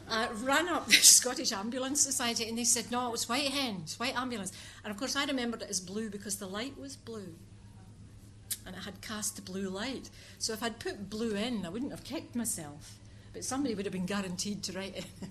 I 0.09 0.29
ran 0.43 0.69
up 0.69 0.87
the 0.87 0.93
Scottish 0.93 1.53
Ambulance 1.53 2.01
Society 2.01 2.49
and 2.49 2.57
they 2.57 2.65
said, 2.65 2.91
no, 2.91 3.09
it 3.09 3.13
was 3.13 3.29
White 3.29 3.51
Hen, 3.51 3.81
it's 3.83 3.99
White 3.99 4.17
Ambulance. 4.17 4.53
And 4.85 4.91
of 4.91 4.99
course, 4.99 5.17
I 5.17 5.25
remembered 5.25 5.63
it 5.63 5.71
as 5.71 5.81
blue 5.81 6.11
because 6.11 6.37
the 6.37 6.47
light 6.47 6.79
was 6.79 6.97
blue 6.97 7.35
and 8.67 8.75
it 8.75 8.83
had 8.83 9.01
cast 9.01 9.45
blue 9.45 9.69
light. 9.69 10.11
So 10.39 10.53
if 10.53 10.63
I'd 10.63 10.79
put 10.79 11.09
blue 11.09 11.35
in, 11.35 11.65
I 11.65 11.69
wouldn't 11.69 11.93
have 11.93 12.05
kicked 12.05 12.35
myself. 12.35 12.99
But 13.33 13.45
somebody 13.45 13.75
would 13.75 13.85
have 13.85 13.93
been 13.93 14.07
guaranteed 14.07 14.63
to 14.65 14.73
write 14.73 14.97
in, 14.97 15.29